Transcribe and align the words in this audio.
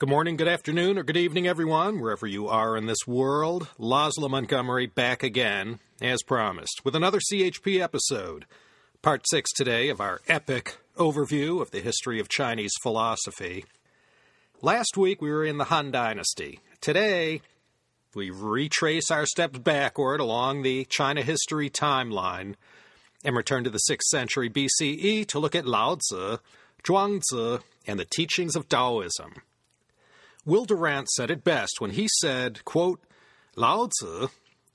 Good 0.00 0.08
morning, 0.08 0.36
good 0.36 0.46
afternoon, 0.46 0.96
or 0.96 1.02
good 1.02 1.16
evening, 1.16 1.48
everyone, 1.48 1.98
wherever 1.98 2.24
you 2.24 2.46
are 2.46 2.76
in 2.76 2.86
this 2.86 3.04
world. 3.04 3.66
Laszlo 3.80 4.30
Montgomery 4.30 4.86
back 4.86 5.24
again, 5.24 5.80
as 6.00 6.22
promised, 6.22 6.82
with 6.84 6.94
another 6.94 7.18
CHP 7.18 7.80
episode. 7.80 8.46
Part 9.02 9.24
6 9.28 9.50
today 9.56 9.88
of 9.88 10.00
our 10.00 10.20
epic 10.28 10.78
overview 10.96 11.60
of 11.60 11.72
the 11.72 11.80
history 11.80 12.20
of 12.20 12.28
Chinese 12.28 12.70
philosophy. 12.80 13.64
Last 14.62 14.96
week 14.96 15.20
we 15.20 15.32
were 15.32 15.44
in 15.44 15.58
the 15.58 15.64
Han 15.64 15.90
Dynasty. 15.90 16.60
Today 16.80 17.42
we 18.14 18.30
retrace 18.30 19.10
our 19.10 19.26
steps 19.26 19.58
backward 19.58 20.20
along 20.20 20.62
the 20.62 20.84
China 20.84 21.22
history 21.22 21.68
timeline 21.70 22.54
and 23.24 23.34
return 23.34 23.64
to 23.64 23.70
the 23.70 23.80
6th 23.90 24.02
century 24.02 24.48
BCE 24.48 25.26
to 25.26 25.40
look 25.40 25.56
at 25.56 25.66
Lao 25.66 25.96
Tzu, 25.96 26.36
Zhuangzi, 26.84 27.62
and 27.84 27.98
the 27.98 28.06
teachings 28.08 28.54
of 28.54 28.68
Taoism. 28.68 29.42
Will 30.48 30.64
Durant 30.64 31.10
said 31.10 31.30
it 31.30 31.44
best 31.44 31.78
when 31.78 31.90
he 31.90 32.08
said, 32.22 32.64
quote, 32.64 33.02
Lao 33.54 33.86
Tzu, 33.86 34.28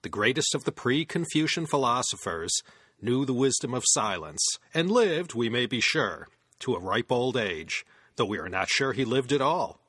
the 0.03 0.09
greatest 0.09 0.53
of 0.53 0.65
the 0.65 0.71
pre 0.71 1.03
Confucian 1.03 1.65
philosophers, 1.65 2.61
knew 3.01 3.25
the 3.25 3.33
wisdom 3.33 3.73
of 3.73 3.81
silence, 3.87 4.45
and 4.71 4.91
lived, 4.91 5.33
we 5.33 5.49
may 5.49 5.65
be 5.65 5.81
sure, 5.81 6.27
to 6.59 6.75
a 6.75 6.79
ripe 6.79 7.11
old 7.11 7.35
age, 7.35 7.87
though 8.17 8.25
we 8.25 8.37
are 8.37 8.49
not 8.49 8.69
sure 8.69 8.93
he 8.93 9.03
lived 9.03 9.33
at 9.33 9.41
all. 9.41 9.79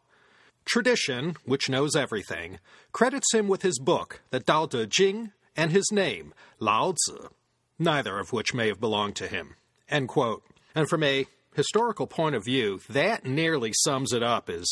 Tradition, 0.65 1.37
which 1.45 1.69
knows 1.69 1.95
everything, 1.95 2.61
credits 2.93 3.35
him 3.35 3.47
with 3.47 3.61
his 3.61 3.79
book, 3.79 4.23
the 4.31 4.41
Tao 4.41 4.65
Te 4.65 4.87
Ching, 4.87 5.33
and 5.55 5.71
his 5.71 5.93
name, 5.93 6.33
Lao 6.61 6.93
Tzu, 6.93 7.29
neither 7.79 8.19
of 8.19 8.33
which 8.33 8.55
may 8.55 8.69
have 8.69 8.81
belonged 8.81 9.17
to 9.17 9.29
him. 9.29 9.57
And 9.87 10.09
from 10.11 11.03
a 11.03 11.27
historical 11.55 12.07
point 12.07 12.37
of 12.37 12.47
view, 12.47 12.81
that 12.89 13.27
nearly 13.27 13.73
sums 13.75 14.15
it 14.15 14.23
up 14.23 14.49
as 14.49 14.67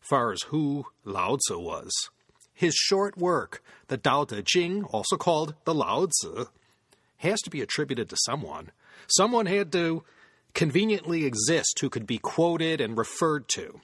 far 0.00 0.32
as 0.32 0.42
who 0.48 0.86
Lao 1.04 1.36
Tzu 1.36 1.58
was. 1.58 1.92
His 2.52 2.74
short 2.74 3.16
work, 3.16 3.62
the 3.88 3.96
Tao 3.96 4.24
Te 4.24 4.42
Ching, 4.42 4.84
also 4.84 5.16
called 5.16 5.54
the 5.64 5.74
Lao 5.74 6.06
Tzu, 6.06 6.46
has 7.18 7.40
to 7.42 7.50
be 7.50 7.60
attributed 7.60 8.08
to 8.10 8.16
someone. 8.24 8.70
Someone 9.06 9.46
had 9.46 9.72
to 9.72 10.04
conveniently 10.54 11.24
exist 11.24 11.78
who 11.80 11.90
could 11.90 12.06
be 12.06 12.18
quoted 12.18 12.80
and 12.80 12.98
referred 12.98 13.48
to. 13.48 13.80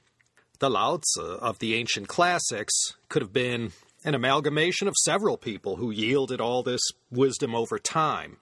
The 0.59 0.71
Lao 0.71 0.99
Tzu 0.99 1.23
of 1.23 1.59
the 1.59 1.75
ancient 1.75 2.09
classics 2.09 2.73
could 3.09 3.23
have 3.23 3.33
been 3.33 3.73
an 4.05 4.15
amalgamation 4.15 4.89
of 4.89 4.95
several 5.05 5.37
people 5.37 5.77
who 5.77 5.91
yielded 5.91 6.41
all 6.41 6.63
this 6.63 6.81
wisdom 7.11 7.55
over 7.55 7.79
time. 7.79 8.39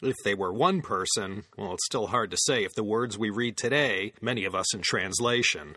If 0.00 0.14
they 0.24 0.34
were 0.34 0.52
one 0.52 0.82
person, 0.82 1.44
well, 1.56 1.74
it's 1.74 1.86
still 1.86 2.08
hard 2.08 2.30
to 2.30 2.36
say 2.36 2.62
if 2.62 2.74
the 2.74 2.84
words 2.84 3.18
we 3.18 3.30
read 3.30 3.56
today, 3.56 4.12
many 4.20 4.44
of 4.44 4.54
us 4.54 4.72
in 4.72 4.82
translation, 4.82 5.76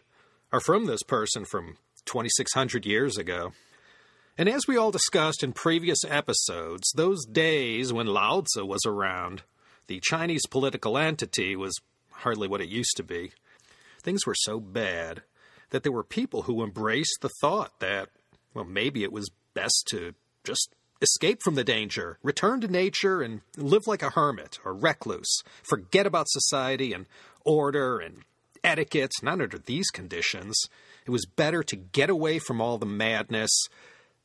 are 0.51 0.59
from 0.59 0.85
this 0.85 1.03
person 1.03 1.45
from 1.45 1.77
2,600 2.05 2.85
years 2.85 3.17
ago. 3.17 3.53
And 4.37 4.49
as 4.49 4.67
we 4.67 4.77
all 4.77 4.91
discussed 4.91 5.43
in 5.43 5.53
previous 5.53 6.03
episodes, 6.07 6.91
those 6.95 7.25
days 7.25 7.93
when 7.93 8.07
Lao 8.07 8.41
Tzu 8.41 8.65
was 8.65 8.85
around, 8.85 9.43
the 9.87 9.99
Chinese 10.01 10.45
political 10.49 10.97
entity 10.97 11.55
was 11.55 11.79
hardly 12.11 12.47
what 12.47 12.61
it 12.61 12.69
used 12.69 12.95
to 12.97 13.03
be. 13.03 13.31
Things 14.01 14.25
were 14.25 14.35
so 14.35 14.59
bad 14.59 15.21
that 15.69 15.83
there 15.83 15.91
were 15.91 16.03
people 16.03 16.43
who 16.43 16.63
embraced 16.63 17.19
the 17.21 17.31
thought 17.39 17.79
that, 17.79 18.09
well, 18.53 18.65
maybe 18.65 19.03
it 19.03 19.11
was 19.11 19.31
best 19.53 19.87
to 19.91 20.13
just 20.43 20.73
escape 21.01 21.41
from 21.43 21.55
the 21.55 21.63
danger, 21.63 22.17
return 22.23 22.61
to 22.61 22.67
nature, 22.67 23.21
and 23.21 23.41
live 23.57 23.87
like 23.87 24.03
a 24.03 24.11
hermit 24.11 24.59
or 24.63 24.73
recluse, 24.73 25.43
forget 25.63 26.05
about 26.05 26.29
society 26.29 26.93
and 26.93 27.05
order 27.43 27.99
and 27.99 28.23
etiquette, 28.63 29.11
not 29.21 29.41
under 29.41 29.57
these 29.57 29.89
conditions. 29.89 30.59
It 31.05 31.11
was 31.11 31.25
better 31.25 31.63
to 31.63 31.75
get 31.75 32.09
away 32.09 32.39
from 32.39 32.61
all 32.61 32.77
the 32.77 32.85
madness, 32.85 33.51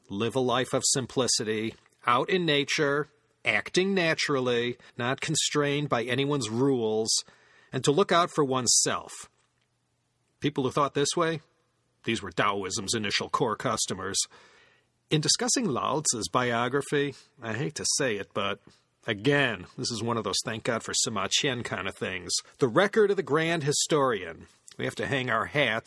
live 0.08 0.36
a 0.36 0.40
life 0.40 0.72
of 0.72 0.82
simplicity, 0.84 1.74
out 2.06 2.30
in 2.30 2.44
nature, 2.44 3.08
acting 3.44 3.94
naturally, 3.94 4.76
not 4.96 5.20
constrained 5.20 5.88
by 5.88 6.04
anyone's 6.04 6.50
rules, 6.50 7.24
and 7.72 7.82
to 7.84 7.92
look 7.92 8.12
out 8.12 8.30
for 8.30 8.44
oneself. 8.44 9.12
People 10.40 10.64
who 10.64 10.70
thought 10.70 10.94
this 10.94 11.16
way, 11.16 11.40
these 12.04 12.22
were 12.22 12.30
Taoism's 12.30 12.94
initial 12.94 13.28
core 13.28 13.56
customers. 13.56 14.18
In 15.10 15.20
discussing 15.20 15.66
Lao 15.66 16.02
Tzu's 16.02 16.28
biography, 16.28 17.14
I 17.42 17.54
hate 17.54 17.74
to 17.76 17.84
say 17.96 18.16
it, 18.16 18.28
but 18.34 18.60
Again, 19.08 19.66
this 19.78 19.92
is 19.92 20.02
one 20.02 20.16
of 20.16 20.24
those 20.24 20.40
thank 20.44 20.64
God 20.64 20.82
for 20.82 20.92
Sima 20.92 21.28
Qian 21.28 21.64
kind 21.64 21.86
of 21.86 21.94
things. 21.94 22.32
The 22.58 22.66
record 22.66 23.12
of 23.12 23.16
the 23.16 23.22
grand 23.22 23.62
historian. 23.62 24.48
We 24.78 24.84
have 24.84 24.96
to 24.96 25.06
hang 25.06 25.30
our 25.30 25.46
hat 25.46 25.86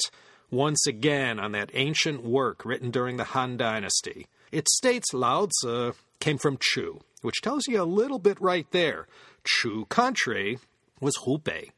once 0.50 0.88
again 0.88 1.38
on 1.38 1.52
that 1.52 1.70
ancient 1.74 2.24
work 2.24 2.64
written 2.64 2.92
during 2.92 3.18
the 3.18 3.26
Han 3.26 3.58
Dynasty. 3.58 4.28
It 4.54 4.70
states 4.70 5.14
Lao 5.14 5.48
Tzu 5.48 5.94
came 6.22 6.38
from 6.38 6.58
Chu, 6.62 7.02
which 7.22 7.42
tells 7.42 7.68
you 7.68 7.82
a 7.82 7.84
little 7.84 8.20
bit 8.20 8.40
right 8.40 8.66
there. 8.72 9.08
Chu 9.44 9.86
country 9.86 10.58
was 11.02 11.18
Hubei. 11.26 11.72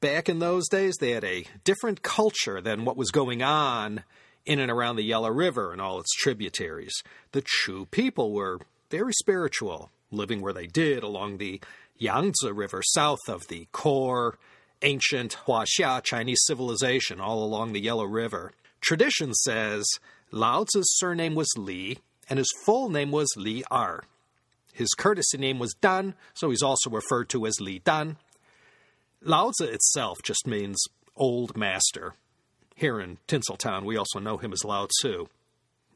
Back 0.00 0.28
in 0.28 0.40
those 0.40 0.68
days, 0.68 0.96
they 1.00 1.12
had 1.12 1.24
a 1.24 1.46
different 1.64 2.02
culture 2.02 2.60
than 2.60 2.84
what 2.84 2.98
was 2.98 3.10
going 3.10 3.42
on 3.42 4.04
in 4.44 4.58
and 4.58 4.70
around 4.70 4.96
the 4.96 5.04
Yellow 5.04 5.30
River 5.30 5.72
and 5.72 5.80
all 5.80 6.00
its 6.00 6.12
tributaries. 6.12 7.02
The 7.32 7.44
Chu 7.44 7.86
people 7.86 8.32
were 8.32 8.60
very 8.90 9.12
spiritual, 9.14 9.90
living 10.12 10.40
where 10.40 10.52
they 10.52 10.66
did 10.66 11.02
along 11.02 11.38
the 11.38 11.60
Yangtze 11.96 12.50
River 12.50 12.82
south 12.82 13.28
of 13.28 13.46
the 13.48 13.66
core 13.72 14.38
ancient 14.82 15.36
Huaxia 15.46 16.02
Chinese 16.02 16.42
civilization 16.44 17.20
all 17.20 17.44
along 17.44 17.72
the 17.72 17.80
Yellow 17.80 18.04
River. 18.04 18.52
Tradition 18.80 19.32
says 19.34 19.86
Lao 20.30 20.64
Tzu's 20.64 20.96
surname 20.98 21.34
was 21.34 21.48
Li 21.56 21.98
and 22.28 22.38
his 22.38 22.52
full 22.64 22.88
name 22.88 23.10
was 23.10 23.28
Li 23.36 23.64
Er. 23.72 24.04
His 24.72 24.94
courtesy 24.94 25.38
name 25.38 25.58
was 25.58 25.74
Dan, 25.74 26.14
so 26.34 26.50
he's 26.50 26.62
also 26.62 26.90
referred 26.90 27.28
to 27.30 27.46
as 27.46 27.60
Li 27.60 27.80
Dan. 27.84 28.16
Lao 29.20 29.50
Tzu 29.50 29.64
itself 29.64 30.18
just 30.22 30.46
means 30.46 30.82
old 31.14 31.56
master. 31.56 32.14
Here 32.74 33.00
in 33.00 33.18
Tinseltown, 33.28 33.84
we 33.84 33.96
also 33.96 34.18
know 34.18 34.38
him 34.38 34.52
as 34.52 34.64
Lao 34.64 34.86
Tzu, 34.86 35.26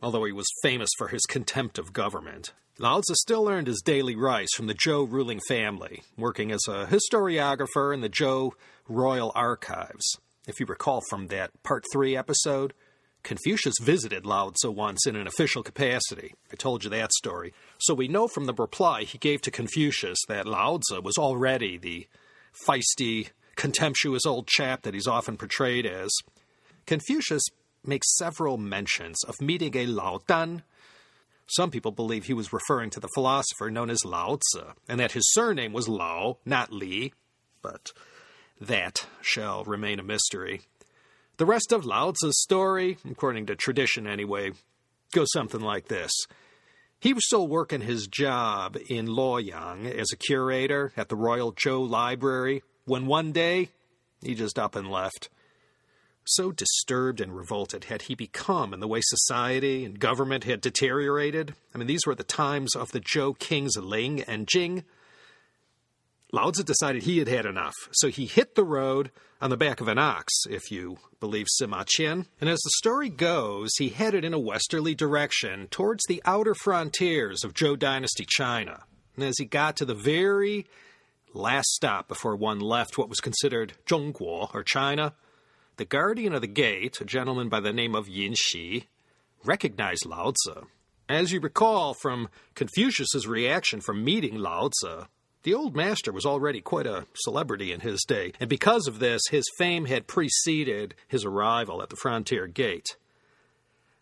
although 0.02 0.24
he 0.24 0.32
was 0.32 0.46
famous 0.62 0.90
for 0.98 1.08
his 1.08 1.22
contempt 1.22 1.78
of 1.78 1.92
government. 1.92 2.52
Lao 2.78 3.00
Tzu 3.00 3.14
still 3.14 3.48
earned 3.48 3.68
his 3.68 3.80
daily 3.82 4.14
rice 4.14 4.52
from 4.54 4.66
the 4.66 4.74
Zhou 4.74 5.10
ruling 5.10 5.40
family, 5.48 6.02
working 6.18 6.52
as 6.52 6.60
a 6.68 6.84
historiographer 6.84 7.94
in 7.94 8.02
the 8.02 8.10
Zhou 8.10 8.52
Royal 8.86 9.32
Archives. 9.34 10.18
If 10.46 10.60
you 10.60 10.66
recall 10.66 11.00
from 11.08 11.28
that 11.28 11.50
Part 11.62 11.86
3 11.90 12.14
episode, 12.14 12.74
Confucius 13.22 13.76
visited 13.80 14.26
Lao 14.26 14.50
Tzu 14.50 14.70
once 14.70 15.06
in 15.06 15.16
an 15.16 15.26
official 15.26 15.62
capacity. 15.62 16.34
I 16.52 16.56
told 16.56 16.84
you 16.84 16.90
that 16.90 17.14
story. 17.14 17.54
So 17.78 17.94
we 17.94 18.08
know 18.08 18.28
from 18.28 18.44
the 18.44 18.52
reply 18.52 19.04
he 19.04 19.16
gave 19.16 19.40
to 19.42 19.50
Confucius 19.50 20.18
that 20.28 20.46
Lao 20.46 20.76
Tzu 20.76 21.00
was 21.00 21.16
already 21.16 21.78
the 21.78 22.06
feisty, 22.68 23.30
contemptuous 23.56 24.26
old 24.26 24.48
chap 24.48 24.82
that 24.82 24.92
he's 24.92 25.08
often 25.08 25.38
portrayed 25.38 25.86
as. 25.86 26.12
Confucius 26.84 27.44
makes 27.86 28.14
several 28.18 28.58
mentions 28.58 29.24
of 29.24 29.40
meeting 29.40 29.74
a 29.74 29.86
Lao 29.86 30.20
Dan 30.26 30.62
some 31.46 31.70
people 31.70 31.92
believe 31.92 32.24
he 32.24 32.34
was 32.34 32.52
referring 32.52 32.90
to 32.90 33.00
the 33.00 33.10
philosopher 33.14 33.70
known 33.70 33.90
as 33.90 34.04
Lao 34.04 34.36
Tzu, 34.36 34.64
and 34.88 34.98
that 35.00 35.12
his 35.12 35.32
surname 35.32 35.72
was 35.72 35.88
Lao, 35.88 36.38
not 36.44 36.72
Li, 36.72 37.12
but 37.62 37.92
that 38.60 39.06
shall 39.20 39.64
remain 39.64 40.00
a 40.00 40.04
mystery. 40.04 40.62
The 41.36 41.46
rest 41.46 41.72
of 41.72 41.84
Lao 41.84 42.12
Tzu's 42.12 42.40
story, 42.40 42.98
according 43.08 43.46
to 43.46 43.56
tradition 43.56 44.06
anyway, 44.06 44.52
goes 45.12 45.28
something 45.32 45.60
like 45.60 45.88
this. 45.88 46.10
He 46.98 47.12
was 47.12 47.26
still 47.26 47.46
working 47.46 47.82
his 47.82 48.06
job 48.06 48.76
in 48.88 49.06
Luoyang 49.06 49.86
as 49.86 50.08
a 50.12 50.16
curator 50.16 50.92
at 50.96 51.08
the 51.08 51.16
Royal 51.16 51.52
Zhou 51.52 51.88
Library 51.88 52.62
when 52.86 53.06
one 53.06 53.32
day 53.32 53.68
he 54.22 54.34
just 54.34 54.58
up 54.58 54.74
and 54.74 54.90
left. 54.90 55.28
So 56.28 56.50
disturbed 56.50 57.20
and 57.20 57.36
revolted 57.36 57.84
had 57.84 58.02
he 58.02 58.16
become 58.16 58.74
in 58.74 58.80
the 58.80 58.88
way 58.88 59.00
society 59.02 59.84
and 59.84 60.00
government 60.00 60.42
had 60.42 60.60
deteriorated. 60.60 61.54
I 61.72 61.78
mean, 61.78 61.86
these 61.86 62.04
were 62.04 62.16
the 62.16 62.24
times 62.24 62.74
of 62.74 62.90
the 62.90 63.00
Zhou 63.00 63.38
kings 63.38 63.76
Ling 63.76 64.22
and 64.22 64.48
Jing. 64.48 64.84
Lao 66.32 66.50
Tzu 66.50 66.64
decided 66.64 67.04
he 67.04 67.18
had 67.18 67.28
had 67.28 67.46
enough, 67.46 67.74
so 67.92 68.08
he 68.08 68.26
hit 68.26 68.56
the 68.56 68.64
road 68.64 69.12
on 69.40 69.50
the 69.50 69.56
back 69.56 69.80
of 69.80 69.86
an 69.86 69.98
ox, 69.98 70.32
if 70.50 70.72
you 70.72 70.98
believe 71.20 71.46
Sima 71.60 71.84
Qian. 71.84 72.26
And 72.40 72.50
as 72.50 72.58
the 72.58 72.70
story 72.78 73.08
goes, 73.08 73.70
he 73.78 73.90
headed 73.90 74.24
in 74.24 74.34
a 74.34 74.38
westerly 74.38 74.96
direction 74.96 75.68
towards 75.68 76.02
the 76.08 76.20
outer 76.24 76.54
frontiers 76.54 77.44
of 77.44 77.54
Zhou 77.54 77.78
Dynasty 77.78 78.26
China. 78.28 78.82
And 79.14 79.24
as 79.24 79.38
he 79.38 79.44
got 79.44 79.76
to 79.76 79.84
the 79.84 79.94
very 79.94 80.66
last 81.32 81.68
stop 81.68 82.08
before 82.08 82.34
one 82.34 82.58
left 82.58 82.98
what 82.98 83.08
was 83.08 83.20
considered 83.20 83.74
Zhongguo, 83.86 84.52
or 84.52 84.64
China, 84.64 85.14
the 85.76 85.84
guardian 85.84 86.32
of 86.32 86.40
the 86.40 86.46
gate, 86.46 87.00
a 87.00 87.04
gentleman 87.04 87.48
by 87.48 87.60
the 87.60 87.72
name 87.72 87.94
of 87.94 88.08
Yin 88.08 88.34
Shi, 88.34 88.86
recognized 89.44 90.06
Lao 90.06 90.32
Tzu. 90.32 90.66
As 91.08 91.32
you 91.32 91.40
recall 91.40 91.94
from 91.94 92.28
Confucius's 92.54 93.26
reaction 93.26 93.80
from 93.80 94.04
meeting 94.04 94.36
Lao 94.36 94.68
Tzu, 94.68 95.06
The 95.42 95.54
old 95.54 95.76
master 95.76 96.10
was 96.10 96.26
already 96.26 96.60
quite 96.60 96.88
a 96.88 97.06
celebrity 97.14 97.70
in 97.70 97.80
his 97.80 98.02
day, 98.02 98.32
and 98.40 98.50
because 98.50 98.88
of 98.88 98.98
this, 98.98 99.22
his 99.30 99.44
fame 99.58 99.84
had 99.84 100.08
preceded 100.08 100.96
his 101.06 101.24
arrival 101.24 101.82
at 101.82 101.90
the 101.90 101.94
frontier 101.94 102.48
gate. 102.48 102.96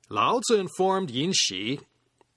Lao 0.08 0.40
Tzu 0.40 0.54
informed 0.58 1.10
Yin 1.10 1.32
Shi 1.34 1.80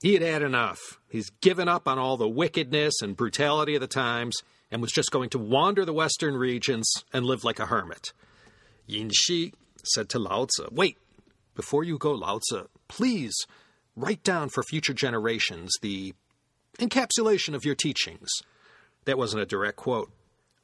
he 0.01 0.13
had 0.13 0.21
had 0.21 0.43
enough. 0.43 0.99
He's 1.09 1.29
given 1.41 1.67
up 1.67 1.87
on 1.87 1.97
all 1.97 2.17
the 2.17 2.27
wickedness 2.27 3.01
and 3.01 3.17
brutality 3.17 3.75
of 3.75 3.81
the 3.81 3.87
times 3.87 4.35
and 4.69 4.81
was 4.81 4.91
just 4.91 5.11
going 5.11 5.29
to 5.29 5.39
wander 5.39 5.85
the 5.85 5.93
western 5.93 6.35
regions 6.35 6.87
and 7.11 7.25
live 7.25 7.43
like 7.43 7.59
a 7.59 7.65
hermit. 7.65 8.13
Yin 8.87 9.11
Shi 9.13 9.53
said 9.83 10.09
to 10.09 10.19
Lao 10.19 10.45
Tzu, 10.45 10.69
Wait, 10.71 10.97
before 11.55 11.83
you 11.83 11.97
go, 11.97 12.11
Lao 12.11 12.39
Tzu, 12.39 12.67
please 12.87 13.35
write 13.95 14.23
down 14.23 14.49
for 14.49 14.63
future 14.63 14.93
generations 14.93 15.73
the 15.81 16.13
encapsulation 16.79 17.53
of 17.53 17.65
your 17.65 17.75
teachings. 17.75 18.29
That 19.05 19.17
wasn't 19.17 19.43
a 19.43 19.45
direct 19.45 19.77
quote. 19.77 20.11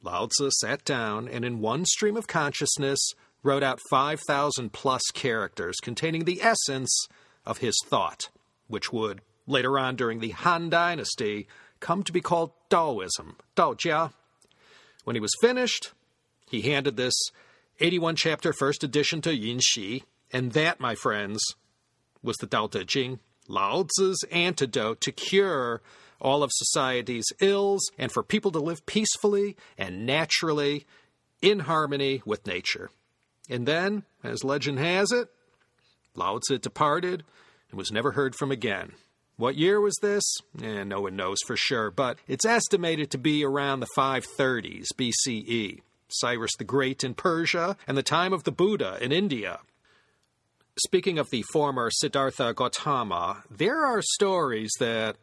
Lao 0.02 0.26
Tzu 0.26 0.50
sat 0.60 0.84
down 0.84 1.28
and, 1.28 1.44
in 1.44 1.60
one 1.60 1.84
stream 1.84 2.16
of 2.16 2.26
consciousness, 2.26 3.00
wrote 3.42 3.62
out 3.62 3.80
5,000 3.90 4.72
plus 4.72 5.02
characters 5.12 5.76
containing 5.82 6.24
the 6.24 6.42
essence 6.42 7.06
of 7.46 7.58
his 7.58 7.74
thought, 7.86 8.30
which 8.68 8.92
would, 8.92 9.20
later 9.46 9.78
on 9.78 9.96
during 9.96 10.20
the 10.20 10.30
Han 10.30 10.70
Dynasty, 10.70 11.46
come 11.80 12.02
to 12.02 12.12
be 12.12 12.20
called 12.20 12.52
Taoism, 12.70 13.36
Daojia. 13.56 14.12
When 15.04 15.16
he 15.16 15.20
was 15.20 15.32
finished, 15.40 15.92
he 16.48 16.62
handed 16.62 16.96
this 16.96 17.14
81 17.80 18.16
chapter 18.16 18.52
first 18.52 18.84
edition 18.84 19.20
to 19.22 19.34
Yin 19.34 19.58
Shi, 19.60 20.04
and 20.32 20.52
that, 20.52 20.78
my 20.78 20.94
friends, 20.94 21.42
was 22.22 22.36
the 22.36 22.46
Tao 22.46 22.68
Te 22.68 22.84
Ching, 22.84 23.18
Lao 23.48 23.84
Tzu's 23.84 24.22
antidote 24.30 25.00
to 25.00 25.12
cure 25.12 25.82
all 26.20 26.42
of 26.42 26.50
society's 26.52 27.26
ills 27.40 27.90
and 27.98 28.12
for 28.12 28.22
people 28.22 28.52
to 28.52 28.60
live 28.60 28.86
peacefully 28.86 29.56
and 29.76 30.06
naturally 30.06 30.86
in 31.42 31.60
harmony 31.60 32.22
with 32.24 32.46
nature. 32.46 32.90
And 33.50 33.66
then, 33.66 34.04
as 34.22 34.44
legend 34.44 34.78
has 34.78 35.10
it, 35.10 35.28
Lao 36.14 36.38
Tzu 36.38 36.58
departed 36.58 37.24
and 37.70 37.76
was 37.76 37.90
never 37.90 38.12
heard 38.12 38.34
from 38.36 38.50
again. 38.50 38.92
What 39.36 39.56
year 39.56 39.80
was 39.80 39.96
this? 40.00 40.22
Eh, 40.62 40.84
no 40.84 41.00
one 41.00 41.16
knows 41.16 41.38
for 41.44 41.56
sure, 41.56 41.90
but 41.90 42.18
it's 42.28 42.46
estimated 42.46 43.10
to 43.10 43.18
be 43.18 43.44
around 43.44 43.80
the 43.80 43.88
530s 43.96 44.86
BCE. 44.96 45.80
Cyrus 46.14 46.52
the 46.58 46.64
Great 46.64 47.04
in 47.04 47.14
Persia 47.14 47.76
and 47.86 47.96
the 47.96 48.02
time 48.02 48.32
of 48.32 48.44
the 48.44 48.52
Buddha 48.52 48.98
in 49.00 49.12
India. 49.12 49.60
Speaking 50.76 51.18
of 51.18 51.30
the 51.30 51.44
former 51.52 51.90
Siddhartha 51.90 52.52
Gautama, 52.54 53.44
there 53.50 53.84
are 53.84 54.02
stories 54.02 54.72
that, 54.80 55.16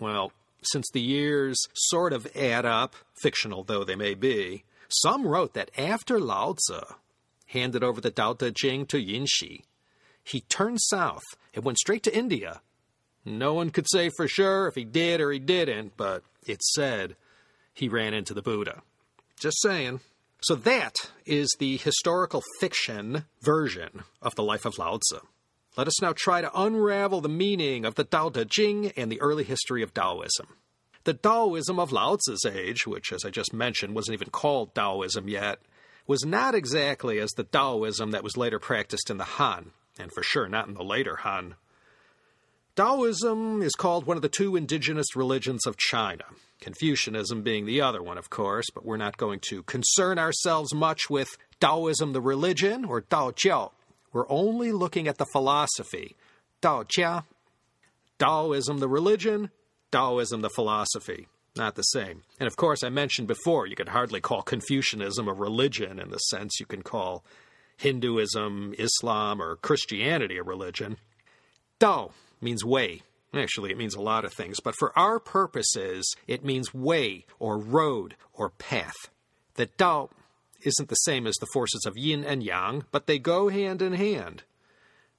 well, 0.00 0.32
since 0.62 0.88
the 0.92 1.00
years 1.00 1.56
sort 1.74 2.12
of 2.12 2.26
add 2.36 2.66
up, 2.66 2.94
fictional 3.22 3.62
though 3.62 3.84
they 3.84 3.94
may 3.94 4.14
be, 4.14 4.64
some 4.88 5.26
wrote 5.26 5.54
that 5.54 5.70
after 5.78 6.18
Lao 6.18 6.54
Tzu 6.54 6.80
handed 7.48 7.84
over 7.84 8.00
the 8.00 8.10
Tao 8.10 8.32
Te 8.32 8.50
Ching 8.50 8.86
to 8.86 9.00
Yin 9.00 9.26
Shi, 9.26 9.64
he 10.24 10.40
turned 10.42 10.80
south 10.80 11.22
and 11.54 11.64
went 11.64 11.78
straight 11.78 12.02
to 12.02 12.16
India. 12.16 12.60
No 13.24 13.54
one 13.54 13.70
could 13.70 13.86
say 13.88 14.10
for 14.16 14.26
sure 14.26 14.66
if 14.68 14.74
he 14.74 14.84
did 14.84 15.20
or 15.20 15.30
he 15.30 15.38
didn't, 15.38 15.96
but 15.96 16.22
it 16.46 16.62
said 16.62 17.16
he 17.74 17.88
ran 17.88 18.14
into 18.14 18.34
the 18.34 18.42
Buddha. 18.42 18.82
Just 19.38 19.60
saying. 19.62 20.00
So 20.40 20.54
that 20.54 20.94
is 21.26 21.48
the 21.58 21.78
historical 21.78 22.42
fiction 22.60 23.24
version 23.42 24.04
of 24.22 24.36
the 24.36 24.44
life 24.44 24.64
of 24.64 24.78
Lao 24.78 24.98
Tzu. 24.98 25.18
Let 25.76 25.88
us 25.88 26.00
now 26.00 26.12
try 26.16 26.40
to 26.40 26.60
unravel 26.60 27.20
the 27.20 27.28
meaning 27.28 27.84
of 27.84 27.96
the 27.96 28.04
Tao 28.04 28.30
Te 28.30 28.44
Ching 28.44 28.92
and 28.96 29.10
the 29.10 29.20
early 29.20 29.44
history 29.44 29.82
of 29.82 29.92
Taoism. 29.94 30.46
The 31.04 31.14
Taoism 31.14 31.78
of 31.80 31.92
Lao 31.92 32.16
Tzu's 32.16 32.44
age, 32.44 32.86
which, 32.86 33.12
as 33.12 33.24
I 33.24 33.30
just 33.30 33.52
mentioned, 33.52 33.94
wasn't 33.94 34.14
even 34.14 34.30
called 34.30 34.74
Taoism 34.74 35.28
yet, 35.28 35.58
was 36.06 36.24
not 36.24 36.54
exactly 36.54 37.18
as 37.18 37.30
the 37.32 37.44
Taoism 37.44 38.12
that 38.12 38.24
was 38.24 38.36
later 38.36 38.58
practiced 38.58 39.10
in 39.10 39.18
the 39.18 39.24
Han, 39.24 39.72
and 39.98 40.12
for 40.12 40.22
sure 40.22 40.48
not 40.48 40.68
in 40.68 40.74
the 40.74 40.84
later 40.84 41.16
Han. 41.16 41.56
Taoism 42.76 43.60
is 43.60 43.74
called 43.74 44.06
one 44.06 44.16
of 44.16 44.22
the 44.22 44.28
two 44.28 44.54
indigenous 44.54 45.16
religions 45.16 45.66
of 45.66 45.76
China, 45.76 46.24
Confucianism 46.60 47.42
being 47.42 47.66
the 47.66 47.80
other 47.80 48.02
one, 48.02 48.18
of 48.18 48.30
course, 48.30 48.66
but 48.74 48.84
we're 48.84 48.96
not 48.96 49.16
going 49.16 49.40
to 49.48 49.62
concern 49.62 50.18
ourselves 50.18 50.74
much 50.74 51.08
with 51.08 51.28
Taoism 51.60 52.12
the 52.12 52.20
religion 52.20 52.84
or 52.84 53.00
Tao 53.00 53.30
Jiao. 53.30 53.70
We're 54.12 54.28
only 54.28 54.72
looking 54.72 55.06
at 55.06 55.18
the 55.18 55.26
philosophy, 55.26 56.16
Tao 56.60 56.82
Jia. 56.82 57.24
Taoism 58.18 58.78
the 58.78 58.88
religion, 58.88 59.50
Taoism 59.92 60.40
the 60.40 60.50
philosophy. 60.50 61.28
Not 61.56 61.74
the 61.74 61.82
same. 61.82 62.22
And 62.38 62.46
of 62.46 62.56
course, 62.56 62.82
I 62.82 62.88
mentioned 62.88 63.28
before, 63.28 63.66
you 63.66 63.76
could 63.76 63.88
hardly 63.88 64.20
call 64.20 64.42
Confucianism 64.42 65.28
a 65.28 65.32
religion 65.32 65.98
in 65.98 66.10
the 66.10 66.18
sense 66.18 66.60
you 66.60 66.66
can 66.66 66.82
call 66.82 67.24
Hinduism, 67.76 68.74
Islam, 68.78 69.40
or 69.40 69.56
Christianity 69.56 70.36
a 70.36 70.42
religion. 70.42 70.98
Tao 71.80 72.10
means 72.40 72.64
way. 72.64 73.02
Actually, 73.34 73.70
it 73.70 73.78
means 73.78 73.94
a 73.94 74.00
lot 74.00 74.24
of 74.24 74.32
things, 74.32 74.58
but 74.60 74.74
for 74.74 74.96
our 74.98 75.18
purposes, 75.18 76.14
it 76.26 76.44
means 76.44 76.72
way 76.72 77.26
or 77.38 77.58
road 77.58 78.16
or 78.32 78.48
path. 78.48 78.96
The 79.54 79.66
Tao 79.66 80.08
isn't 80.62 80.88
the 80.88 80.94
same 80.94 81.26
as 81.26 81.36
the 81.36 81.48
forces 81.52 81.84
of 81.86 81.96
yin 81.96 82.24
and 82.24 82.42
yang, 82.42 82.84
but 82.90 83.06
they 83.06 83.18
go 83.18 83.48
hand 83.48 83.82
in 83.82 83.92
hand. 83.92 84.44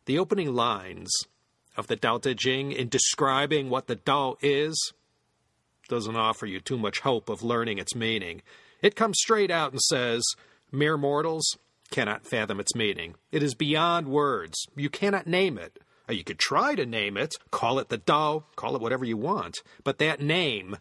The 0.06 0.18
opening 0.18 0.54
lines 0.54 1.12
of 1.78 1.88
the 1.88 1.96
Tao 1.96 2.18
Te 2.18 2.34
Ching 2.34 2.72
in 2.72 2.90
describing 2.90 3.70
what 3.70 3.88
the 3.88 3.96
Tao 3.96 4.38
is 4.42 4.94
doesn't 5.88 6.16
offer 6.16 6.46
you 6.46 6.60
too 6.60 6.78
much 6.78 7.00
hope 7.00 7.30
of 7.30 7.44
learning 7.44 7.78
its 7.78 7.96
meaning. 7.96 8.42
It 8.82 8.96
comes 8.96 9.18
straight 9.20 9.52
out 9.52 9.72
and 9.72 9.82
says, 9.82 10.24
Mere 10.72 10.98
mortals 10.98 11.58
cannot 11.92 12.26
fathom 12.26 12.60
its 12.60 12.76
meaning. 12.76 13.16
It 13.32 13.44
is 13.44 13.56
beyond 13.56 14.08
words. 14.08 14.68
You 14.76 14.90
cannot 14.90 15.28
name 15.28 15.58
it. 15.58 15.80
You 16.10 16.24
could 16.24 16.40
try 16.40 16.76
to 16.76 16.86
name 16.86 17.18
it, 17.18 17.36
call 17.52 17.80
it 17.80 17.90
the 17.90 17.98
Tao, 17.98 18.44
call 18.56 18.76
it 18.76 18.82
whatever 18.82 19.06
you 19.06 19.18
want, 19.18 19.58
but 19.84 20.00
that 20.00 20.22
name 20.22 20.78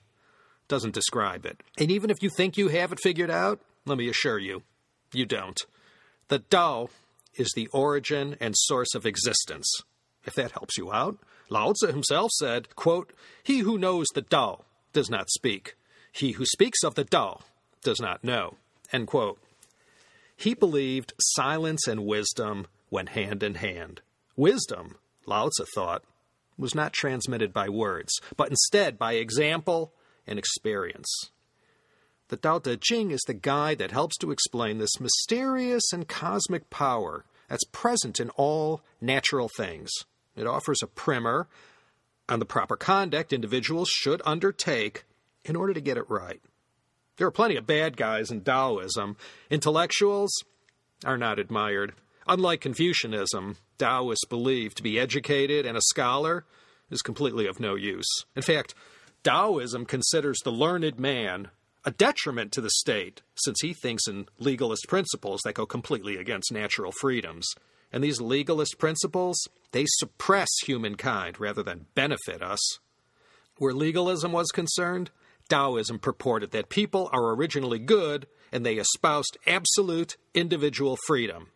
doesn't 0.69 0.95
describe 0.95 1.45
it. 1.45 1.63
And 1.79 1.91
even 1.91 2.11
if 2.11 2.23
you 2.23 2.31
think 2.31 2.57
you 2.57 2.69
have 2.69 2.93
it 2.93 3.01
figured 3.01 3.31
out, 3.31 3.61
let 3.85 3.99
me 3.99 4.09
assure 4.09 4.39
you, 4.39 4.63
you 5.13 5.27
don't. 5.27 5.61
The 6.29 6.39
Tao 6.39 6.89
is 7.35 7.53
the 7.55 7.69
origin 7.69 8.37
and 8.41 8.55
source 8.57 8.95
of 8.95 9.07
existence. 9.07 9.71
If 10.25 10.35
that 10.35 10.53
helps 10.53 10.77
you 10.77 10.93
out, 10.93 11.19
Lao 11.49 11.73
Tzu 11.73 11.87
himself 11.87 12.31
said, 12.33 12.75
quote, 12.77 13.13
He 13.43 13.61
who 13.61 13.79
knows 13.79 14.07
the 14.15 14.23
Tao 14.23 14.65
does 14.93 15.09
not 15.09 15.31
speak. 15.31 15.77
He 16.13 16.33
who 16.33 16.45
speaks 16.45 16.83
of 16.83 16.95
the 16.95 17.05
Tao 17.05 17.41
does 17.83 18.01
not 18.01 18.25
know. 18.25 18.57
End 18.93 19.07
quote. 19.07 19.39
He 20.37 20.55
believed 20.55 21.15
silence 21.19 21.87
and 21.87 22.07
wisdom 22.07 22.67
went 22.91 23.11
hand 23.11 23.43
in 23.43 23.57
hand. 23.57 24.03
Wisdom 24.37 24.97
Lao 25.29 25.49
Tzu 25.49 25.65
thought, 25.75 26.03
was 26.57 26.75
not 26.75 26.93
transmitted 26.93 27.53
by 27.53 27.69
words, 27.69 28.13
but 28.37 28.49
instead 28.51 28.99
by 28.99 29.13
example 29.13 29.93
and 30.27 30.39
experience. 30.39 31.31
The 32.29 32.37
Tao 32.37 32.59
Te 32.59 32.77
Ching 32.77 33.11
is 33.11 33.23
the 33.27 33.35
guide 33.35 33.79
that 33.79 33.93
helps 33.93 34.19
to 34.19 34.33
explain 34.33 34.79
this 34.79 35.01
mysterious 35.01 35.93
and 35.93 36.09
cosmic 36.09 36.69
power 36.69 37.25
that's 37.49 37.65
present 37.73 38.21
in 38.21 38.31
all 38.31 38.83
natural 39.01 39.49
things. 39.57 39.91
It 40.37 40.47
offers 40.47 40.81
a 40.83 40.87
primer 40.87 41.49
on 42.29 42.39
the 42.39 42.45
proper 42.45 42.77
conduct 42.77 43.33
individuals 43.33 43.89
should 43.89 44.21
undertake 44.27 45.05
in 45.45 45.57
order 45.57 45.73
to 45.73 45.81
get 45.81 45.97
it 45.97 46.11
right. 46.11 46.41
There 47.17 47.27
are 47.27 47.33
plenty 47.33 47.57
of 47.57 47.67
bad 47.67 47.97
guys 47.97 48.31
in 48.31 48.43
Taoism. 48.43 49.17
Intellectuals 49.51 50.31
are 51.05 51.17
not 51.17 51.39
admired. 51.39 51.95
Unlike 52.27 52.61
Confucianism, 52.61 53.57
Taoists 53.79 54.25
believe 54.27 54.75
to 54.75 54.83
be 54.83 54.99
educated 54.99 55.67
and 55.67 55.77
a 55.77 55.83
scholar 55.83 56.45
is 56.91 57.03
completely 57.03 57.47
of 57.47 57.61
no 57.61 57.75
use. 57.75 58.09
In 58.35 58.43
fact, 58.43 58.75
Taoism 59.25 59.85
considers 59.85 60.39
the 60.45 60.53
learned 60.53 60.99
man 60.99 61.51
a 61.85 61.91
detriment 61.91 62.53
to 62.53 62.61
the 62.61 62.71
state, 62.71 63.23
since 63.37 63.61
he 63.61 63.73
thinks 63.73 64.07
in 64.07 64.27
legalist 64.39 64.87
principles 64.89 65.41
that 65.45 65.55
go 65.55 65.65
completely 65.65 66.17
against 66.17 66.53
natural 66.53 66.93
freedoms. 67.01 67.47
And 67.93 68.05
these 68.05 68.21
legalist 68.21 68.79
principles, 68.79 69.37
they 69.73 69.85
suppress 69.87 70.49
humankind 70.65 71.41
rather 71.41 71.63
than 71.63 71.87
benefit 71.95 72.43
us. 72.43 72.61
Where 73.57 73.73
legalism 73.73 74.33
was 74.33 74.49
concerned, 74.49 75.11
Taoism 75.49 75.99
purported 75.99 76.51
that 76.51 76.69
people 76.69 77.09
are 77.13 77.35
originally 77.35 77.79
good 77.79 78.27
and 78.53 78.67
they 78.67 78.77
espoused 78.77 79.39
absolute 79.47 80.17
individual 80.35 80.99
freedom. 81.07 81.49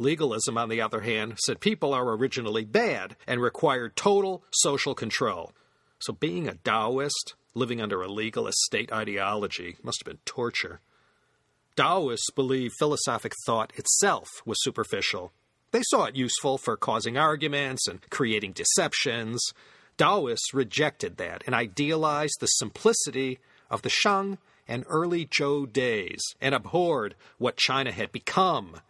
Legalism, 0.00 0.56
on 0.56 0.70
the 0.70 0.80
other 0.80 1.02
hand, 1.02 1.38
said 1.44 1.60
people 1.60 1.92
are 1.92 2.16
originally 2.16 2.64
bad 2.64 3.16
and 3.26 3.40
require 3.40 3.90
total 3.90 4.42
social 4.50 4.94
control. 4.94 5.52
So 5.98 6.14
being 6.14 6.48
a 6.48 6.54
Taoist, 6.54 7.34
living 7.54 7.82
under 7.82 8.00
a 8.00 8.08
legalist 8.08 8.58
state 8.60 8.90
ideology, 8.90 9.76
must 9.82 10.00
have 10.00 10.10
been 10.10 10.22
torture. 10.24 10.80
Taoists 11.76 12.30
believed 12.30 12.74
philosophic 12.78 13.34
thought 13.44 13.74
itself 13.76 14.26
was 14.46 14.62
superficial. 14.62 15.32
They 15.70 15.82
saw 15.82 16.04
it 16.04 16.16
useful 16.16 16.56
for 16.56 16.78
causing 16.78 17.18
arguments 17.18 17.86
and 17.86 18.00
creating 18.08 18.52
deceptions. 18.52 19.52
Taoists 19.98 20.54
rejected 20.54 21.18
that 21.18 21.42
and 21.44 21.54
idealized 21.54 22.38
the 22.40 22.46
simplicity 22.46 23.38
of 23.70 23.82
the 23.82 23.90
Shang 23.90 24.38
and 24.66 24.84
early 24.88 25.26
Zhou 25.26 25.70
days 25.70 26.22
and 26.40 26.54
abhorred 26.54 27.16
what 27.36 27.58
China 27.58 27.92
had 27.92 28.12
become 28.12 28.80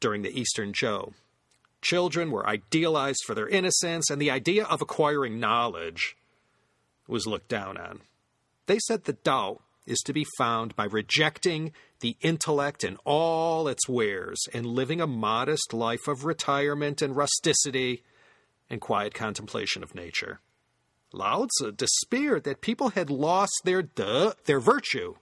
during 0.00 0.22
the 0.22 0.38
Eastern 0.38 0.72
Zhou. 0.72 1.14
Children 1.82 2.30
were 2.30 2.48
idealized 2.48 3.22
for 3.26 3.34
their 3.34 3.48
innocence, 3.48 4.10
and 4.10 4.20
the 4.20 4.30
idea 4.30 4.64
of 4.64 4.82
acquiring 4.82 5.38
knowledge 5.38 6.16
was 7.06 7.26
looked 7.26 7.48
down 7.48 7.76
on. 7.76 8.00
They 8.66 8.78
said 8.80 9.04
the 9.04 9.12
Tao 9.12 9.60
is 9.86 9.98
to 10.06 10.12
be 10.12 10.26
found 10.36 10.74
by 10.74 10.84
rejecting 10.84 11.72
the 12.00 12.16
intellect 12.20 12.82
in 12.82 12.98
all 13.04 13.68
its 13.68 13.88
wares 13.88 14.40
and 14.52 14.66
living 14.66 15.00
a 15.00 15.06
modest 15.06 15.72
life 15.72 16.08
of 16.08 16.24
retirement 16.24 17.00
and 17.00 17.14
rusticity 17.16 18.02
and 18.68 18.80
quiet 18.80 19.14
contemplation 19.14 19.82
of 19.82 19.94
nature. 19.94 20.40
Lao 21.12 21.46
Tzu 21.46 21.72
despaired 21.72 22.44
that 22.44 22.60
people 22.60 22.90
had 22.90 23.10
lost 23.10 23.54
their 23.64 23.82
de, 23.82 24.34
their 24.44 24.60
virtue, 24.60 25.14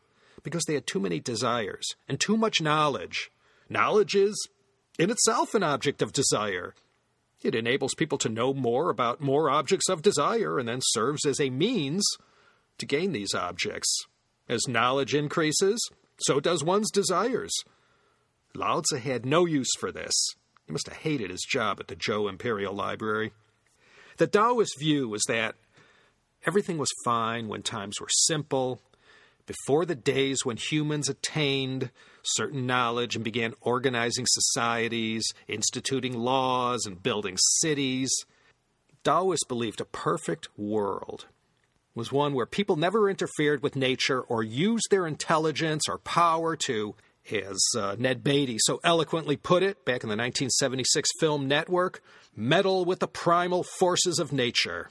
because 0.43 0.65
they 0.65 0.75
had 0.75 0.87
too 0.87 1.01
many 1.01 1.21
desires 1.21 1.87
and 2.09 2.19
too 2.19 2.37
much 2.37 2.61
knowledge. 2.61 3.31
Knowledge 3.69 4.15
is, 4.15 4.49
in 4.99 5.11
itself, 5.11 5.55
an 5.55 5.63
object 5.63 6.03
of 6.03 6.13
desire. 6.13 6.75
It 7.43 7.55
enables 7.55 7.95
people 7.95 8.19
to 8.19 8.29
know 8.29 8.55
more 8.55 8.91
about 8.91 9.21
more 9.21 9.51
objects 9.51 9.89
of 9.89 10.03
desire 10.03 10.59
and 10.59 10.69
then 10.69 10.81
serves 10.83 11.27
as 11.27 11.41
a 11.41 11.51
means 11.51 12.05
to 12.79 12.87
gain 12.87 13.13
these 13.13 13.35
objects. 13.35 14.07
As 14.49 14.69
knowledge 14.69 15.15
increases, 15.15 15.79
so 16.19 16.41
does 16.41 16.65
one's 16.65 16.91
desires. 16.91 17.53
Lao 18.55 18.81
Tzu 18.81 18.97
had 18.97 19.27
no 19.27 19.47
use 19.47 19.71
for 19.79 19.91
this. 19.91 20.13
He 20.67 20.73
must 20.73 20.89
have 20.89 20.99
hated 20.99 21.31
his 21.31 21.43
job 21.43 21.81
at 21.81 21.89
the 21.89 21.97
Zhou 21.97 22.29
Imperial 22.29 22.75
Library. 22.75 23.33
The 24.17 24.27
Taoist 24.27 24.79
view 24.79 25.09
was 25.09 25.23
that 25.29 25.57
everything 26.47 26.79
was 26.79 26.93
fine 27.05 27.49
when 27.49 27.63
times 27.63 28.01
were 28.01 28.09
simple, 28.09 28.81
before 29.47 29.85
the 29.85 29.95
days 29.95 30.45
when 30.45 30.57
humans 30.57 31.09
attained 31.09 31.91
certain 32.25 32.67
knowledge 32.67 33.15
and 33.15 33.25
began 33.25 33.55
organizing 33.61 34.27
societies, 34.29 35.25
instituting 35.49 36.19
laws, 36.19 36.87
and 36.87 37.03
building 37.03 37.37
cities. 37.61 38.13
Taoists 39.03 39.47
believed 39.47 39.81
a 39.81 39.85
perfect 39.85 40.49
world 40.57 41.27
was 41.95 42.11
one 42.11 42.35
where 42.35 42.47
people 42.47 42.77
never 42.77 43.09
interfered 43.09 43.63
with 43.63 43.77
nature 43.77 44.21
or 44.21 44.43
used 44.43 44.89
their 44.91 45.07
intelligence 45.07 45.89
or 45.89 45.99
power 45.99 46.57
to, 46.57 46.95
as 47.31 47.63
uh, 47.79 47.95
Ned 47.99 48.25
Beatty 48.25 48.57
so 48.59 48.81
eloquently 48.83 49.37
put 49.37 49.63
it 49.63 49.85
back 49.85 50.03
in 50.03 50.09
the 50.09 50.17
1976 50.17 51.09
film 51.21 51.47
Network, 51.47 52.03
meddle 52.35 52.85
with 52.85 52.99
the 52.99 53.07
primal 53.07 53.63
forces 53.63 54.19
of 54.19 54.33
nature. 54.33 54.91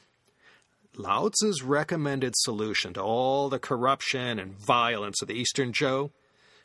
Lao 0.96 1.30
Tzu's 1.30 1.64
recommended 1.64 2.34
solution 2.38 2.94
to 2.94 3.02
all 3.02 3.50
the 3.50 3.60
corruption 3.60 4.40
and 4.40 4.54
violence 4.54 5.22
of 5.22 5.28
the 5.28 5.34
Eastern 5.34 5.72
Zhou 5.72 6.12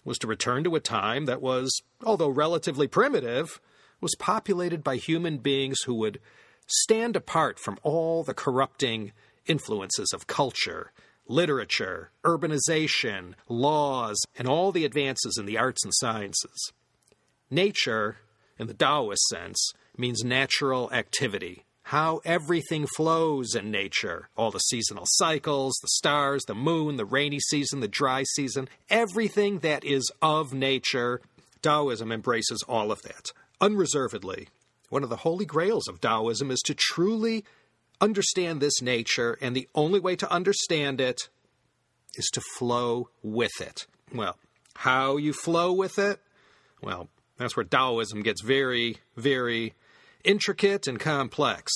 was 0.09 0.19
to 0.19 0.27
return 0.27 0.65
to 0.65 0.75
a 0.75 0.81
time 0.81 1.27
that 1.27 1.43
was, 1.43 1.83
although 2.03 2.29
relatively 2.29 2.89
primitive, 2.89 3.61
was 4.01 4.15
populated 4.19 4.83
by 4.83 4.97
human 4.97 5.39
beings 5.39 5.83
who 5.83 5.95
would 5.95 6.19
stand 6.67 7.15
apart 7.15 7.59
from 7.59 7.79
all 7.83 8.25
the 8.25 8.35
corrupting 8.35 9.13
influences 9.47 10.13
of 10.13 10.27
culture, 10.27 10.93
literature, 11.27 12.11
urbanization, 12.25 13.35
laws, 13.49 14.19
and 14.37 14.49
all 14.49 14.73
the 14.73 14.85
advances 14.85 15.37
in 15.39 15.47
the 15.47 15.59
arts 15.59 15.85
and 15.85 15.93
sciences. 15.95 16.73
Nature, 17.51 18.17
in 18.59 18.67
the 18.67 18.75
Taoist 18.75 19.23
sense, 19.29 19.73
means 19.97 20.25
natural 20.25 20.91
activity, 20.93 21.65
how 21.89 22.21
everything 22.27 22.87
flows 22.97 23.55
in 23.55 23.71
nature. 23.71 24.29
All 24.37 24.51
the 24.51 24.59
seasonal 24.59 25.05
cycles, 25.07 25.75
the 25.81 25.89
stars, 25.89 26.43
the 26.47 26.55
moon, 26.55 26.97
the 26.97 27.07
rainy 27.07 27.41
season, 27.41 27.81
the 27.81 27.89
dry 27.89 28.25
season, 28.35 28.69
everything 28.91 29.61
that 29.61 29.85
is 29.85 30.13
of 30.21 30.53
nature. 30.53 31.23
Taoism 31.63 32.13
embraces 32.13 32.63
all 32.69 32.93
of 32.93 33.01
that, 33.05 33.33
unreservedly. 33.59 34.49
One 34.91 35.03
of 35.03 35.09
the 35.09 35.17
holy 35.17 35.47
grails 35.47 35.89
of 35.89 35.99
Taoism 35.99 36.51
is 36.51 36.61
to 36.67 36.75
truly 36.75 37.47
understand 38.03 38.61
this 38.61 38.83
nature, 38.83 39.39
and 39.41 39.57
the 39.57 39.67
only 39.75 39.99
way 39.99 40.15
to 40.17 40.31
understand 40.31 41.01
it 41.01 41.31
is 42.17 42.29
to 42.35 42.43
flow 42.59 43.09
with 43.23 43.63
it. 43.63 43.87
Well, 44.15 44.37
how 44.75 45.17
you 45.17 45.33
flow 45.33 45.73
with 45.73 45.99
it? 45.99 46.21
Well, 46.83 47.09
that's 47.39 47.57
where 47.57 47.65
Taoism 47.65 48.21
gets 48.21 48.43
very, 48.43 48.99
very 49.17 49.73
intricate 50.25 50.87
and 50.87 50.99
complex. 50.99 51.73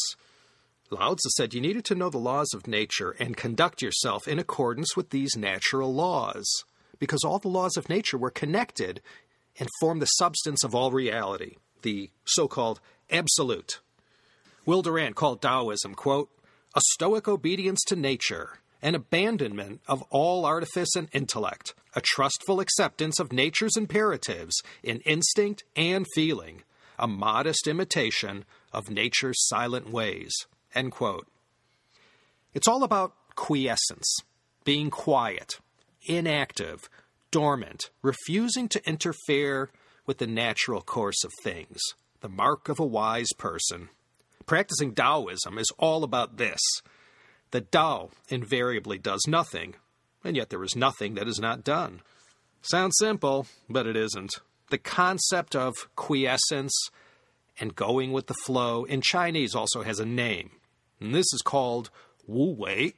Lao 0.91 1.15
Tzu 1.15 1.31
said 1.37 1.55
you 1.55 1.61
needed 1.61 1.85
to 1.87 1.95
know 1.95 2.11
the 2.11 2.19
laws 2.19 2.53
of 2.55 2.67
nature 2.67 3.17
and 3.19 3.37
conduct 3.37 3.81
yourself 3.81 4.29
in 4.29 4.39
accordance 4.39 4.95
with 4.95 5.11
these 5.11 5.37
natural 5.37 5.95
laws, 5.95 6.47
because 6.99 7.25
all 7.25 7.39
the 7.39 7.49
laws 7.49 7.77
of 7.77 7.89
nature 7.89 8.19
were 8.19 8.31
connected 8.31 9.01
and 9.59 9.69
form 9.81 10.01
the 10.01 10.07
substance 10.07 10.63
of 10.63 10.75
all 10.75 10.91
reality, 10.91 11.57
the 11.83 12.11
so 12.25 12.47
called 12.47 12.81
absolute. 13.11 13.81
Will 14.67 14.83
Durant 14.83 15.17
called 15.17 15.41
Taoism, 15.41 15.95
quote, 15.95 16.31
a 16.75 16.81
stoic 16.93 17.27
obedience 17.27 17.83
to 17.87 17.97
nature, 17.97 18.59
an 18.81 18.95
abandonment 18.95 19.81
of 19.87 20.03
all 20.11 20.45
artifice 20.45 20.95
and 20.97 21.09
intellect, 21.13 21.75
a 21.95 22.01
trustful 22.01 22.61
acceptance 22.61 23.19
of 23.19 23.33
nature's 23.33 23.77
imperatives 23.77 24.61
in 24.83 25.01
instinct 25.01 25.65
and 25.77 26.07
feeling, 26.15 26.63
a 27.03 27.09
modest 27.09 27.67
imitation 27.67 28.45
of 28.73 28.89
nature's 28.89 29.49
silent 29.49 29.91
ways. 29.91 30.33
End 30.73 30.93
quote. 30.93 31.27
It's 32.55 32.69
all 32.69 32.85
about 32.85 33.13
quiescence, 33.35 34.19
being 34.65 34.89
quiet, 34.89 35.59
inactive, 36.07 36.89
dormant, 37.33 37.91
refusing 38.03 38.69
to 38.69 38.89
interfere 38.89 39.71
with 40.07 40.19
the 40.19 40.29
natural 40.29 40.81
course 40.81 41.25
of 41.25 41.33
things, 41.43 41.81
the 42.21 42.29
mark 42.29 42.69
of 42.69 42.79
a 42.79 42.87
wise 42.87 43.33
person. 43.37 43.89
Practicing 44.47 44.95
Taoism 44.95 45.59
is 45.59 45.73
all 45.79 46.05
about 46.05 46.37
this. 46.37 46.61
The 47.51 47.63
Tao 47.63 48.11
invariably 48.29 48.99
does 48.99 49.23
nothing, 49.27 49.75
and 50.23 50.37
yet 50.37 50.51
there 50.51 50.63
is 50.63 50.77
nothing 50.77 51.15
that 51.15 51.27
is 51.27 51.41
not 51.41 51.65
done. 51.65 52.01
Sounds 52.63 52.95
simple, 53.01 53.47
but 53.69 53.89
it 53.89 53.97
isn't 53.97 54.35
the 54.73 54.79
concept 54.79 55.55
of 55.55 55.75
quiescence 55.97 56.75
and 57.61 57.77
going 57.77 58.11
with 58.11 58.27
the 58.27 58.35
flow 58.47 58.85
in 58.85 59.03
Chinese 59.03 59.55
also 59.55 59.83
has 59.83 60.01
a 60.01 60.07
name. 60.07 60.51
And 60.99 61.15
this 61.15 61.31
is 61.35 61.43
called 61.43 61.91
Wu 62.27 62.55
Wei. 62.55 62.95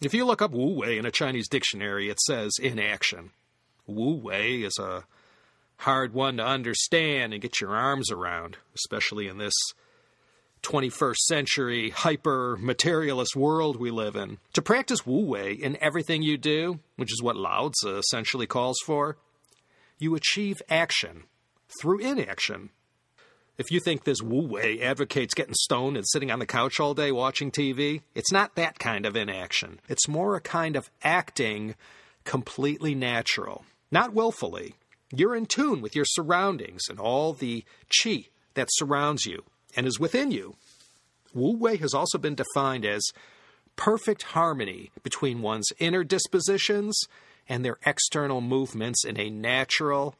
If 0.00 0.14
you 0.14 0.24
look 0.24 0.40
up 0.40 0.52
Wu 0.52 0.78
Wei 0.78 0.96
in 0.96 1.04
a 1.04 1.10
Chinese 1.10 1.48
dictionary, 1.48 2.08
it 2.08 2.20
says 2.20 2.52
inaction. 2.62 3.30
Wu 3.88 4.14
Wei 4.14 4.62
is 4.62 4.78
a 4.78 5.02
hard 5.78 6.14
one 6.14 6.36
to 6.36 6.46
understand 6.46 7.32
and 7.32 7.42
get 7.42 7.60
your 7.60 7.74
arms 7.74 8.12
around, 8.12 8.56
especially 8.76 9.26
in 9.26 9.38
this 9.38 9.54
21st 10.62 11.16
century 11.26 11.90
hyper 11.90 12.56
materialist 12.60 13.34
world 13.34 13.80
we 13.80 13.90
live 13.90 14.14
in. 14.14 14.38
To 14.52 14.62
practice 14.62 15.04
Wu 15.04 15.24
Wei 15.26 15.54
in 15.54 15.76
everything 15.80 16.22
you 16.22 16.38
do, 16.38 16.78
which 16.94 17.12
is 17.12 17.20
what 17.20 17.36
Lao 17.36 17.70
Tzu 17.70 17.96
essentially 17.96 18.46
calls 18.46 18.78
for, 18.86 19.16
you 20.04 20.14
achieve 20.14 20.62
action 20.68 21.24
through 21.80 21.98
inaction. 21.98 22.70
If 23.56 23.70
you 23.70 23.80
think 23.80 24.04
this 24.04 24.20
Wu 24.20 24.46
Wei 24.46 24.80
advocates 24.80 25.34
getting 25.34 25.54
stoned 25.54 25.96
and 25.96 26.04
sitting 26.08 26.30
on 26.30 26.40
the 26.40 26.46
couch 26.46 26.78
all 26.78 26.92
day 26.92 27.10
watching 27.10 27.50
TV, 27.50 28.02
it's 28.14 28.32
not 28.32 28.54
that 28.56 28.78
kind 28.78 29.06
of 29.06 29.16
inaction. 29.16 29.80
It's 29.88 30.08
more 30.08 30.36
a 30.36 30.40
kind 30.40 30.76
of 30.76 30.90
acting 31.02 31.74
completely 32.24 32.94
natural, 32.94 33.64
not 33.90 34.12
willfully. 34.12 34.74
You're 35.14 35.36
in 35.36 35.46
tune 35.46 35.80
with 35.80 35.96
your 35.96 36.04
surroundings 36.04 36.82
and 36.88 36.98
all 36.98 37.32
the 37.32 37.64
chi 38.02 38.26
that 38.54 38.68
surrounds 38.72 39.24
you 39.24 39.44
and 39.76 39.86
is 39.86 40.00
within 40.00 40.30
you. 40.30 40.56
Wu 41.32 41.56
Wei 41.56 41.76
has 41.76 41.94
also 41.94 42.18
been 42.18 42.34
defined 42.34 42.84
as 42.84 43.02
perfect 43.76 44.22
harmony 44.22 44.90
between 45.02 45.42
one's 45.42 45.72
inner 45.78 46.04
dispositions 46.04 47.00
and 47.48 47.64
their 47.64 47.78
external 47.84 48.40
movements 48.40 49.04
in 49.04 49.18
a 49.18 49.30
natural, 49.30 50.14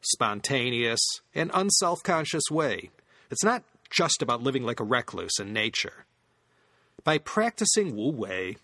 spontaneous, 0.00 1.00
and 1.34 1.50
unself 1.54 2.02
conscious 2.02 2.44
way. 2.50 2.90
It's 3.30 3.44
not 3.44 3.62
just 3.90 4.22
about 4.22 4.42
living 4.42 4.64
like 4.64 4.80
a 4.80 4.84
recluse 4.84 5.38
in 5.38 5.52
nature. 5.52 6.04
By 7.04 7.18
practicing 7.18 7.96
Wu 7.96 8.10
Wei, 8.10 8.56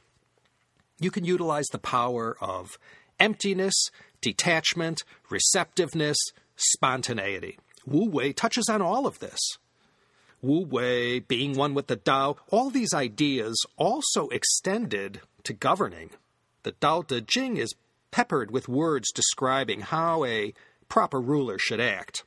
you 0.98 1.10
can 1.10 1.24
utilize 1.24 1.66
the 1.66 1.78
power 1.78 2.36
of 2.40 2.78
emptiness, 3.18 3.74
detachment, 4.20 5.02
receptiveness, 5.30 6.18
spontaneity. 6.56 7.58
Wu 7.86 8.08
Wei 8.08 8.32
touches 8.32 8.68
on 8.68 8.82
all 8.82 9.06
of 9.06 9.18
this. 9.18 9.38
Wu 10.42 10.64
Wei, 10.64 11.20
being 11.20 11.54
one 11.54 11.74
with 11.74 11.86
the 11.86 11.96
Tao, 11.96 12.36
all 12.50 12.70
these 12.70 12.94
ideas 12.94 13.62
also 13.76 14.28
extended 14.28 15.20
to 15.44 15.52
governing. 15.52 16.10
The 16.62 16.72
Tao 16.72 17.02
Te 17.02 17.20
Ching 17.20 17.56
is 17.56 17.74
peppered 18.10 18.50
with 18.50 18.68
words 18.68 19.12
describing 19.12 19.80
how 19.80 20.24
a 20.24 20.54
proper 20.88 21.20
ruler 21.20 21.58
should 21.58 21.80
act. 21.80 22.24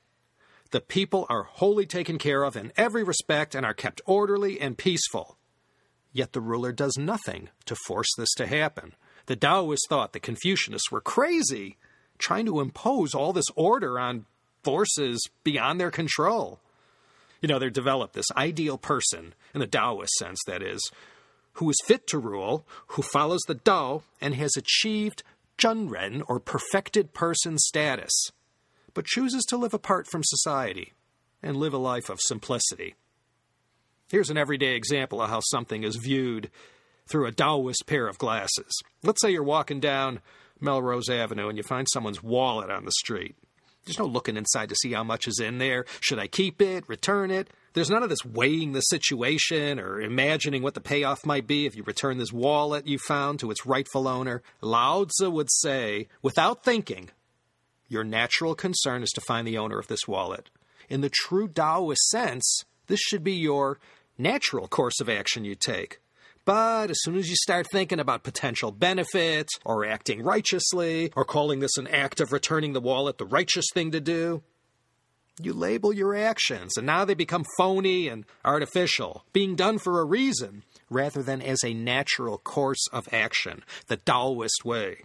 The 0.71 0.81
people 0.81 1.27
are 1.29 1.43
wholly 1.43 1.85
taken 1.85 2.17
care 2.17 2.43
of 2.43 2.55
in 2.55 2.71
every 2.75 3.03
respect 3.03 3.53
and 3.53 3.65
are 3.65 3.73
kept 3.75 4.01
orderly 4.05 4.59
and 4.59 4.77
peaceful. 4.77 5.37
Yet 6.11 6.33
the 6.33 6.41
ruler 6.41 6.71
does 6.71 6.97
nothing 6.97 7.49
to 7.65 7.75
force 7.87 8.09
this 8.17 8.33
to 8.35 8.47
happen. 8.47 8.93
The 9.25 9.35
Taoists 9.35 9.87
thought 9.87 10.13
the 10.13 10.19
Confucianists 10.19 10.91
were 10.91 11.01
crazy, 11.01 11.77
trying 12.17 12.45
to 12.45 12.59
impose 12.59 13.13
all 13.13 13.33
this 13.33 13.49
order 13.55 13.99
on 13.99 14.25
forces 14.63 15.27
beyond 15.43 15.79
their 15.79 15.91
control. 15.91 16.59
You 17.41 17.49
know, 17.49 17.59
they 17.59 17.69
developed 17.69 18.13
this 18.13 18.31
ideal 18.37 18.77
person, 18.77 19.33
in 19.53 19.59
the 19.59 19.67
Taoist 19.67 20.13
sense, 20.13 20.39
that 20.47 20.63
is, 20.63 20.91
who 21.53 21.69
is 21.69 21.77
fit 21.85 22.07
to 22.07 22.17
rule, 22.17 22.65
who 22.87 23.01
follows 23.01 23.41
the 23.47 23.55
Tao, 23.55 24.03
and 24.21 24.33
has 24.35 24.55
achieved 24.57 25.23
Zhenren, 25.63 26.24
or 26.27 26.39
perfected 26.39 27.13
person 27.13 27.58
status, 27.58 28.32
but 28.93 29.05
chooses 29.05 29.43
to 29.46 29.58
live 29.58 29.74
apart 29.74 30.08
from 30.08 30.24
society 30.24 30.93
and 31.41 31.58
live 31.58 31.74
a 31.74 31.77
life 31.77 32.10
of 32.10 32.20
simplicity. 32.22 32.96
Here's 34.10 34.29
an 34.29 34.38
everyday 34.38 34.75
example 34.75 35.22
of 35.22 35.29
how 35.29 35.39
something 35.39 35.84
is 35.84 35.96
viewed 35.96 36.50
through 37.08 37.25
a 37.25 37.32
Taoist 37.32 37.86
pair 37.86 38.08
of 38.08 38.17
glasses. 38.17 38.82
Let's 39.03 39.22
say 39.22 39.32
you're 39.32 39.43
walking 39.43 39.79
down 39.79 40.20
Melrose 40.60 41.10
Avenue 41.10 41.50
and 41.50 41.58
you 41.58 41.63
find 41.63 41.88
someone's 41.89 42.24
wallet 42.24 42.70
on 42.70 42.86
the 42.86 42.91
street. 42.91 43.36
There's 43.86 44.00
no 44.00 44.05
looking 44.05 44.38
inside 44.38 44.70
to 44.70 44.75
see 44.75 44.93
how 44.93 45.03
much 45.03 45.27
is 45.27 45.39
in 45.39 45.58
there. 45.58 45.86
Should 46.00 46.20
I 46.20 46.27
keep 46.27 46.62
it, 46.62 46.88
return 46.88 47.32
it? 47.32 47.50
There's 47.73 47.89
none 47.89 48.03
of 48.03 48.09
this 48.09 48.23
weighing 48.23 48.73
the 48.73 48.81
situation 48.81 49.79
or 49.79 49.99
imagining 49.99 50.61
what 50.61 50.75
the 50.75 50.81
payoff 50.81 51.25
might 51.25 51.47
be 51.47 51.65
if 51.65 51.75
you 51.75 51.81
return 51.83 52.19
this 52.19 52.31
wallet 52.31 52.85
you 52.87 52.99
found 52.99 53.39
to 53.39 53.49
its 53.49 53.65
rightful 53.65 54.07
owner. 54.07 54.43
Lao 54.61 55.05
Tzu 55.05 55.29
would 55.31 55.51
say, 55.51 56.07
without 56.21 56.63
thinking, 56.63 57.09
your 57.87 58.03
natural 58.03 58.53
concern 58.53 59.01
is 59.01 59.09
to 59.11 59.21
find 59.21 59.47
the 59.47 59.57
owner 59.57 59.79
of 59.79 59.87
this 59.87 60.07
wallet. 60.07 60.51
In 60.87 61.01
the 61.01 61.09
true 61.09 61.47
Taoist 61.47 62.07
sense, 62.09 62.63
this 62.87 62.99
should 62.99 63.23
be 63.23 63.33
your 63.33 63.79
natural 64.19 64.67
course 64.67 64.99
of 64.99 65.09
action 65.09 65.43
you 65.43 65.55
take. 65.55 65.99
But 66.45 66.91
as 66.91 66.97
soon 67.01 67.15
as 67.15 67.29
you 67.29 67.35
start 67.37 67.67
thinking 67.71 67.99
about 67.99 68.23
potential 68.23 68.71
benefits, 68.71 69.53
or 69.65 69.85
acting 69.85 70.21
righteously, 70.21 71.11
or 71.15 71.23
calling 71.23 71.59
this 71.59 71.77
an 71.77 71.87
act 71.87 72.19
of 72.19 72.31
returning 72.31 72.73
the 72.73 72.81
wallet 72.81 73.17
the 73.17 73.25
righteous 73.25 73.65
thing 73.73 73.91
to 73.91 74.01
do, 74.01 74.43
you 75.41 75.53
label 75.53 75.93
your 75.93 76.15
actions, 76.15 76.77
and 76.77 76.85
now 76.85 77.05
they 77.05 77.13
become 77.13 77.45
phony 77.57 78.07
and 78.07 78.25
artificial, 78.45 79.25
being 79.33 79.55
done 79.55 79.79
for 79.79 79.99
a 79.99 80.05
reason, 80.05 80.63
rather 80.89 81.23
than 81.23 81.41
as 81.41 81.63
a 81.63 81.73
natural 81.73 82.37
course 82.37 82.85
of 82.91 83.07
action, 83.11 83.63
the 83.87 83.97
Taoist 83.97 84.63
way. 84.63 85.03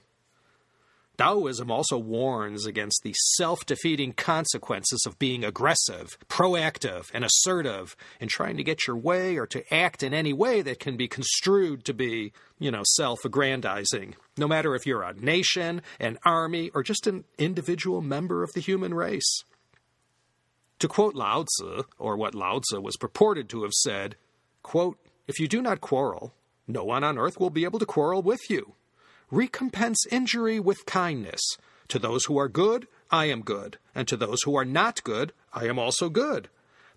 Taoism 1.18 1.68
also 1.68 1.99
warns 1.99 2.64
against 2.64 3.00
the 3.02 3.12
self 3.35 3.66
defeating 3.66 4.12
consequences 4.12 5.04
of 5.04 5.18
being 5.18 5.44
aggressive, 5.44 6.16
proactive, 6.28 7.06
and 7.12 7.25
assertive 7.25 7.97
in 8.20 8.28
trying 8.28 8.56
to 8.56 8.62
get 8.62 8.87
your 8.87 8.97
way 8.97 9.37
or 9.37 9.47
to 9.49 9.75
act 9.75 10.04
in 10.04 10.14
any 10.14 10.32
way 10.32 10.62
that 10.62 10.78
can 10.78 10.97
be 10.97 11.08
construed 11.08 11.85
to 11.87 11.92
be, 11.92 12.32
you 12.61 12.70
know, 12.70 12.82
self 12.85 13.25
aggrandizing, 13.25 14.14
no 14.37 14.47
matter 14.47 14.76
if 14.76 14.87
you're 14.87 15.02
a 15.02 15.12
nation, 15.14 15.82
an 15.99 16.18
army, 16.25 16.70
or 16.73 16.85
just 16.85 17.08
an 17.08 17.25
individual 17.37 18.00
member 18.00 18.44
of 18.44 18.52
the 18.52 18.61
human 18.61 18.94
race. 18.94 19.42
To 20.80 20.88
quote 20.88 21.14
Lao 21.14 21.44
Tzu, 21.44 21.82
or 21.99 22.16
what 22.16 22.35
Lao 22.35 22.61
Tzu 22.61 22.80
was 22.80 22.97
purported 22.97 23.49
to 23.49 23.62
have 23.64 23.73
said, 23.73 24.16
quote, 24.62 24.99
If 25.26 25.40
you 25.40 25.49
do 25.49 25.61
not 25.61 25.80
quarrel, 25.80 26.32
no 26.68 26.85
one 26.85 27.02
on 27.02 27.18
earth 27.18 27.40
will 27.40 27.50
be 27.50 27.64
able 27.64 27.80
to 27.80 27.87
quarrel 27.87 28.23
with 28.23 28.49
you. 28.49 28.75
Recompense 29.30 30.06
injury 30.11 30.61
with 30.61 30.87
kindness. 30.87 31.40
To 31.88 31.99
those 31.99 32.26
who 32.26 32.38
are 32.38 32.49
good, 32.49 32.87
I 33.11 33.26
am 33.26 33.42
good, 33.42 33.78
and 33.94 34.06
to 34.08 34.16
those 34.16 34.38
who 34.44 34.56
are 34.56 34.64
not 34.64 35.02
good, 35.02 35.32
I 35.52 35.66
am 35.66 35.78
also 35.78 36.08
good. 36.08 36.49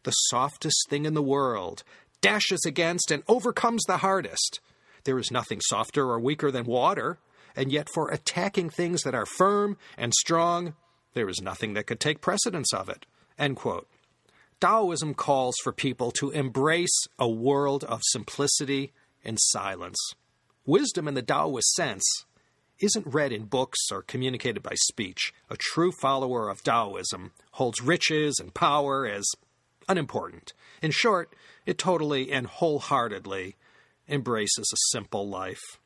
The 0.04 0.12
softest 0.12 0.88
thing 0.90 1.06
in 1.06 1.14
the 1.14 1.22
world 1.22 1.84
dashes 2.22 2.64
against 2.66 3.10
and 3.10 3.24
overcomes 3.28 3.84
the 3.84 3.98
hardest. 3.98 4.60
There 5.06 5.18
is 5.18 5.32
nothing 5.32 5.62
softer 5.62 6.10
or 6.10 6.20
weaker 6.20 6.52
than 6.52 6.66
water, 6.66 7.18
and 7.56 7.72
yet 7.72 7.88
for 7.94 8.10
attacking 8.10 8.70
things 8.70 9.02
that 9.04 9.16
are 9.16 9.26
firm 9.26 9.78
and 9.98 10.14
strong, 10.14 10.76
there 11.14 11.30
is 11.30 11.42
nothing 11.42 11.74
that 11.74 11.88
could 11.88 12.00
take 12.00 12.22
precedence 12.22 12.74
of 12.74 12.90
it. 12.90 13.06
End 13.38 13.56
quote. 13.56 13.88
Taoism 14.60 15.16
calls 15.16 15.56
for 15.64 15.74
people 15.74 16.12
to 16.12 16.30
embrace 16.30 17.08
a 17.18 17.28
world 17.28 17.84
of 17.86 18.02
simplicity 18.04 18.94
and 19.26 19.38
silence. 19.40 19.98
Wisdom 20.66 21.08
in 21.08 21.16
the 21.16 21.24
Taoist 21.24 21.72
sense 21.74 22.06
isn't 22.80 23.08
read 23.08 23.32
in 23.32 23.46
books 23.46 23.80
or 23.92 24.02
communicated 24.02 24.62
by 24.62 24.74
speech. 24.76 25.34
A 25.50 25.58
true 25.58 25.92
follower 25.92 26.50
of 26.50 26.64
Taoism 26.64 27.32
holds 27.54 27.82
riches 27.82 28.40
and 28.40 28.54
power 28.54 29.08
as 29.08 29.26
unimportant. 29.88 30.54
In 30.82 30.92
short, 30.92 31.34
it 31.66 31.78
totally 31.78 32.32
and 32.32 32.48
wholeheartedly 32.48 33.56
embraces 34.08 34.72
a 34.72 34.78
simple 34.92 35.28
life. 35.28 35.80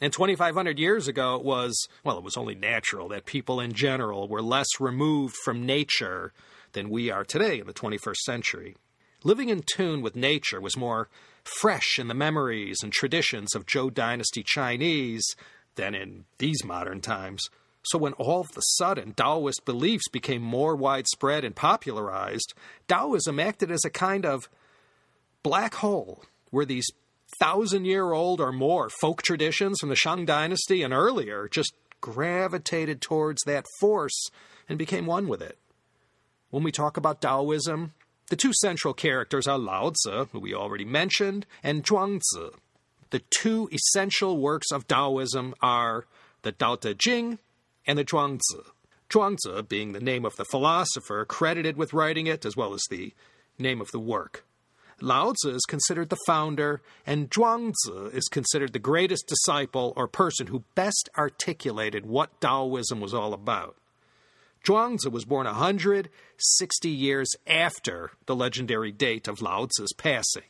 And 0.00 0.12
2,500 0.12 0.78
years 0.78 1.08
ago, 1.08 1.36
it 1.36 1.44
was, 1.44 1.88
well, 2.04 2.18
it 2.18 2.24
was 2.24 2.36
only 2.36 2.54
natural 2.54 3.08
that 3.08 3.24
people 3.24 3.60
in 3.60 3.72
general 3.72 4.28
were 4.28 4.42
less 4.42 4.68
removed 4.78 5.34
from 5.44 5.64
nature 5.64 6.32
than 6.76 6.90
we 6.90 7.10
are 7.10 7.24
today 7.24 7.58
in 7.58 7.66
the 7.66 7.72
21st 7.72 8.18
century. 8.18 8.76
Living 9.24 9.48
in 9.48 9.62
tune 9.62 10.02
with 10.02 10.14
nature 10.14 10.60
was 10.60 10.76
more 10.76 11.08
fresh 11.42 11.98
in 11.98 12.06
the 12.06 12.14
memories 12.14 12.80
and 12.82 12.92
traditions 12.92 13.54
of 13.54 13.64
Zhou 13.64 13.92
Dynasty 13.92 14.44
Chinese 14.44 15.24
than 15.76 15.94
in 15.94 16.26
these 16.36 16.62
modern 16.64 17.00
times. 17.00 17.48
So, 17.82 17.98
when 17.98 18.12
all 18.14 18.40
of 18.40 18.56
a 18.56 18.62
sudden 18.76 19.14
Taoist 19.14 19.64
beliefs 19.64 20.08
became 20.08 20.42
more 20.42 20.76
widespread 20.76 21.44
and 21.44 21.56
popularized, 21.56 22.52
Taoism 22.88 23.40
acted 23.40 23.70
as 23.70 23.84
a 23.86 23.90
kind 23.90 24.26
of 24.26 24.50
black 25.42 25.76
hole 25.76 26.24
where 26.50 26.66
these 26.66 26.88
thousand 27.40 27.86
year 27.86 28.12
old 28.12 28.38
or 28.38 28.52
more 28.52 28.90
folk 28.90 29.22
traditions 29.22 29.78
from 29.80 29.88
the 29.88 29.96
Shang 29.96 30.26
Dynasty 30.26 30.82
and 30.82 30.92
earlier 30.92 31.48
just 31.48 31.72
gravitated 32.02 33.00
towards 33.00 33.42
that 33.44 33.64
force 33.80 34.28
and 34.68 34.78
became 34.78 35.06
one 35.06 35.26
with 35.26 35.40
it. 35.40 35.58
When 36.56 36.64
we 36.64 36.72
talk 36.72 36.96
about 36.96 37.20
Taoism, 37.20 37.92
the 38.30 38.34
two 38.34 38.54
central 38.54 38.94
characters 38.94 39.46
are 39.46 39.58
Lao 39.58 39.90
Tzu, 39.90 40.28
who 40.32 40.40
we 40.40 40.54
already 40.54 40.86
mentioned, 40.86 41.44
and 41.62 41.84
Zhuangzi. 41.84 42.54
The 43.10 43.18
two 43.28 43.68
essential 43.70 44.38
works 44.38 44.72
of 44.72 44.88
Taoism 44.88 45.54
are 45.60 46.06
the 46.40 46.52
Tao 46.52 46.76
Te 46.76 46.94
Ching 46.94 47.40
and 47.86 47.98
the 47.98 48.06
Zhuangzi. 48.06 48.70
Zhuangzi 49.10 49.68
being 49.68 49.92
the 49.92 50.00
name 50.00 50.24
of 50.24 50.36
the 50.36 50.46
philosopher 50.46 51.26
credited 51.26 51.76
with 51.76 51.92
writing 51.92 52.26
it, 52.26 52.46
as 52.46 52.56
well 52.56 52.72
as 52.72 52.84
the 52.88 53.12
name 53.58 53.82
of 53.82 53.90
the 53.90 54.00
work. 54.00 54.46
Lao 55.02 55.32
Tzu 55.32 55.50
is 55.50 55.66
considered 55.68 56.08
the 56.08 56.16
founder, 56.26 56.80
and 57.06 57.28
Zhuangzi 57.28 58.14
is 58.14 58.28
considered 58.28 58.72
the 58.72 58.78
greatest 58.78 59.26
disciple 59.28 59.92
or 59.94 60.08
person 60.08 60.46
who 60.46 60.64
best 60.74 61.10
articulated 61.18 62.06
what 62.06 62.40
Taoism 62.40 62.98
was 62.98 63.12
all 63.12 63.34
about. 63.34 63.76
Zhuangzi 64.66 65.10
was 65.10 65.24
born 65.24 65.46
160 65.46 66.88
years 66.88 67.30
after 67.46 68.10
the 68.26 68.34
legendary 68.34 68.90
date 68.90 69.28
of 69.28 69.40
Lao 69.40 69.66
Tzu's 69.66 69.92
passing. 69.92 70.42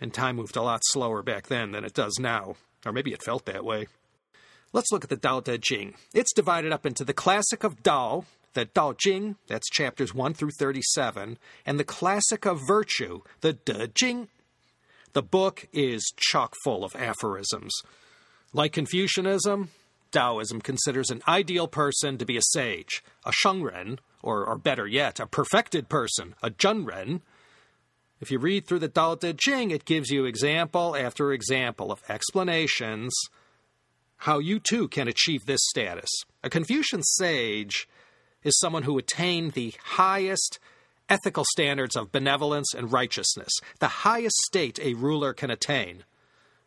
And 0.00 0.12
time 0.12 0.36
moved 0.36 0.56
a 0.56 0.62
lot 0.62 0.80
slower 0.84 1.22
back 1.22 1.46
then 1.46 1.70
than 1.70 1.84
it 1.84 1.94
does 1.94 2.18
now. 2.18 2.56
Or 2.84 2.92
maybe 2.92 3.12
it 3.12 3.22
felt 3.22 3.44
that 3.46 3.64
way. 3.64 3.86
Let's 4.72 4.90
look 4.90 5.04
at 5.04 5.10
the 5.10 5.16
Tao 5.16 5.40
Te 5.40 5.58
Ching. 5.58 5.94
It's 6.12 6.34
divided 6.34 6.72
up 6.72 6.84
into 6.84 7.04
the 7.04 7.14
classic 7.14 7.62
of 7.62 7.82
Dao, 7.82 8.24
the 8.54 8.64
Tao 8.64 8.94
Jing, 8.98 9.36
that's 9.46 9.70
chapters 9.70 10.12
1 10.12 10.34
through 10.34 10.50
37, 10.58 11.38
and 11.64 11.78
the 11.78 11.84
classic 11.84 12.46
of 12.46 12.66
virtue, 12.66 13.20
the 13.42 13.52
De 13.52 13.86
Jing. 13.88 14.28
The 15.12 15.22
book 15.22 15.68
is 15.72 16.12
chock 16.16 16.54
full 16.64 16.84
of 16.84 16.96
aphorisms. 16.96 17.72
Like 18.52 18.72
Confucianism, 18.72 19.70
Taoism 20.12 20.60
considers 20.60 21.10
an 21.10 21.22
ideal 21.28 21.68
person 21.68 22.18
to 22.18 22.24
be 22.24 22.36
a 22.36 22.42
sage, 22.52 23.02
a 23.24 23.32
shengren, 23.32 23.98
or, 24.22 24.44
or 24.44 24.56
better 24.56 24.86
yet, 24.86 25.20
a 25.20 25.26
perfected 25.26 25.88
person, 25.88 26.34
a 26.42 26.50
zhenren. 26.50 27.20
If 28.20 28.30
you 28.30 28.38
read 28.38 28.66
through 28.66 28.78
the 28.80 28.88
Tao 28.88 29.14
Te 29.14 29.34
Ching, 29.34 29.70
it 29.70 29.84
gives 29.84 30.10
you 30.10 30.24
example 30.24 30.96
after 30.96 31.32
example 31.32 31.92
of 31.92 32.02
explanations 32.08 33.12
how 34.18 34.38
you 34.38 34.58
too 34.58 34.88
can 34.88 35.08
achieve 35.08 35.44
this 35.44 35.60
status. 35.68 36.08
A 36.42 36.50
Confucian 36.50 37.02
sage 37.02 37.88
is 38.42 38.58
someone 38.58 38.84
who 38.84 38.98
attained 38.98 39.52
the 39.52 39.74
highest 39.82 40.58
ethical 41.08 41.44
standards 41.52 41.96
of 41.96 42.12
benevolence 42.12 42.74
and 42.74 42.92
righteousness, 42.92 43.52
the 43.78 43.88
highest 43.88 44.36
state 44.46 44.78
a 44.80 44.94
ruler 44.94 45.32
can 45.32 45.50
attain. 45.50 46.04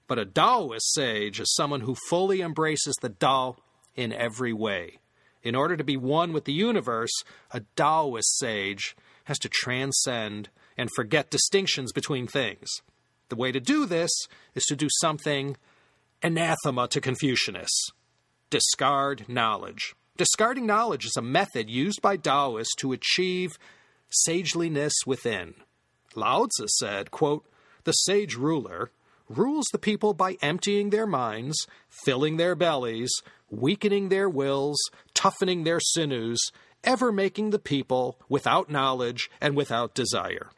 But 0.10 0.20
a 0.20 0.26
Taoist 0.26 0.92
sage 0.94 1.40
is 1.40 1.54
someone 1.54 1.82
who 1.82 1.96
fully 2.10 2.42
embraces 2.42 2.96
the 3.00 3.10
Tao 3.10 3.58
in 3.96 4.12
every 4.12 4.52
way. 4.52 4.98
In 5.44 5.56
order 5.56 5.78
to 5.78 5.84
be 5.84 5.98
one 5.98 6.34
with 6.34 6.46
the 6.46 6.52
universe, 6.52 7.12
a 7.52 7.62
Taoist 7.76 8.40
sage 8.40 8.98
has 9.26 9.38
to 9.38 9.50
transcend 9.50 10.50
and 10.76 10.90
forget 10.96 11.30
distinctions 11.30 11.92
between 11.92 12.26
things. 12.26 12.68
The 13.30 13.36
way 13.36 13.52
to 13.52 13.60
do 13.60 13.86
this 13.86 14.10
is 14.56 14.64
to 14.66 14.76
do 14.76 14.88
something 15.00 15.56
anathema 16.24 16.88
to 16.88 17.00
Confucianists 17.00 17.92
discard 18.50 19.30
knowledge. 19.30 19.94
Discarding 20.18 20.66
knowledge 20.66 21.06
is 21.06 21.18
a 21.18 21.22
method 21.22 21.70
used 21.70 22.02
by 22.02 22.18
Taoists 22.18 22.74
to 22.80 22.94
achieve 22.94 23.60
sageliness 24.10 24.94
within. 25.06 25.54
Lao 26.16 26.48
Tzu 26.48 26.66
said, 26.80 27.12
quote, 27.12 27.46
The 27.84 27.92
sage 27.92 28.36
ruler 28.36 28.90
rules 29.30 29.68
the 29.72 29.80
people 29.80 30.14
by 30.14 30.38
emptying 30.42 30.90
their 30.90 31.08
minds, 31.08 31.68
filling 31.88 32.38
their 32.38 32.56
bellies, 32.56 33.12
weakening 33.50 34.10
their 34.10 34.28
wills, 34.28 34.78
toughening 35.14 35.64
their 35.64 35.80
sinews, 35.80 36.40
ever 36.84 37.12
making 37.12 37.52
the 37.52 37.60
people 37.60 38.18
without 38.28 38.70
knowledge 38.70 39.30
and 39.40 39.56
without 39.56 39.94
desire. 39.94 40.50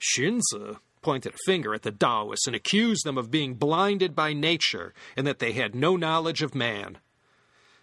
Xunzi 0.00 0.78
pointed 1.02 1.34
a 1.34 1.38
finger 1.46 1.74
at 1.74 1.82
the 1.82 1.90
Taoists 1.90 2.46
and 2.46 2.56
accused 2.56 3.04
them 3.04 3.18
of 3.18 3.30
being 3.30 3.54
blinded 3.54 4.14
by 4.14 4.32
nature 4.32 4.92
and 5.16 5.26
that 5.26 5.38
they 5.38 5.52
had 5.52 5.74
no 5.74 5.96
knowledge 5.96 6.42
of 6.42 6.54
man. 6.54 6.98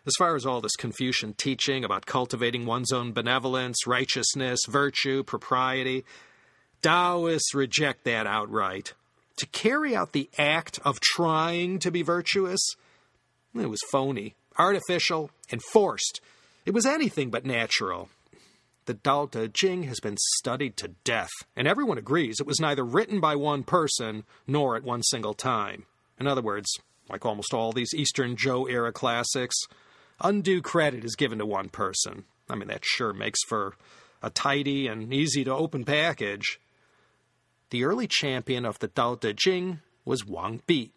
As 0.06 0.13
far 0.18 0.36
as 0.36 0.46
all 0.46 0.62
this 0.62 0.76
Confucian 0.76 1.34
teaching 1.34 1.84
about 1.84 2.06
cultivating 2.06 2.66
one's 2.66 2.94
own 2.94 3.12
benevolence, 3.12 3.86
righteousness, 3.86 4.60
virtue, 4.68 5.24
propriety, 5.24 6.06
Taoists 6.82 7.54
reject 7.54 8.04
that 8.06 8.26
outright. 8.28 8.94
To 9.38 9.45
carry 9.47 9.95
out 9.95 10.13
the 10.13 10.30
act 10.38 10.80
of 10.84 11.00
trying 11.00 11.80
to 11.80 11.91
be 11.91 12.02
virtuous, 12.02 12.62
it 13.56 13.69
was 13.69 13.82
phony, 13.91 14.36
artificial, 14.58 15.30
and 15.52 15.62
forced. 15.62 16.21
It 16.65 16.73
was 16.73 16.86
anything 16.86 17.30
but 17.30 17.45
natural. 17.45 18.10
The 18.86 18.95
Tao 18.95 19.28
Te 19.28 19.84
has 19.86 20.00
been 20.00 20.17
studied 20.38 20.76
to 20.78 20.89
death, 21.04 21.30
and 21.56 21.67
everyone 21.67 21.97
agrees 21.97 22.39
it 22.39 22.47
was 22.47 22.60
neither 22.60 22.84
written 22.84 23.19
by 23.19 23.36
one 23.36 23.63
person 23.63 24.23
nor 24.47 24.76
at 24.76 24.84
one 24.84 25.04
single 25.04 25.34
time. 25.34 25.86
In 26.19 26.26
other 26.26 26.41
words, 26.41 26.69
like 27.10 27.26
almost 27.26 27.54
all 27.54 27.71
these 27.71 27.93
Eastern 27.93 28.36
Zhou 28.36 28.69
era 28.69 28.91
classics, 28.91 29.56
undue 30.21 30.62
credit 30.62 31.06
is 31.06 31.15
given 31.15 31.38
to 31.39 31.45
one 31.45 31.69
person. 31.69 32.23
I 32.50 32.56
mean, 32.56 32.69
that 32.69 32.86
sure 32.86 33.13
makes 33.13 33.43
for 33.47 33.76
a 34.23 34.30
tidy 34.30 34.88
and 34.88 35.13
easy 35.13 35.43
to 35.43 35.54
open 35.54 35.84
package. 35.84 36.60
The 37.69 37.84
early 37.84 38.08
champion 38.08 38.65
of 38.65 38.80
the 38.80 38.88
Tao 38.88 39.15
Te 39.15 39.34
Ching 39.34 39.82
was 40.06 40.25
Wang 40.25 40.62
Bi. 40.67 40.91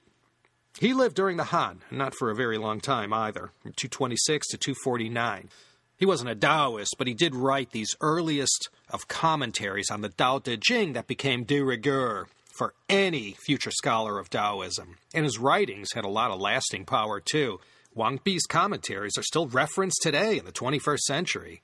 He 0.78 0.94
lived 0.94 1.16
during 1.16 1.36
the 1.36 1.44
Han, 1.44 1.80
not 1.90 2.14
for 2.14 2.30
a 2.30 2.36
very 2.36 2.58
long 2.58 2.80
time 2.80 3.12
either, 3.12 3.50
from 3.60 3.72
226 3.72 4.46
to 4.48 4.56
249. 4.56 5.48
He 5.96 6.06
wasn't 6.06 6.30
a 6.30 6.36
Taoist, 6.36 6.94
but 6.96 7.08
he 7.08 7.14
did 7.14 7.34
write 7.34 7.72
these 7.72 7.96
earliest 8.00 8.68
of 8.88 9.08
commentaries 9.08 9.90
on 9.90 10.00
the 10.00 10.10
Tao 10.10 10.38
Te 10.38 10.56
Ching 10.58 10.92
that 10.92 11.08
became 11.08 11.42
de 11.42 11.60
rigueur 11.60 12.28
for 12.52 12.74
any 12.88 13.36
future 13.44 13.72
scholar 13.72 14.20
of 14.20 14.30
Taoism. 14.30 14.96
And 15.12 15.24
his 15.24 15.40
writings 15.40 15.92
had 15.92 16.04
a 16.04 16.08
lot 16.08 16.30
of 16.30 16.40
lasting 16.40 16.84
power, 16.84 17.18
too. 17.18 17.58
Wang 17.94 18.20
Bi's 18.22 18.46
commentaries 18.48 19.18
are 19.18 19.24
still 19.24 19.48
referenced 19.48 20.02
today 20.02 20.38
in 20.38 20.44
the 20.44 20.52
21st 20.52 21.00
century. 21.00 21.62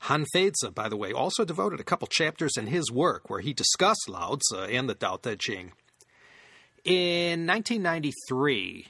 Han 0.00 0.24
Feizi, 0.34 0.74
by 0.74 0.88
the 0.88 0.96
way, 0.96 1.12
also 1.12 1.44
devoted 1.44 1.80
a 1.80 1.84
couple 1.84 2.06
chapters 2.06 2.56
in 2.56 2.68
his 2.68 2.90
work 2.90 3.28
where 3.28 3.40
he 3.40 3.52
discussed 3.52 4.08
Lao 4.08 4.36
Tzu 4.36 4.62
and 4.64 4.88
the 4.88 4.94
Tao 4.94 5.16
Te 5.16 5.36
Ching. 5.36 5.72
In 6.84 7.46
1993, 7.46 8.86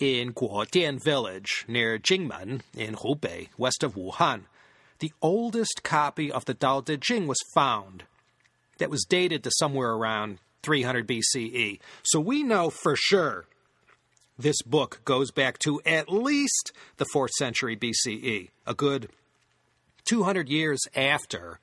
in 0.00 0.32
Guodian 0.32 0.98
village 0.98 1.64
near 1.66 1.98
Jingmen 1.98 2.62
in 2.76 2.94
Hubei, 2.94 3.48
west 3.56 3.82
of 3.82 3.94
Wuhan, 3.94 4.42
the 5.00 5.12
oldest 5.20 5.82
copy 5.82 6.30
of 6.30 6.44
the 6.44 6.54
Tao 6.54 6.80
Te 6.80 6.96
Ching 6.96 7.26
was 7.26 7.40
found. 7.54 8.04
That 8.78 8.90
was 8.90 9.04
dated 9.08 9.44
to 9.44 9.50
somewhere 9.58 9.92
around 9.92 10.38
300 10.62 11.06
BCE. 11.06 11.80
So 12.02 12.20
we 12.20 12.42
know 12.42 12.70
for 12.70 12.96
sure 12.96 13.46
this 14.38 14.62
book 14.62 15.00
goes 15.04 15.30
back 15.30 15.58
to 15.60 15.80
at 15.84 16.08
least 16.08 16.72
the 16.96 17.06
4th 17.14 17.30
century 17.30 17.76
BCE, 17.76 18.50
a 18.66 18.74
good 18.74 19.08
200 20.04 20.48
years 20.48 20.80
after 20.94 21.58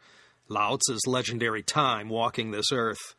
Lao 0.48 0.78
Tzu's 0.78 1.06
legendary 1.06 1.62
time 1.62 2.10
walking 2.10 2.52
this 2.52 2.72
earth. 2.72 3.16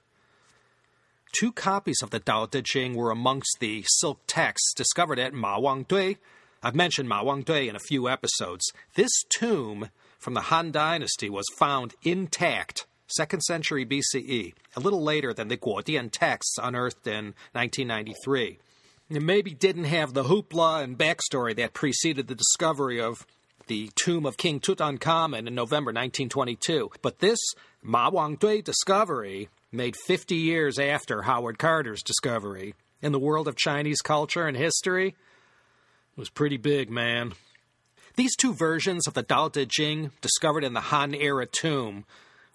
Two 1.33 1.53
copies 1.53 2.03
of 2.03 2.11
the 2.11 2.19
Tao 2.19 2.47
Te 2.47 2.63
Ching 2.63 2.95
were 2.95 3.11
amongst 3.11 3.59
the 3.61 3.85
silk 3.87 4.21
texts 4.27 4.75
discovered 4.75 5.19
at 5.19 5.33
Ma 5.33 5.59
Wang 5.59 5.85
Dui. 5.85 6.17
I've 6.63 6.75
mentioned 6.75 7.09
Ma 7.09 7.23
Wang 7.23 7.45
Dui 7.45 7.69
in 7.69 7.77
a 7.77 7.81
few 7.81 8.09
episodes. 8.09 8.65
This 8.95 9.13
tomb 9.29 9.91
from 10.19 10.35
the 10.35 10.43
Han 10.43 10.73
Dynasty 10.73 11.31
was 11.31 11.47
found 11.57 11.95
intact, 12.03 12.87
2nd 13.19 13.43
century 13.43 13.87
BCE, 13.87 14.55
a 14.77 14.81
little 14.81 15.03
later 15.03 15.33
than 15.33 15.49
the 15.49 15.57
Guodian 15.57 16.11
texts 16.11 16.59
unearthed 16.61 17.07
in 17.07 17.35
1993. 17.53 18.59
It 19.09 19.23
maybe 19.23 19.53
didn't 19.53 19.85
have 19.85 20.15
the 20.15 20.25
hoopla 20.25 20.83
and 20.83 20.99
backstory 20.99 21.55
that 21.57 21.75
preceded 21.75 22.29
the 22.29 22.35
discovery 22.35 23.01
of 23.01 23.27
the 23.71 23.89
tomb 23.95 24.27
of 24.27 24.37
King 24.37 24.59
Tutankhamun 24.59 25.47
in 25.47 25.55
November 25.55 25.91
1922, 25.91 26.91
but 27.03 27.21
this 27.21 27.39
Ma 27.85 28.11
Wang 28.11 28.37
Dui 28.37 28.65
discovery 28.65 29.49
made 29.71 29.95
50 29.95 30.35
years 30.35 30.77
after 30.77 31.23
Howard 31.23 31.57
Carter's 31.57 32.03
discovery 32.03 32.75
in 33.01 33.13
the 33.13 33.19
world 33.21 33.47
of 33.47 33.55
Chinese 33.55 34.01
culture 34.01 34.49
and 34.49 34.57
history 34.57 35.15
was 36.17 36.29
pretty 36.29 36.57
big, 36.57 36.91
man. 36.91 37.35
These 38.17 38.35
two 38.35 38.55
versions 38.55 39.07
of 39.07 39.15
the 39.15 39.23
Tao 39.23 39.47
Te 39.47 39.67
Ching, 39.67 40.11
discovered 40.21 40.65
in 40.65 40.73
the 40.73 40.81
Han 40.81 41.15
era 41.15 41.47
tomb, 41.47 42.07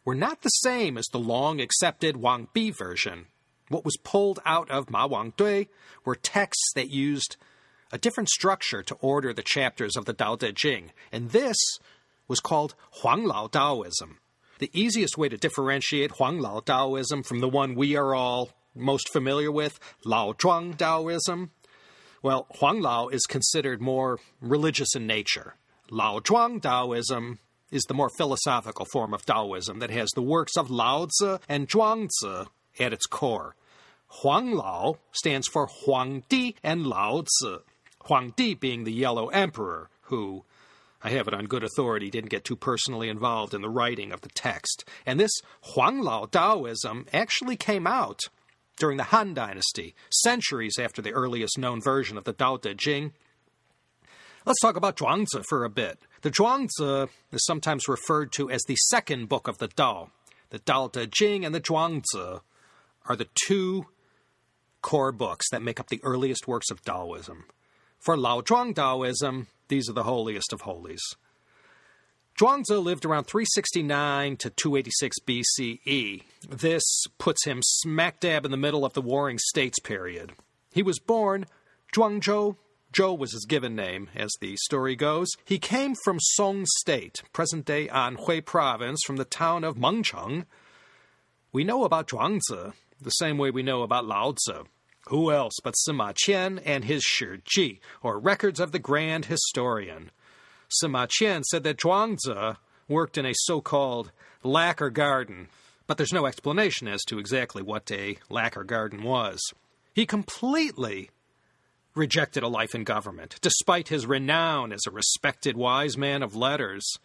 were 0.03 0.15
not 0.15 0.41
the 0.41 0.49
same 0.49 0.97
as 0.97 1.05
the 1.13 1.17
long 1.17 1.61
accepted 1.61 2.17
Wang 2.17 2.49
Bi 2.53 2.73
version. 2.77 3.27
What 3.69 3.85
was 3.85 3.95
pulled 4.03 4.41
out 4.45 4.69
of 4.69 4.89
Ma 4.89 5.07
Wang 5.07 5.31
Dui 5.37 5.69
were 6.03 6.15
texts 6.15 6.73
that 6.75 6.89
used 6.89 7.37
a 7.91 7.97
different 7.97 8.29
structure 8.29 8.83
to 8.83 8.95
order 8.95 9.33
the 9.33 9.43
chapters 9.43 9.95
of 9.95 10.05
the 10.05 10.13
Tao 10.13 10.35
Te 10.35 10.51
Ching, 10.53 10.91
and 11.11 11.31
this 11.31 11.57
was 12.27 12.39
called 12.39 12.75
Huang 13.01 13.25
Lao 13.25 13.47
Taoism. 13.47 14.19
The 14.59 14.71
easiest 14.73 15.17
way 15.17 15.29
to 15.29 15.37
differentiate 15.37 16.11
Huang 16.11 16.39
Lao 16.39 16.59
Taoism 16.59 17.23
from 17.23 17.39
the 17.39 17.49
one 17.49 17.75
we 17.75 17.95
are 17.95 18.15
all 18.15 18.51
most 18.73 19.09
familiar 19.09 19.51
with, 19.51 19.79
Lao 20.03 20.33
Zhuang 20.33 20.77
Taoism, 20.77 21.51
well, 22.25 22.47
Huang 22.59 22.81
Lao 22.81 23.07
is 23.07 23.27
considered 23.27 23.83
more 23.83 24.17
religious 24.41 24.95
in 24.95 25.05
nature. 25.05 25.53
Lao 25.91 26.17
Zhuang 26.17 26.59
Taoism 26.59 27.37
is 27.69 27.83
the 27.83 27.93
more 27.93 28.09
philosophical 28.17 28.87
form 28.91 29.13
of 29.13 29.27
Taoism 29.27 29.77
that 29.77 29.91
has 29.91 30.09
the 30.15 30.23
works 30.23 30.57
of 30.57 30.71
Lao 30.71 31.05
Tzu 31.05 31.37
and 31.47 31.67
Zhuangzi 31.67 32.47
at 32.79 32.93
its 32.93 33.05
core. 33.05 33.55
Huang 34.07 34.53
Lao 34.53 34.97
stands 35.11 35.47
for 35.47 35.67
Huang 35.67 36.23
Di 36.27 36.55
and 36.63 36.87
Lao 36.87 37.21
Tzu. 37.21 37.59
Huang 38.05 38.33
Di 38.35 38.53
being 38.53 38.83
the 38.83 38.93
Yellow 38.93 39.29
Emperor, 39.29 39.89
who 40.03 40.43
I 41.03 41.09
have 41.09 41.27
it 41.27 41.33
on 41.33 41.45
good 41.45 41.63
authority, 41.63 42.09
didn't 42.09 42.29
get 42.29 42.43
too 42.43 42.55
personally 42.55 43.09
involved 43.09 43.53
in 43.53 43.61
the 43.61 43.69
writing 43.69 44.11
of 44.11 44.21
the 44.21 44.29
text. 44.29 44.85
And 45.05 45.19
this 45.19 45.31
Huanglao 45.75 46.31
Taoism 46.31 47.05
actually 47.13 47.55
came 47.55 47.85
out 47.85 48.21
during 48.77 48.97
the 48.97 49.03
Han 49.05 49.33
Dynasty, 49.33 49.95
centuries 50.09 50.77
after 50.79 51.01
the 51.01 51.13
earliest 51.13 51.57
known 51.57 51.81
version 51.81 52.17
of 52.17 52.25
the 52.25 52.33
Tao 52.33 52.57
Te 52.57 52.73
Ching. 52.75 53.13
Let's 54.45 54.59
talk 54.61 54.75
about 54.75 54.97
Zhuangzi 54.97 55.43
for 55.47 55.63
a 55.63 55.69
bit. 55.69 55.99
The 56.21 56.31
Zhuangzi 56.31 57.09
is 57.31 57.45
sometimes 57.45 57.87
referred 57.87 58.31
to 58.33 58.49
as 58.51 58.63
the 58.63 58.75
second 58.75 59.29
book 59.29 59.47
of 59.47 59.57
the 59.57 59.67
Tao. 59.67 60.11
The 60.49 60.59
Tao 60.59 60.87
Te 60.87 61.07
Ching 61.07 61.45
and 61.45 61.55
the 61.55 61.61
Zhuangzi 61.61 62.41
are 63.07 63.15
the 63.15 63.29
two 63.47 63.87
core 64.81 65.11
books 65.11 65.49
that 65.51 65.63
make 65.63 65.79
up 65.79 65.87
the 65.87 66.01
earliest 66.03 66.47
works 66.47 66.69
of 66.69 66.83
Taoism. 66.83 67.45
For 68.05 68.15
Lao 68.15 68.41
Zhuang 68.41 68.75
Taoism, 68.75 69.47
these 69.67 69.89
are 69.89 69.93
the 69.93 70.03
holiest 70.03 70.53
of 70.53 70.61
holies. 70.61 71.01
Zhuangzi 72.39 72.77
lived 72.83 73.03
around 73.03 73.23
369 73.23 74.37
to 74.37 74.51
286 74.51 75.17
BCE. 75.25 76.21
This 76.47 76.83
puts 77.17 77.45
him 77.45 77.61
smack 77.63 78.19
dab 78.19 78.45
in 78.45 78.51
the 78.51 78.57
middle 78.57 78.85
of 78.85 78.93
the 78.93 79.01
Warring 79.01 79.39
States 79.39 79.79
period. 79.79 80.33
He 80.71 80.83
was 80.83 80.99
born 80.99 81.47
Zhuangzhou. 81.95 82.21
Zhou 82.21 82.57
Zhou 82.93 83.17
was 83.17 83.31
his 83.31 83.47
given 83.47 83.75
name, 83.75 84.11
as 84.15 84.29
the 84.39 84.55
story 84.57 84.95
goes. 84.95 85.29
He 85.43 85.57
came 85.57 85.95
from 86.03 86.19
Song 86.19 86.65
State, 86.77 87.23
present 87.33 87.65
day 87.65 87.87
Anhui 87.87 88.45
Province, 88.45 89.01
from 89.03 89.15
the 89.15 89.25
town 89.25 89.63
of 89.63 89.77
Mengcheng. 89.77 90.45
We 91.51 91.63
know 91.63 91.83
about 91.83 92.09
Zhuangzi 92.09 92.73
the 93.01 93.09
same 93.09 93.39
way 93.39 93.49
we 93.49 93.63
know 93.63 93.81
about 93.81 94.05
Lao. 94.05 94.35
Who 95.09 95.31
else 95.31 95.53
but 95.63 95.75
Sima 95.75 96.13
Qian 96.13 96.59
and 96.65 96.83
his 96.83 97.03
Shi 97.03 97.41
Ji, 97.45 97.79
or 98.01 98.17
Records 98.19 98.59
of 98.59 98.71
the 98.71 98.79
Grand 98.79 99.25
Historian? 99.25 100.09
Sima 100.81 101.07
Qian 101.07 101.43
said 101.43 101.63
that 101.63 101.77
Zhuangzi 101.77 102.57
worked 102.87 103.17
in 103.17 103.25
a 103.25 103.33
so 103.35 103.61
called 103.61 104.11
lacquer 104.43 104.89
garden, 104.89 105.47
but 105.85 105.97
there's 105.97 106.13
no 106.13 106.25
explanation 106.25 106.87
as 106.87 107.03
to 107.03 107.19
exactly 107.19 107.61
what 107.61 107.89
a 107.91 108.17
lacquer 108.29 108.63
garden 108.63 109.03
was. 109.03 109.39
He 109.93 110.07
completely 110.07 111.11
rejected 111.93 112.41
a 112.41 112.47
life 112.47 112.73
in 112.73 112.83
government, 112.83 113.37
despite 113.41 113.89
his 113.89 114.07
renown 114.07 114.73
as 114.73 114.81
a 114.87 114.91
respected 114.91 115.55
wise 115.55 115.97
man 115.97 116.23
of 116.23 116.35
letters. 116.35 116.97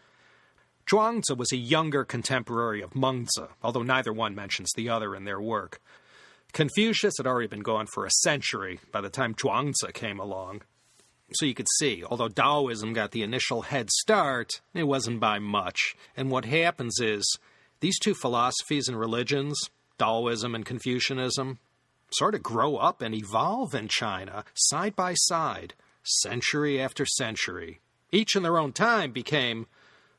Zhuangzi 0.86 1.36
was 1.36 1.52
a 1.52 1.56
younger 1.56 2.04
contemporary 2.04 2.80
of 2.80 2.94
Mengzi, 2.94 3.48
although 3.62 3.82
neither 3.82 4.12
one 4.12 4.34
mentions 4.34 4.70
the 4.74 4.88
other 4.88 5.14
in 5.14 5.24
their 5.24 5.40
work. 5.40 5.80
Confucius 6.52 7.14
had 7.18 7.26
already 7.26 7.48
been 7.48 7.60
gone 7.60 7.86
for 7.86 8.04
a 8.04 8.10
century 8.10 8.80
by 8.92 9.00
the 9.00 9.10
time 9.10 9.34
Zhuangzi 9.34 9.92
came 9.92 10.18
along. 10.18 10.62
So 11.34 11.46
you 11.46 11.54
could 11.54 11.68
see, 11.78 12.02
although 12.04 12.28
Taoism 12.28 12.92
got 12.92 13.12
the 13.12 13.22
initial 13.22 13.62
head 13.62 13.90
start, 13.90 14.60
it 14.74 14.84
wasn't 14.84 15.20
by 15.20 15.38
much. 15.38 15.94
And 16.16 16.30
what 16.30 16.44
happens 16.44 16.98
is, 17.00 17.38
these 17.80 17.98
two 17.98 18.14
philosophies 18.14 18.88
and 18.88 18.98
religions, 18.98 19.56
Taoism 19.98 20.54
and 20.54 20.66
Confucianism, 20.66 21.58
sort 22.12 22.34
of 22.34 22.42
grow 22.42 22.76
up 22.76 23.00
and 23.00 23.14
evolve 23.14 23.74
in 23.74 23.86
China 23.86 24.44
side 24.54 24.96
by 24.96 25.14
side, 25.14 25.74
century 26.02 26.80
after 26.80 27.06
century. 27.06 27.80
Each 28.10 28.34
in 28.34 28.42
their 28.42 28.58
own 28.58 28.72
time 28.72 29.12
became 29.12 29.66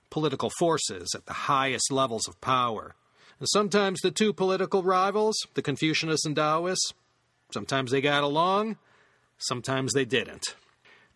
political 0.09 0.49
forces 0.57 1.13
at 1.13 1.25
the 1.25 1.33
highest 1.33 1.91
levels 1.91 2.27
of 2.27 2.39
power. 2.39 2.95
Sometimes 3.43 4.01
the 4.01 4.11
two 4.11 4.33
political 4.33 4.83
rivals, 4.83 5.35
the 5.55 5.63
Confucianists 5.63 6.25
and 6.25 6.35
Taoists, 6.35 6.93
sometimes 7.51 7.89
they 7.89 7.99
got 7.99 8.23
along, 8.23 8.77
sometimes 9.39 9.93
they 9.93 10.05
didn't. 10.05 10.55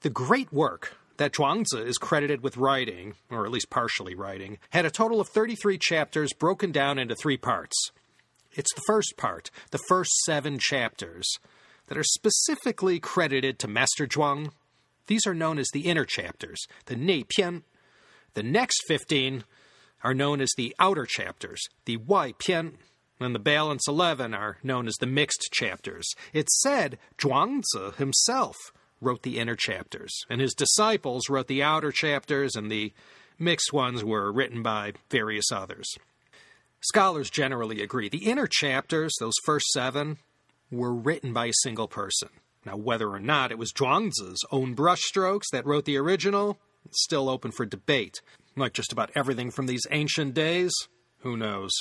The 0.01 0.09
great 0.09 0.51
work 0.51 0.97
that 1.17 1.33
Zhuangzi 1.33 1.85
is 1.85 1.99
credited 1.99 2.41
with 2.41 2.57
writing, 2.57 3.13
or 3.29 3.45
at 3.45 3.51
least 3.51 3.69
partially 3.69 4.15
writing, 4.15 4.57
had 4.71 4.85
a 4.85 4.91
total 4.91 5.21
of 5.21 5.29
33 5.29 5.77
chapters 5.77 6.33
broken 6.33 6.71
down 6.71 6.97
into 6.97 7.15
three 7.15 7.37
parts. 7.37 7.91
It's 8.53 8.73
the 8.73 8.83
first 8.87 9.13
part, 9.17 9.51
the 9.69 9.83
first 9.87 10.11
seven 10.25 10.57
chapters, 10.59 11.27
that 11.87 11.97
are 11.97 12.03
specifically 12.03 12.99
credited 12.99 13.59
to 13.59 13.67
Master 13.67 14.07
Zhuang. 14.07 14.51
These 15.05 15.27
are 15.27 15.35
known 15.35 15.59
as 15.59 15.67
the 15.71 15.81
inner 15.81 16.05
chapters, 16.05 16.65
the 16.87 16.95
Nei 16.95 17.23
Pian. 17.23 17.61
The 18.33 18.43
next 18.43 18.81
15 18.87 19.43
are 20.05 20.13
known 20.13 20.39
as 20.39 20.53
the 20.55 20.75
outer 20.77 21.07
chapters, 21.07 21.59
the 21.85 21.97
Wai 21.97 22.33
Pian. 22.33 22.75
And 23.19 23.33
the 23.33 23.39
balance 23.39 23.87
11 23.87 24.33
are 24.33 24.57
known 24.61 24.87
as 24.87 24.95
the 24.99 25.07
mixed 25.07 25.49
chapters. 25.51 26.05
It's 26.31 26.61
said 26.61 26.99
Zhuangzi 27.17 27.95
himself 27.95 28.55
wrote 29.01 29.23
the 29.23 29.39
inner 29.39 29.55
chapters, 29.55 30.13
and 30.29 30.41
his 30.41 30.53
disciples 30.53 31.29
wrote 31.29 31.47
the 31.47 31.63
outer 31.63 31.91
chapters, 31.91 32.55
and 32.55 32.69
the 32.69 32.93
mixed 33.39 33.73
ones 33.73 34.03
were 34.03 34.31
written 34.31 34.61
by 34.61 34.93
various 35.09 35.51
others. 35.51 35.87
Scholars 36.81 37.29
generally 37.29 37.81
agree 37.81 38.09
the 38.09 38.29
inner 38.29 38.47
chapters, 38.47 39.15
those 39.19 39.33
first 39.43 39.67
seven, 39.67 40.17
were 40.69 40.93
written 40.93 41.33
by 41.33 41.47
a 41.47 41.61
single 41.63 41.87
person. 41.87 42.29
Now, 42.65 42.75
whether 42.75 43.09
or 43.09 43.19
not 43.19 43.51
it 43.51 43.57
was 43.57 43.71
Zhuangzi's 43.71 44.43
own 44.51 44.75
brushstrokes 44.75 45.47
that 45.51 45.65
wrote 45.65 45.85
the 45.85 45.97
original, 45.97 46.59
it's 46.85 47.03
still 47.03 47.29
open 47.29 47.51
for 47.51 47.65
debate. 47.65 48.21
Like 48.57 48.73
just 48.73 48.93
about 48.93 49.11
everything 49.15 49.51
from 49.51 49.65
these 49.65 49.85
ancient 49.91 50.33
days, 50.33 50.71
who 51.19 51.35
knows? 51.35 51.71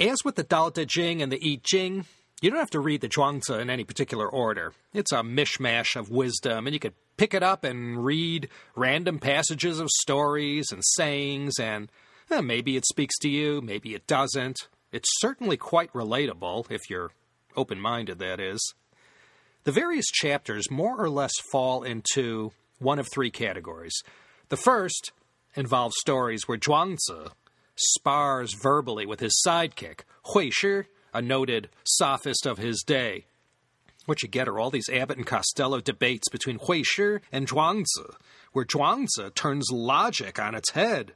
As 0.00 0.18
with 0.24 0.36
the 0.36 0.44
Dao 0.44 0.72
De 0.72 0.86
Jing 0.86 1.22
and 1.22 1.30
the 1.30 1.40
I 1.44 1.60
Ching, 1.62 2.06
you 2.40 2.50
don't 2.50 2.58
have 2.58 2.70
to 2.70 2.80
read 2.80 3.00
the 3.00 3.08
Zhuangzi 3.08 3.60
in 3.60 3.70
any 3.70 3.84
particular 3.84 4.28
order. 4.28 4.72
It's 4.92 5.12
a 5.12 5.16
mishmash 5.16 5.96
of 5.96 6.10
wisdom, 6.10 6.66
and 6.66 6.74
you 6.74 6.80
could 6.80 6.94
pick 7.16 7.34
it 7.34 7.42
up 7.42 7.64
and 7.64 8.04
read 8.04 8.48
random 8.74 9.18
passages 9.18 9.80
of 9.80 9.88
stories 9.90 10.72
and 10.72 10.82
sayings, 10.84 11.58
and 11.58 11.90
eh, 12.30 12.40
maybe 12.40 12.76
it 12.76 12.86
speaks 12.86 13.18
to 13.20 13.28
you, 13.28 13.60
maybe 13.60 13.94
it 13.94 14.06
doesn't. 14.06 14.68
It's 14.92 15.08
certainly 15.20 15.56
quite 15.56 15.92
relatable, 15.92 16.70
if 16.70 16.88
you're 16.90 17.12
open 17.56 17.80
minded, 17.80 18.18
that 18.18 18.40
is. 18.40 18.74
The 19.64 19.72
various 19.72 20.06
chapters 20.06 20.70
more 20.70 21.00
or 21.00 21.08
less 21.08 21.32
fall 21.50 21.82
into 21.82 22.52
one 22.78 22.98
of 22.98 23.08
three 23.08 23.30
categories. 23.30 23.94
The 24.50 24.56
first 24.56 25.12
involves 25.54 25.94
stories 26.00 26.46
where 26.46 26.58
Zhuangzi 26.58 27.30
spars 27.76 28.54
verbally 28.54 29.06
with 29.06 29.20
his 29.20 29.40
sidekick, 29.46 30.00
Hui 30.26 30.50
Shi, 30.50 30.82
a 31.12 31.22
noted 31.22 31.68
sophist 31.84 32.46
of 32.46 32.58
his 32.58 32.82
day. 32.86 33.26
What 34.06 34.22
you 34.22 34.28
get 34.28 34.48
are 34.48 34.58
all 34.58 34.70
these 34.70 34.88
Abbott 34.90 35.16
and 35.16 35.26
Costello 35.26 35.80
debates 35.80 36.28
between 36.28 36.58
Hui 36.58 36.82
Shi 36.82 37.18
and 37.32 37.48
Zhuangzi, 37.48 38.16
where 38.52 38.64
Zhuangzi 38.64 39.34
turns 39.34 39.70
logic 39.72 40.38
on 40.38 40.54
its 40.54 40.72
head. 40.72 41.12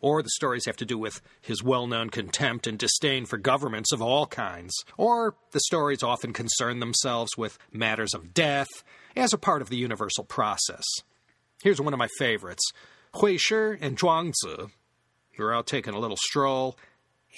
Or 0.00 0.22
the 0.22 0.30
stories 0.30 0.66
have 0.66 0.76
to 0.78 0.84
do 0.84 0.98
with 0.98 1.20
his 1.40 1.62
well 1.62 1.86
known 1.86 2.10
contempt 2.10 2.66
and 2.66 2.78
disdain 2.78 3.24
for 3.24 3.38
governments 3.38 3.92
of 3.92 4.02
all 4.02 4.26
kinds. 4.26 4.74
Or 4.96 5.36
the 5.52 5.60
stories 5.60 6.02
often 6.02 6.32
concern 6.32 6.80
themselves 6.80 7.30
with 7.38 7.58
matters 7.72 8.12
of 8.12 8.34
death 8.34 8.68
as 9.14 9.32
a 9.32 9.38
part 9.38 9.62
of 9.62 9.68
the 9.68 9.76
universal 9.76 10.24
process. 10.24 10.82
Here's 11.62 11.80
one 11.80 11.92
of 11.92 11.98
my 11.98 12.08
favorites 12.18 12.72
Hui 13.16 13.36
Shi 13.36 13.76
and 13.80 13.98
Zhuangzi 13.98 14.70
were 15.38 15.54
out 15.54 15.66
taking 15.66 15.94
a 15.94 15.98
little 15.98 16.16
stroll, 16.16 16.76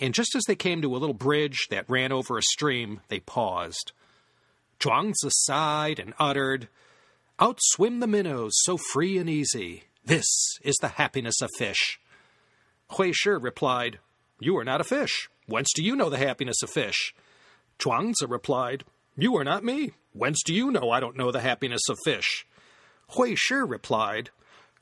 and 0.00 0.14
just 0.14 0.34
as 0.34 0.42
they 0.46 0.56
came 0.56 0.82
to 0.82 0.94
a 0.94 0.98
little 0.98 1.14
bridge 1.14 1.66
that 1.70 1.88
ran 1.88 2.12
over 2.12 2.38
a 2.38 2.42
stream, 2.42 3.00
they 3.08 3.20
paused. 3.20 3.92
Zhuangzi 4.78 5.30
sighed 5.30 5.98
and 5.98 6.14
uttered, 6.18 6.68
Out 7.38 7.58
swim 7.60 8.00
the 8.00 8.06
minnows 8.06 8.52
so 8.62 8.76
free 8.92 9.18
and 9.18 9.28
easy. 9.28 9.84
This 10.04 10.26
is 10.62 10.76
the 10.80 10.88
happiness 10.88 11.40
of 11.40 11.50
fish. 11.56 11.98
Hui 12.92 13.12
Shi 13.12 13.30
replied, 13.30 13.98
You 14.40 14.56
are 14.58 14.64
not 14.64 14.80
a 14.80 14.84
fish. 14.84 15.28
Whence 15.46 15.72
do 15.74 15.82
you 15.82 15.96
know 15.96 16.10
the 16.10 16.18
happiness 16.18 16.62
of 16.62 16.70
fish? 16.70 17.14
Zhuangzi 17.78 18.28
replied, 18.28 18.84
You 19.16 19.36
are 19.36 19.44
not 19.44 19.64
me. 19.64 19.92
Whence 20.12 20.42
do 20.44 20.54
you 20.54 20.70
know 20.70 20.90
I 20.90 21.00
don't 21.00 21.16
know 21.16 21.32
the 21.32 21.40
happiness 21.40 21.82
of 21.88 21.98
fish? 22.04 22.46
Hui 23.16 23.34
Shi 23.34 23.56
replied, 23.56 24.30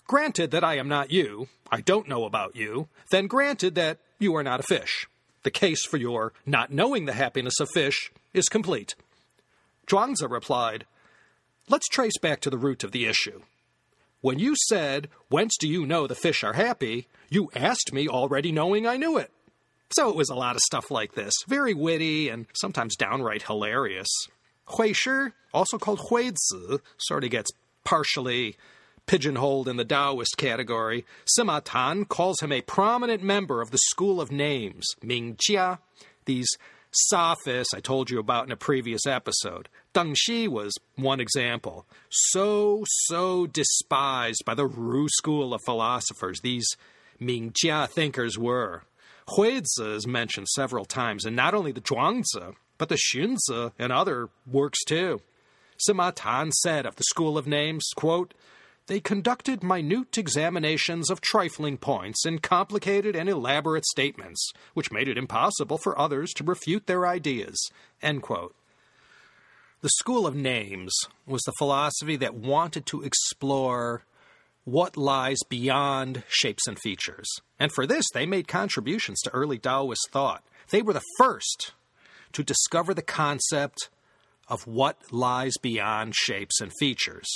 Granted 0.07 0.51
that 0.51 0.65
I 0.65 0.75
am 0.77 0.89
not 0.89 1.11
you, 1.11 1.49
I 1.71 1.81
don't 1.81 2.09
know 2.09 2.25
about 2.25 2.57
you, 2.57 2.89
then 3.11 3.27
granted 3.27 3.75
that 3.77 3.99
you 4.19 4.35
are 4.37 4.43
not 4.43 4.61
a 4.61 4.65
fish. 4.65 5.07
The 5.43 5.51
case 5.51 5.85
for 5.85 5.97
your 5.97 6.33
not 6.47 6.73
knowing 6.73 7.07
the 7.07 7.13
happiness 7.13 7.59
of 7.61 7.71
fish 7.71 8.13
is 8.33 8.49
complete. 8.49 8.95
Zhuangzi 9.87 10.31
replied, 10.31 10.87
Let's 11.69 11.89
trace 11.89 12.19
back 12.21 12.41
to 12.41 12.51
the 12.51 12.59
root 12.59 12.85
of 12.85 12.93
the 12.93 13.07
issue. 13.07 13.43
When 14.21 14.39
you 14.39 14.55
said, 14.69 15.09
Whence 15.29 15.57
do 15.59 15.69
you 15.69 15.87
know 15.87 16.07
the 16.07 16.15
fish 16.15 16.45
are 16.45 16.53
happy? 16.53 17.09
you 17.29 17.51
asked 17.55 17.93
me 17.95 18.07
already 18.09 18.53
knowing 18.53 18.87
I 18.87 18.99
knew 18.99 19.17
it. 19.17 19.31
So 19.91 20.11
it 20.11 20.17
was 20.17 20.29
a 20.29 20.35
lot 20.35 20.55
of 20.55 20.63
stuff 20.63 20.91
like 20.91 21.15
this, 21.15 21.33
very 21.49 21.75
witty 21.75 22.29
and 22.29 22.47
sometimes 22.53 22.97
downright 22.97 23.43
hilarious. 23.43 24.09
Hui 24.67 24.93
Shi, 24.93 25.29
also 25.53 25.79
called 25.79 26.01
Huizi, 26.11 26.81
sort 26.99 27.25
of 27.25 27.31
gets 27.31 27.51
partially 27.85 28.57
pigeonholed 29.07 29.69
in 29.69 29.77
the 29.77 29.85
Taoist 29.85 30.37
category. 30.37 31.05
Sima 31.27 31.61
Tan 31.65 32.05
calls 32.05 32.41
him 32.41 32.53
a 32.53 32.63
prominent 32.63 33.23
member 33.23 33.61
of 33.61 33.71
the 33.71 33.79
school 33.79 34.21
of 34.21 34.33
names, 34.33 34.87
Ming 35.03 35.37
Jia. 35.37 35.79
These 36.25 36.49
sophists 36.93 37.75
I 37.75 37.81
told 37.81 38.11
you 38.11 38.19
about 38.19 38.47
in 38.47 38.53
a 38.53 38.57
previous 38.57 39.07
episode. 39.07 39.69
Deng 39.95 40.15
Xi 40.17 40.49
was 40.49 40.75
one 40.97 41.21
example. 41.21 41.87
So, 42.11 42.85
so 42.87 43.47
despised 43.47 44.43
by 44.45 44.55
the 44.55 44.67
Ru 44.67 45.09
school 45.09 45.55
of 45.55 45.61
philosophers, 45.65 46.41
these 46.41 46.67
Ming 47.19 47.53
Jia 47.53 47.89
thinkers 47.89 48.39
were. 48.39 48.85
Huizi 49.29 49.97
is 49.97 50.07
mentioned 50.07 50.49
several 50.49 50.85
times, 50.85 51.25
and 51.25 51.37
not 51.37 51.55
only 51.55 51.73
the 51.73 51.81
Zhuangzi, 51.81 52.55
but 52.79 52.89
the 52.89 52.97
Xunzi 52.97 53.73
and 53.79 53.93
other 53.93 54.29
works 54.51 54.83
too. 54.85 55.21
Sima 55.89 56.13
Tan 56.15 56.53
said 56.53 56.87
of 56.87 56.97
the 56.97 57.05
school 57.05 57.39
of 57.39 57.47
names, 57.47 57.89
quote, 57.97 58.35
they 58.87 59.01
conducted 59.01 59.63
minute 59.63 60.19
examinations 60.19 61.11
of 61.11 61.21
trifling 61.21 61.79
points 61.79 62.27
in 62.27 62.39
complicated 62.39 63.15
and 63.15 63.29
elaborate 63.29 63.87
statements, 63.87 64.53
which 64.75 64.91
made 64.91 65.09
it 65.09 65.17
impossible 65.19 65.79
for 65.79 65.99
others 65.99 66.33
to 66.35 66.45
refute 66.45 66.87
their 66.87 67.07
ideas. 67.07 67.59
The 69.83 69.89
school 69.89 70.27
of 70.27 70.37
names 70.37 70.93
was 71.27 71.43
the 71.43 71.53
philosophy 71.59 72.17
that 72.17 72.35
wanted 72.35 72.87
to 72.87 73.03
explore 73.03 74.05
what 74.65 74.97
lies 74.97 75.41
beyond 75.49 76.23
shapes 76.29 76.67
and 76.69 76.79
features. 76.79 77.29
And 77.59 77.73
for 77.73 77.87
this, 77.87 78.05
they 78.15 78.27
made 78.27 78.47
contributions 78.47 79.21
to 79.23 79.31
early 79.31 79.59
Taoist 79.59 80.09
thought. 80.13 80.45
They 80.71 80.83
were 80.83 80.93
the 80.93 81.03
first 81.19 81.73
to 82.33 82.45
discover 82.45 82.95
the 82.95 83.03
concept 83.03 83.89
of 84.49 84.67
what 84.67 85.13
lies 85.13 85.55
beyond 85.61 86.15
shapes 86.15 86.61
and 86.61 86.73
features, 86.79 87.29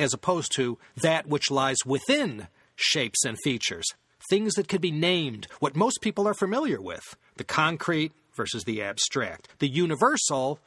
as 0.00 0.14
opposed 0.14 0.52
to 0.56 0.78
that 0.96 1.26
which 1.26 1.50
lies 1.50 1.76
within 1.84 2.48
shapes 2.74 3.24
and 3.24 3.36
features, 3.44 3.86
things 4.28 4.54
that 4.54 4.68
could 4.68 4.80
be 4.80 4.90
named, 4.90 5.46
what 5.60 5.76
most 5.76 6.00
people 6.00 6.26
are 6.26 6.34
familiar 6.34 6.80
with 6.80 7.16
the 7.36 7.44
concrete 7.44 8.12
versus 8.34 8.64
the 8.64 8.82
abstract. 8.82 9.48
The 9.58 9.68
universal 9.68 10.58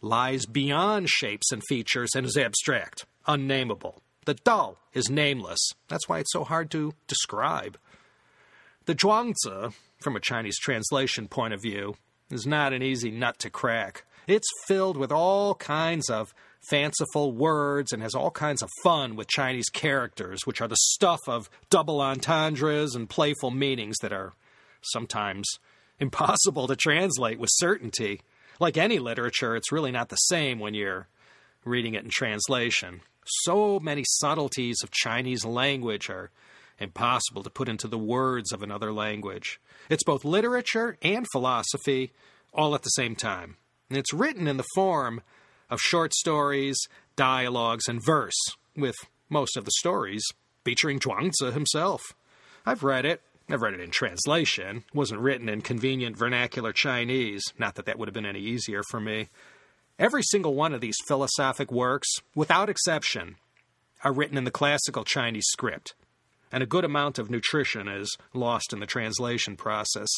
lies 0.00 0.46
beyond 0.46 1.08
shapes 1.08 1.50
and 1.50 1.62
features 1.68 2.10
and 2.14 2.24
is 2.24 2.36
abstract, 2.36 3.04
unnameable. 3.26 4.00
The 4.24 4.34
Tao 4.34 4.76
is 4.92 5.10
nameless. 5.10 5.58
That's 5.88 6.08
why 6.08 6.18
it's 6.18 6.32
so 6.32 6.44
hard 6.44 6.70
to 6.72 6.94
describe. 7.06 7.78
The 8.84 8.94
Zhuangzi, 8.94 9.72
from 10.00 10.16
a 10.16 10.20
Chinese 10.20 10.58
translation 10.58 11.28
point 11.28 11.54
of 11.54 11.62
view, 11.62 11.96
is 12.30 12.46
not 12.46 12.72
an 12.72 12.82
easy 12.82 13.10
nut 13.10 13.38
to 13.40 13.50
crack. 13.50 14.04
It's 14.26 14.48
filled 14.66 14.96
with 14.96 15.10
all 15.10 15.54
kinds 15.54 16.10
of 16.10 16.34
fanciful 16.68 17.32
words 17.32 17.92
and 17.92 18.02
has 18.02 18.14
all 18.14 18.30
kinds 18.30 18.62
of 18.62 18.70
fun 18.82 19.16
with 19.16 19.28
Chinese 19.28 19.68
characters, 19.68 20.40
which 20.44 20.60
are 20.60 20.68
the 20.68 20.76
stuff 20.76 21.20
of 21.26 21.48
double 21.70 22.00
entendres 22.00 22.94
and 22.94 23.08
playful 23.08 23.50
meanings 23.50 23.96
that 24.02 24.12
are 24.12 24.32
sometimes 24.82 25.46
impossible 25.98 26.66
to 26.66 26.76
translate 26.76 27.38
with 27.38 27.50
certainty. 27.52 28.20
Like 28.60 28.76
any 28.76 28.98
literature, 28.98 29.56
it's 29.56 29.72
really 29.72 29.90
not 29.90 30.08
the 30.08 30.16
same 30.16 30.58
when 30.58 30.74
you're 30.74 31.08
reading 31.64 31.94
it 31.94 32.04
in 32.04 32.10
translation. 32.10 33.00
So 33.42 33.78
many 33.78 34.04
subtleties 34.06 34.78
of 34.82 34.90
Chinese 34.90 35.44
language 35.44 36.08
are 36.08 36.30
impossible 36.78 37.42
to 37.42 37.50
put 37.50 37.68
into 37.68 37.88
the 37.88 37.98
words 37.98 38.52
of 38.52 38.62
another 38.62 38.92
language. 38.92 39.60
It's 39.90 40.04
both 40.04 40.24
literature 40.24 40.96
and 41.02 41.26
philosophy 41.32 42.12
all 42.52 42.74
at 42.74 42.82
the 42.82 42.90
same 42.90 43.14
time. 43.14 43.56
And 43.90 43.98
it's 43.98 44.12
written 44.12 44.48
in 44.48 44.56
the 44.56 44.66
form 44.74 45.22
of 45.70 45.80
short 45.80 46.14
stories, 46.14 46.88
dialogues, 47.16 47.88
and 47.88 48.04
verse, 48.04 48.38
with 48.76 48.96
most 49.28 49.56
of 49.56 49.64
the 49.64 49.72
stories 49.78 50.24
featuring 50.64 50.98
Zhuangzi 50.98 51.52
himself. 51.52 52.02
I've 52.66 52.82
read 52.82 53.04
it. 53.04 53.22
I've 53.50 53.62
read 53.62 53.74
it 53.74 53.80
in 53.80 53.90
translation. 53.90 54.84
It 54.88 54.94
wasn't 54.94 55.20
written 55.20 55.48
in 55.48 55.62
convenient 55.62 56.16
vernacular 56.16 56.72
Chinese. 56.72 57.42
Not 57.58 57.76
that 57.76 57.86
that 57.86 57.98
would 57.98 58.08
have 58.08 58.14
been 58.14 58.26
any 58.26 58.40
easier 58.40 58.82
for 58.90 59.00
me. 59.00 59.28
Every 59.98 60.22
single 60.22 60.54
one 60.54 60.74
of 60.74 60.80
these 60.80 60.98
philosophic 61.06 61.72
works, 61.72 62.08
without 62.34 62.68
exception, 62.68 63.36
are 64.04 64.12
written 64.12 64.36
in 64.36 64.44
the 64.44 64.50
classical 64.50 65.02
Chinese 65.02 65.46
script, 65.48 65.94
and 66.52 66.62
a 66.62 66.66
good 66.66 66.84
amount 66.84 67.18
of 67.18 67.30
nutrition 67.30 67.88
is 67.88 68.16
lost 68.32 68.72
in 68.72 68.80
the 68.80 68.86
translation 68.86 69.56
process. 69.56 70.08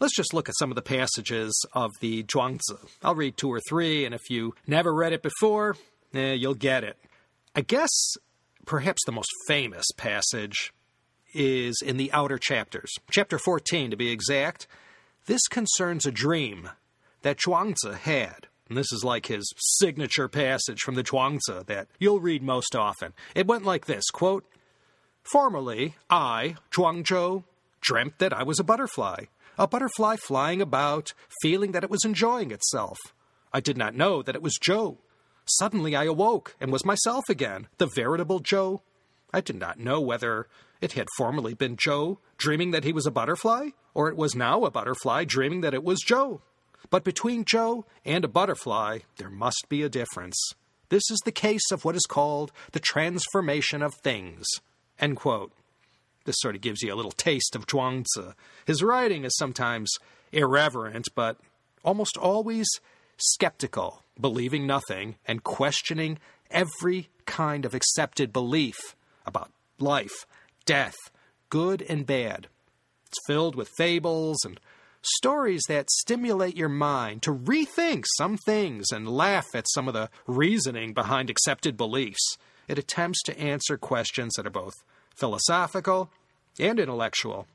Let's 0.00 0.16
just 0.16 0.34
look 0.34 0.48
at 0.48 0.56
some 0.58 0.70
of 0.70 0.74
the 0.74 0.82
passages 0.82 1.54
of 1.72 1.90
the 2.00 2.24
Zhuangzi. 2.24 2.78
I'll 3.02 3.14
read 3.14 3.36
two 3.36 3.52
or 3.52 3.60
three, 3.68 4.04
and 4.04 4.14
if 4.14 4.28
you 4.28 4.54
never 4.66 4.92
read 4.92 5.12
it 5.12 5.22
before, 5.22 5.76
eh, 6.12 6.32
you'll 6.32 6.54
get 6.54 6.84
it. 6.84 6.98
I 7.54 7.60
guess 7.60 7.90
perhaps 8.66 9.02
the 9.06 9.12
most 9.12 9.30
famous 9.46 9.86
passage 9.96 10.72
is 11.34 11.80
in 11.84 11.96
the 11.96 12.12
outer 12.12 12.38
chapters, 12.38 12.90
chapter 13.10 13.38
14 13.38 13.90
to 13.90 13.96
be 13.96 14.10
exact. 14.10 14.66
This 15.26 15.46
concerns 15.48 16.06
a 16.06 16.10
dream 16.12 16.70
that 17.22 17.38
Zhuangzi 17.38 17.94
had. 17.94 18.48
And 18.68 18.78
this 18.78 18.92
is 18.92 19.04
like 19.04 19.26
his 19.26 19.52
signature 19.78 20.28
passage 20.28 20.80
from 20.80 20.94
the 20.94 21.04
Zhuangzi 21.04 21.66
that 21.66 21.88
you'll 21.98 22.20
read 22.20 22.42
most 22.42 22.74
often. 22.74 23.12
It 23.34 23.46
went 23.46 23.64
like 23.64 23.86
this 23.86 24.10
quote, 24.10 24.44
Formerly, 25.32 25.94
I, 26.10 26.56
Zhuangzhou, 26.70 27.44
dreamt 27.80 28.18
that 28.18 28.32
I 28.32 28.42
was 28.42 28.58
a 28.58 28.64
butterfly, 28.64 29.24
a 29.58 29.68
butterfly 29.68 30.16
flying 30.16 30.60
about, 30.60 31.12
feeling 31.42 31.72
that 31.72 31.84
it 31.84 31.90
was 31.90 32.04
enjoying 32.04 32.50
itself. 32.50 32.98
I 33.52 33.60
did 33.60 33.76
not 33.76 33.94
know 33.94 34.22
that 34.22 34.34
it 34.34 34.42
was 34.42 34.58
Zhou. 34.58 34.98
Suddenly 35.46 35.94
I 35.94 36.04
awoke 36.04 36.56
and 36.60 36.72
was 36.72 36.84
myself 36.84 37.24
again, 37.28 37.68
the 37.78 37.86
veritable 37.86 38.40
Zhou. 38.40 38.80
I 39.32 39.40
did 39.40 39.56
not 39.56 39.78
know 39.78 40.00
whether 40.00 40.48
it 40.80 40.92
had 40.92 41.08
formerly 41.16 41.54
been 41.54 41.76
Zhou 41.76 42.18
dreaming 42.36 42.72
that 42.72 42.84
he 42.84 42.92
was 42.92 43.06
a 43.06 43.10
butterfly, 43.10 43.70
or 43.94 44.08
it 44.08 44.16
was 44.16 44.34
now 44.34 44.64
a 44.64 44.70
butterfly 44.70 45.24
dreaming 45.24 45.60
that 45.60 45.74
it 45.74 45.84
was 45.84 46.04
Zhou. 46.04 46.40
But 46.90 47.04
between 47.04 47.44
Zhou 47.44 47.84
and 48.04 48.24
a 48.24 48.28
butterfly, 48.28 49.00
there 49.16 49.30
must 49.30 49.66
be 49.68 49.82
a 49.82 49.88
difference. 49.88 50.36
This 50.88 51.10
is 51.10 51.20
the 51.24 51.32
case 51.32 51.70
of 51.72 51.84
what 51.84 51.96
is 51.96 52.06
called 52.06 52.52
the 52.72 52.80
transformation 52.80 53.82
of 53.82 53.94
things. 53.94 54.44
End 54.98 55.16
quote. 55.16 55.52
This 56.24 56.36
sort 56.38 56.54
of 56.54 56.60
gives 56.60 56.82
you 56.82 56.92
a 56.92 56.96
little 56.96 57.12
taste 57.12 57.54
of 57.54 57.66
Zhuangzi. 57.66 58.34
His 58.66 58.82
writing 58.82 59.24
is 59.24 59.36
sometimes 59.36 59.90
irreverent, 60.32 61.08
but 61.14 61.36
almost 61.84 62.16
always 62.16 62.66
skeptical, 63.18 64.02
believing 64.20 64.66
nothing, 64.66 65.16
and 65.26 65.44
questioning 65.44 66.18
every 66.50 67.08
kind 67.26 67.64
of 67.64 67.74
accepted 67.74 68.32
belief 68.32 68.76
about 69.26 69.50
life, 69.78 70.26
death, 70.64 70.96
good 71.50 71.82
and 71.82 72.06
bad. 72.06 72.48
It's 73.06 73.18
filled 73.26 73.54
with 73.54 73.70
fables 73.76 74.38
and 74.44 74.58
stories 75.02 75.62
that 75.68 75.90
stimulate 75.90 76.56
your 76.56 76.68
mind 76.68 77.22
to 77.22 77.34
rethink 77.34 78.04
some 78.16 78.38
things 78.38 78.86
and 78.90 79.08
laugh 79.08 79.46
at 79.54 79.68
some 79.68 79.86
of 79.86 79.94
the 79.94 80.08
reasoning 80.26 80.94
behind 80.94 81.28
accepted 81.28 81.76
beliefs. 81.76 82.38
It 82.66 82.78
attempts 82.78 83.22
to 83.24 83.38
answer 83.38 83.76
questions 83.76 84.34
that 84.34 84.46
are 84.46 84.50
both 84.50 84.72
philosophical 85.14 86.10
and 86.58 86.78
intellectual. 86.78 87.46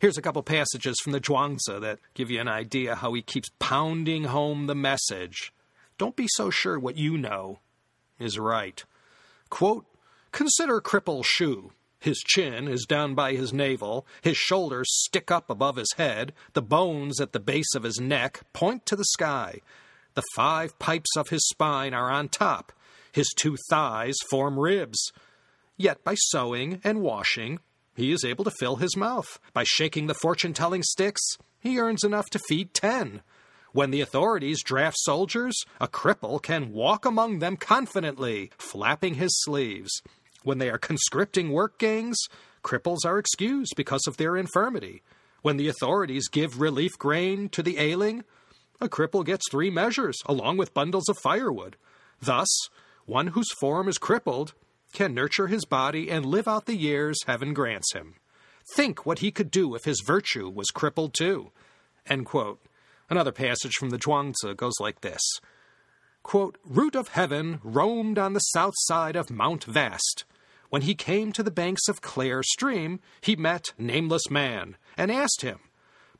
Here's 0.00 0.16
a 0.16 0.22
couple 0.22 0.42
passages 0.42 0.96
from 1.02 1.12
the 1.12 1.20
Zhuangzi 1.20 1.80
that 1.80 1.98
give 2.14 2.30
you 2.30 2.40
an 2.40 2.48
idea 2.48 2.94
how 2.94 3.12
he 3.12 3.22
keeps 3.22 3.50
pounding 3.58 4.24
home 4.24 4.66
the 4.66 4.74
message. 4.74 5.52
Don't 5.98 6.16
be 6.16 6.26
so 6.28 6.48
sure 6.48 6.78
what 6.78 6.96
you 6.96 7.18
know 7.18 7.58
is 8.18 8.38
right. 8.38 8.82
Quote, 9.50 9.84
Consider 10.32 10.80
cripple 10.80 11.24
Shu. 11.24 11.72
His 11.98 12.18
chin 12.18 12.66
is 12.66 12.86
down 12.88 13.14
by 13.14 13.34
his 13.34 13.52
navel, 13.52 14.06
his 14.22 14.38
shoulders 14.38 14.88
stick 14.90 15.30
up 15.30 15.50
above 15.50 15.76
his 15.76 15.92
head, 15.98 16.32
the 16.54 16.62
bones 16.62 17.20
at 17.20 17.32
the 17.32 17.40
base 17.40 17.74
of 17.74 17.82
his 17.82 18.00
neck 18.00 18.40
point 18.54 18.86
to 18.86 18.96
the 18.96 19.04
sky. 19.04 19.60
The 20.14 20.22
five 20.34 20.78
pipes 20.78 21.14
of 21.16 21.28
his 21.28 21.46
spine 21.48 21.92
are 21.92 22.10
on 22.10 22.30
top. 22.30 22.72
His 23.12 23.28
two 23.36 23.56
thighs 23.68 24.16
form 24.30 24.58
ribs. 24.58 25.12
Yet 25.80 26.04
by 26.04 26.14
sewing 26.14 26.82
and 26.84 27.00
washing, 27.00 27.58
he 27.96 28.12
is 28.12 28.22
able 28.22 28.44
to 28.44 28.50
fill 28.50 28.76
his 28.76 28.98
mouth. 28.98 29.38
By 29.54 29.64
shaking 29.64 30.08
the 30.08 30.14
fortune 30.20 30.52
telling 30.52 30.82
sticks, 30.82 31.22
he 31.58 31.78
earns 31.78 32.04
enough 32.04 32.28
to 32.32 32.38
feed 32.38 32.74
ten. 32.74 33.22
When 33.72 33.90
the 33.90 34.02
authorities 34.02 34.62
draft 34.62 34.98
soldiers, 34.98 35.56
a 35.80 35.88
cripple 35.88 36.42
can 36.42 36.74
walk 36.74 37.06
among 37.06 37.38
them 37.38 37.56
confidently, 37.56 38.50
flapping 38.58 39.14
his 39.14 39.30
sleeves. 39.42 40.02
When 40.42 40.58
they 40.58 40.68
are 40.68 40.76
conscripting 40.76 41.50
work 41.50 41.78
gangs, 41.78 42.18
cripples 42.62 43.06
are 43.06 43.18
excused 43.18 43.72
because 43.74 44.06
of 44.06 44.18
their 44.18 44.36
infirmity. 44.36 45.00
When 45.40 45.56
the 45.56 45.68
authorities 45.68 46.28
give 46.28 46.60
relief 46.60 46.92
grain 46.98 47.48
to 47.48 47.62
the 47.62 47.78
ailing, 47.78 48.24
a 48.82 48.88
cripple 48.90 49.24
gets 49.24 49.50
three 49.50 49.70
measures, 49.70 50.18
along 50.26 50.58
with 50.58 50.74
bundles 50.74 51.08
of 51.08 51.16
firewood. 51.16 51.78
Thus, 52.20 52.48
one 53.06 53.28
whose 53.28 53.50
form 53.58 53.88
is 53.88 53.96
crippled 53.96 54.52
can 54.92 55.14
nurture 55.14 55.46
his 55.46 55.64
body 55.64 56.10
and 56.10 56.24
live 56.26 56.48
out 56.48 56.66
the 56.66 56.76
years 56.76 57.18
heaven 57.26 57.54
grants 57.54 57.92
him. 57.92 58.14
Think 58.74 59.04
what 59.04 59.20
he 59.20 59.30
could 59.30 59.50
do 59.50 59.74
if 59.74 59.84
his 59.84 60.02
virtue 60.04 60.48
was 60.48 60.70
crippled 60.70 61.14
too. 61.14 61.52
Another 62.08 63.32
passage 63.32 63.74
from 63.74 63.90
the 63.90 63.98
Zhuangzi 63.98 64.56
goes 64.56 64.74
like 64.80 65.00
this 65.00 65.22
Quote, 66.22 66.58
Root 66.64 66.94
of 66.94 67.08
heaven 67.08 67.60
roamed 67.62 68.18
on 68.18 68.34
the 68.34 68.40
south 68.40 68.74
side 68.76 69.16
of 69.16 69.30
Mount 69.30 69.64
Vast. 69.64 70.24
When 70.68 70.82
he 70.82 70.94
came 70.94 71.32
to 71.32 71.42
the 71.42 71.50
banks 71.50 71.88
of 71.88 72.00
Clare 72.00 72.42
Stream, 72.42 73.00
he 73.20 73.34
met 73.34 73.72
Nameless 73.78 74.30
Man 74.30 74.76
and 74.96 75.10
asked 75.10 75.42
him, 75.42 75.58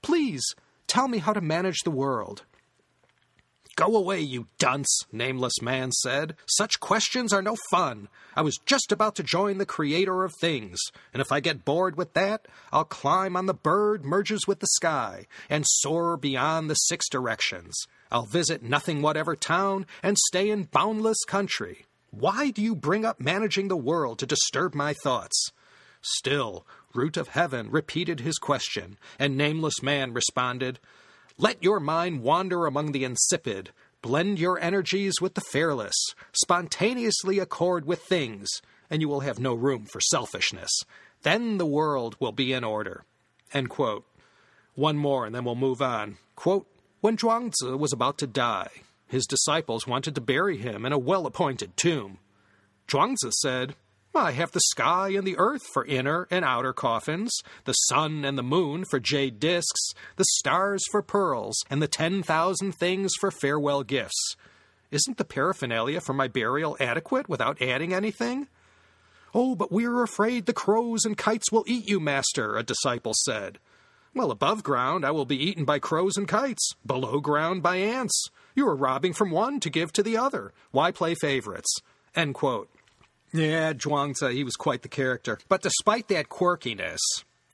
Please 0.03 0.43
tell 0.87 1.07
me 1.07 1.19
how 1.19 1.33
to 1.33 1.41
manage 1.41 1.81
the 1.85 1.91
world. 1.91 2.45
Go 3.81 3.97
away, 3.97 4.21
you 4.21 4.47
dunce, 4.59 5.07
Nameless 5.11 5.62
Man 5.62 5.90
said. 5.90 6.37
Such 6.45 6.81
questions 6.81 7.33
are 7.33 7.40
no 7.40 7.57
fun. 7.71 8.09
I 8.37 8.43
was 8.43 8.59
just 8.66 8.93
about 8.93 9.14
to 9.14 9.23
join 9.23 9.57
the 9.57 9.64
Creator 9.64 10.23
of 10.23 10.35
things, 10.38 10.79
and 11.14 11.23
if 11.23 11.33
I 11.33 11.40
get 11.40 11.64
bored 11.64 11.97
with 11.97 12.12
that, 12.12 12.47
I'll 12.75 12.85
climb 12.85 13.37
on 13.37 13.47
the 13.47 13.55
bird 13.55 14.05
merges 14.05 14.47
with 14.47 14.61
the 14.61 14.66
sky 14.73 15.27
and 15.49 15.64
soar 15.66 16.19
beyond 16.19 16.69
the 16.69 16.75
six 16.75 17.09
directions. 17.09 17.75
I'll 18.12 18.27
visit 18.27 18.62
nothing 18.62 19.01
whatever 19.01 19.35
town 19.35 19.87
and 20.03 20.19
stay 20.19 20.51
in 20.51 20.64
boundless 20.64 21.25
country. 21.27 21.87
Why 22.11 22.51
do 22.51 22.61
you 22.61 22.75
bring 22.75 23.07
up 23.07 23.19
managing 23.19 23.69
the 23.69 23.79
world 23.79 24.19
to 24.19 24.27
disturb 24.27 24.75
my 24.75 24.93
thoughts? 24.93 25.53
Still, 26.03 26.66
Root 26.93 27.16
of 27.16 27.29
Heaven 27.29 27.71
repeated 27.71 28.21
his 28.21 28.37
question, 28.37 28.99
and 29.19 29.38
Nameless 29.38 29.83
Man 29.83 30.12
responded, 30.12 30.81
Let 31.40 31.62
your 31.62 31.81
mind 31.81 32.22
wander 32.22 32.66
among 32.66 32.92
the 32.92 33.03
insipid, 33.03 33.70
blend 34.03 34.38
your 34.38 34.61
energies 34.61 35.22
with 35.22 35.33
the 35.33 35.40
fearless, 35.40 35.94
spontaneously 36.35 37.38
accord 37.38 37.87
with 37.87 38.03
things, 38.03 38.46
and 38.90 39.00
you 39.00 39.09
will 39.09 39.20
have 39.20 39.38
no 39.38 39.55
room 39.55 39.87
for 39.90 40.03
selfishness. 40.03 40.70
Then 41.22 41.57
the 41.57 41.64
world 41.64 42.14
will 42.20 42.33
be 42.33 42.53
in 42.53 42.62
order. 42.62 43.05
End 43.55 43.70
quote. 43.70 44.05
One 44.74 44.98
more, 44.98 45.24
and 45.24 45.35
then 45.35 45.44
we'll 45.44 45.55
move 45.55 45.81
on. 45.81 46.18
Quote, 46.37 46.66
when 47.00 47.16
Zhuangzi 47.16 47.79
was 47.79 47.94
about 47.94 48.18
to 48.18 48.26
die, 48.26 48.68
his 49.07 49.24
disciples 49.24 49.87
wanted 49.87 50.14
to 50.16 50.20
bury 50.20 50.59
him 50.59 50.85
in 50.85 50.92
a 50.92 50.98
well 50.98 51.24
appointed 51.24 51.74
tomb. 51.74 52.18
Zhuangzi 52.87 53.33
said, 53.33 53.76
I 54.14 54.33
have 54.33 54.51
the 54.51 54.61
sky 54.61 55.11
and 55.11 55.25
the 55.25 55.38
earth 55.38 55.62
for 55.73 55.85
inner 55.85 56.27
and 56.33 56.44
outer 56.44 56.73
coffins, 56.73 57.33
the 57.64 57.73
sun 57.73 58.25
and 58.25 58.37
the 58.37 58.42
moon 58.42 58.85
for 58.90 58.99
jade 58.99 59.38
discs, 59.38 59.92
the 60.16 60.25
stars 60.38 60.83
for 60.90 61.01
pearls, 61.01 61.57
and 61.70 61.81
the 61.81 61.87
ten 61.87 62.23
thousand 62.25 62.73
things 62.73 63.12
for 63.20 63.31
farewell 63.31 63.85
gifts. 63.85 64.35
Isn't 64.90 65.16
the 65.16 65.25
paraphernalia 65.25 66.01
for 66.01 66.12
my 66.12 66.27
burial 66.27 66.77
adequate 66.81 67.29
without 67.29 67.62
adding 67.62 67.94
anything? 67.94 68.49
Oh, 69.32 69.55
but 69.55 69.70
we 69.70 69.87
are 69.87 70.03
afraid 70.03 70.47
the 70.47 70.53
crows 70.53 71.05
and 71.05 71.16
kites 71.16 71.53
will 71.53 71.64
eat 71.68 71.89
you, 71.89 72.01
master, 72.01 72.57
a 72.57 72.64
disciple 72.64 73.14
said. 73.24 73.59
Well, 74.12 74.32
above 74.32 74.64
ground 74.64 75.05
I 75.05 75.12
will 75.12 75.24
be 75.24 75.41
eaten 75.41 75.64
by 75.64 75.78
crows 75.78 76.16
and 76.16 76.26
kites, 76.26 76.74
below 76.85 77.20
ground 77.20 77.62
by 77.62 77.76
ants. 77.76 78.28
You 78.57 78.66
are 78.66 78.74
robbing 78.74 79.12
from 79.12 79.30
one 79.30 79.61
to 79.61 79.70
give 79.70 79.93
to 79.93 80.03
the 80.03 80.16
other. 80.16 80.53
Why 80.72 80.91
play 80.91 81.14
favorites? 81.14 81.72
End 82.16 82.35
quote. 82.35 82.68
Yeah, 83.33 83.72
Zhuangzi, 83.72 84.33
he 84.33 84.45
was 84.45 84.57
quite 84.57 84.83
the 84.83 84.89
character. 84.89 85.39
But 85.49 85.62
despite 85.62 86.09
that 86.09 86.28
quirkiness, 86.28 86.99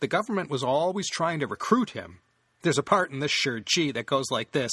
the 0.00 0.06
government 0.06 0.50
was 0.50 0.62
always 0.62 1.08
trying 1.08 1.40
to 1.40 1.46
recruit 1.46 1.90
him. 1.90 2.20
There's 2.62 2.78
a 2.78 2.82
part 2.82 3.10
in 3.10 3.20
this 3.20 3.32
Shiji 3.32 3.92
that 3.94 4.06
goes 4.06 4.30
like 4.30 4.52
this. 4.52 4.72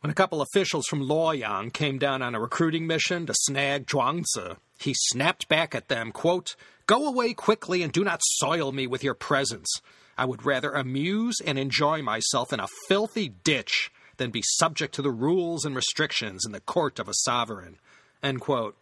When 0.00 0.10
a 0.10 0.14
couple 0.14 0.42
officials 0.42 0.86
from 0.86 1.02
Luoyang 1.02 1.72
came 1.72 1.98
down 1.98 2.22
on 2.22 2.34
a 2.34 2.40
recruiting 2.40 2.86
mission 2.86 3.26
to 3.26 3.34
snag 3.34 3.86
Zhuangzi, 3.86 4.56
he 4.78 4.94
snapped 4.94 5.48
back 5.48 5.74
at 5.74 5.88
them, 5.88 6.12
quote, 6.12 6.54
Go 6.86 7.06
away 7.06 7.34
quickly 7.34 7.82
and 7.82 7.92
do 7.92 8.04
not 8.04 8.20
soil 8.22 8.70
me 8.70 8.86
with 8.86 9.02
your 9.02 9.14
presence. 9.14 9.68
I 10.16 10.24
would 10.24 10.46
rather 10.46 10.72
amuse 10.72 11.36
and 11.44 11.58
enjoy 11.58 12.02
myself 12.02 12.52
in 12.52 12.60
a 12.60 12.68
filthy 12.86 13.28
ditch 13.28 13.90
than 14.18 14.30
be 14.30 14.42
subject 14.42 14.94
to 14.94 15.02
the 15.02 15.10
rules 15.10 15.64
and 15.64 15.74
restrictions 15.74 16.44
in 16.46 16.52
the 16.52 16.60
court 16.60 16.98
of 16.98 17.08
a 17.08 17.14
sovereign. 17.14 17.78
End 18.22 18.40
quote. 18.40 18.76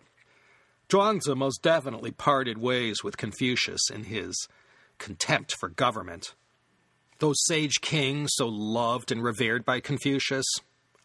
Zhuangzi 0.88 1.36
most 1.36 1.62
definitely 1.62 2.12
parted 2.12 2.58
ways 2.58 3.02
with 3.02 3.16
Confucius 3.16 3.90
in 3.90 4.04
his 4.04 4.46
contempt 4.98 5.54
for 5.58 5.68
government. 5.68 6.34
Those 7.18 7.44
sage 7.46 7.80
kings 7.80 8.30
so 8.34 8.46
loved 8.46 9.10
and 9.10 9.22
revered 9.22 9.64
by 9.64 9.80
Confucius, 9.80 10.46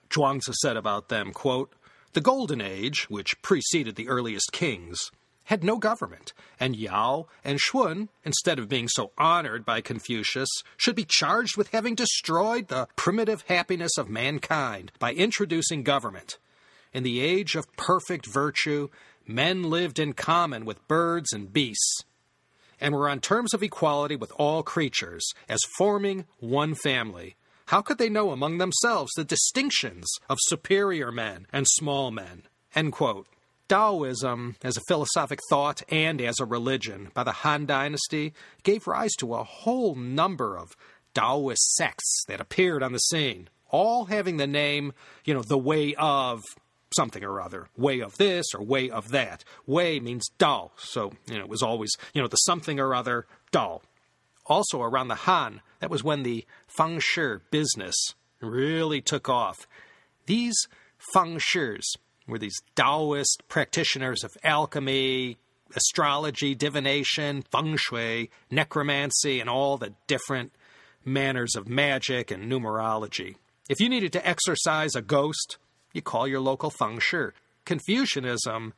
Zhuangzi 0.10 0.54
said 0.54 0.78
about 0.78 1.10
them, 1.10 1.32
quote, 1.32 1.74
The 2.14 2.22
Golden 2.22 2.62
Age, 2.62 3.10
which 3.10 3.42
preceded 3.42 3.96
the 3.96 4.08
earliest 4.08 4.52
kings, 4.52 5.10
had 5.46 5.64
no 5.64 5.78
government, 5.78 6.34
and 6.60 6.76
Yao 6.76 7.28
and 7.44 7.60
Shun, 7.60 8.10
instead 8.24 8.60
of 8.60 8.70
being 8.70 8.88
so 8.88 9.12
honored 9.18 9.66
by 9.66 9.82
Confucius, 9.82 10.50
should 10.78 10.96
be 10.96 11.06
charged 11.08 11.58
with 11.58 11.72
having 11.72 11.96
destroyed 11.96 12.68
the 12.68 12.88
primitive 12.96 13.44
happiness 13.48 13.98
of 13.98 14.10
mankind 14.10 14.92
by 15.00 15.14
introducing 15.14 15.82
government. 15.84 16.38
In 16.94 17.04
the 17.04 17.22
age 17.22 17.56
of 17.56 17.72
perfect 17.78 18.26
virtue, 18.26 18.90
men 19.34 19.64
lived 19.64 20.00
in 20.00 20.14
common 20.14 20.66
with 20.66 20.88
birds 20.88 21.34
and 21.34 21.52
beasts, 21.52 22.04
and 22.80 22.94
were 22.94 23.10
on 23.10 23.20
terms 23.20 23.54
of 23.54 23.64
equality 23.64 24.16
with 24.16 24.32
all 24.38 24.64
creatures, 24.64 25.26
as 25.48 25.60
forming 25.78 26.26
one 26.40 26.76
family. 26.76 27.36
How 27.68 27.82
could 27.82 27.98
they 28.00 28.10
know 28.10 28.32
among 28.32 28.58
themselves 28.58 29.12
the 29.16 29.24
distinctions 29.24 30.08
of 30.30 30.38
superior 30.42 31.12
men 31.12 31.48
and 31.54 31.66
small 31.68 32.12
men? 32.12 32.44
Taoism, 33.72 34.58
as 34.64 34.76
a 34.76 34.82
philosophic 34.90 35.40
thought 35.50 35.82
and 35.88 36.20
as 36.20 36.42
a 36.42 36.46
religion, 36.46 37.10
by 37.14 37.24
the 37.24 37.32
Han 37.32 37.66
Dynasty, 37.66 38.34
gave 38.64 38.86
rise 38.86 39.14
to 39.20 39.34
a 39.34 39.46
whole 39.46 39.96
number 39.96 40.58
of 40.58 40.76
Taoist 41.14 41.76
sects 41.76 42.26
that 42.28 42.42
appeared 42.42 42.84
on 42.84 42.92
the 42.92 43.00
scene, 43.00 43.48
all 43.70 44.06
having 44.06 44.36
the 44.36 44.48
name, 44.48 44.92
you 45.24 45.34
know, 45.34 45.42
the 45.42 45.58
way 45.58 45.96
of 45.96 46.44
something 46.94 47.24
or 47.24 47.42
other. 47.42 47.68
Way 47.78 48.00
of 48.02 48.18
this 48.18 48.48
or 48.54 48.64
way 48.64 48.90
of 48.90 49.10
that. 49.10 49.44
Way 49.66 50.00
means 50.00 50.30
Dao, 50.40 50.72
so 50.78 51.14
you 51.28 51.38
know 51.38 51.44
it 51.44 51.50
was 51.50 51.64
always 51.64 51.92
you 52.14 52.22
know 52.22 52.28
the 52.28 52.38
something 52.38 52.80
or 52.80 52.94
other 52.94 53.26
Dao. 53.52 53.82
Also 54.46 54.82
around 54.82 55.08
the 55.08 55.16
Han, 55.16 55.62
that 55.80 55.90
was 55.90 56.04
when 56.04 56.24
the 56.24 56.46
fangshi 56.76 57.42
business 57.52 57.96
really 58.42 59.02
took 59.02 59.30
off. 59.30 59.68
These 60.26 60.68
fangshis 61.14 61.86
were 62.28 62.40
these 62.40 62.60
Taoist 62.76 63.44
practitioners 63.48 64.24
of 64.24 64.38
alchemy, 64.44 65.38
astrology, 65.76 66.56
divination, 66.56 67.44
feng 67.52 67.78
shui, 67.78 68.30
necromancy, 68.50 69.40
and 69.40 69.50
all 69.50 69.78
the 69.78 69.94
different 70.08 70.52
manners 71.04 71.56
of 71.56 71.68
magic 71.68 72.32
and 72.32 72.52
numerology. 72.52 73.36
If 73.70 73.80
you 73.80 73.90
needed 73.90 74.14
to 74.14 74.28
exorcise 74.28 74.96
a 74.96 75.02
ghost, 75.02 75.58
you 75.94 76.02
call 76.02 76.28
your 76.28 76.40
local 76.40 76.72
fangshi. 76.72 77.32
Confucianism 77.66 78.74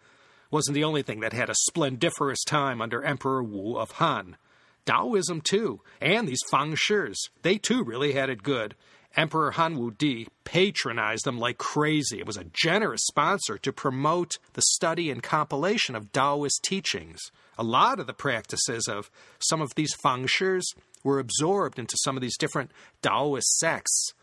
wasn't 0.52 0.76
the 0.76 0.84
only 0.84 1.02
thing 1.02 1.20
that 1.22 1.34
had 1.34 1.50
a 1.50 1.56
splendiferous 1.68 2.44
time 2.44 2.82
under 2.82 3.04
Emperor 3.04 3.44
Wu 3.44 3.78
of 3.78 3.92
Han. 3.94 4.38
Taoism, 4.86 5.42
too, 5.42 5.82
and 6.02 6.28
these 6.28 6.44
fangshis, 6.52 7.16
they 7.42 7.58
too 7.58 7.84
really 7.84 8.14
had 8.14 8.30
it 8.30 8.44
good. 8.44 8.76
Emperor 9.16 9.52
Han 9.52 9.78
Wu 9.78 9.92
Di 9.92 10.28
patronized 10.44 11.26
them 11.26 11.40
like 11.40 11.58
crazy. 11.58 12.20
It 12.20 12.26
was 12.26 12.38
a 12.38 12.46
generous 12.52 13.04
sponsor 13.06 13.58
to 13.60 13.72
promote 13.72 14.38
the 14.54 14.62
study 14.62 15.12
and 15.12 15.22
compilation 15.22 15.96
of 15.96 16.12
Taoist 16.12 16.64
teachings. 16.64 17.20
A 17.58 17.64
lot 17.64 18.00
of 18.00 18.08
the 18.08 18.14
practices 18.14 18.88
of 18.88 19.12
some 19.40 19.62
of 19.62 19.76
these 19.76 19.96
fangshis 19.96 20.64
were 21.04 21.20
absorbed 21.20 21.78
into 21.78 21.96
some 22.04 22.18
of 22.18 22.22
these 22.22 22.38
different 22.38 22.72
Taoist 23.02 23.58
sects. 23.58 24.14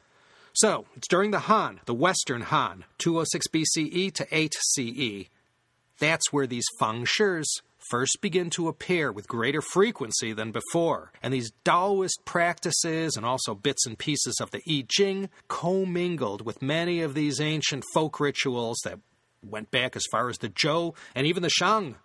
So, 0.52 0.86
it's 0.96 1.08
during 1.08 1.30
the 1.30 1.40
Han, 1.40 1.80
the 1.84 1.94
Western 1.94 2.42
Han, 2.42 2.84
206 2.98 3.46
BCE 3.48 4.12
to 4.14 4.26
8 4.30 4.54
CE. 4.54 5.28
That's 5.98 6.32
where 6.32 6.46
these 6.46 6.64
fangshis 6.80 7.46
first 7.88 8.18
begin 8.20 8.50
to 8.50 8.68
appear 8.68 9.10
with 9.10 9.28
greater 9.28 9.60
frequency 9.60 10.32
than 10.32 10.52
before, 10.52 11.12
and 11.22 11.32
these 11.32 11.52
Taoist 11.64 12.20
practices 12.24 13.16
and 13.16 13.24
also 13.24 13.54
bits 13.54 13.86
and 13.86 13.98
pieces 13.98 14.38
of 14.40 14.50
the 14.50 14.60
I 14.68 14.84
Ching 14.88 15.28
commingled 15.48 16.44
with 16.44 16.62
many 16.62 17.00
of 17.00 17.14
these 17.14 17.40
ancient 17.40 17.84
folk 17.94 18.20
rituals 18.20 18.78
that 18.84 18.98
went 19.42 19.70
back 19.70 19.96
as 19.96 20.04
far 20.10 20.28
as 20.28 20.38
the 20.38 20.50
Zhou 20.50 20.94
and 21.14 21.26
even 21.26 21.42
the 21.42 21.50
Shang. 21.50 21.96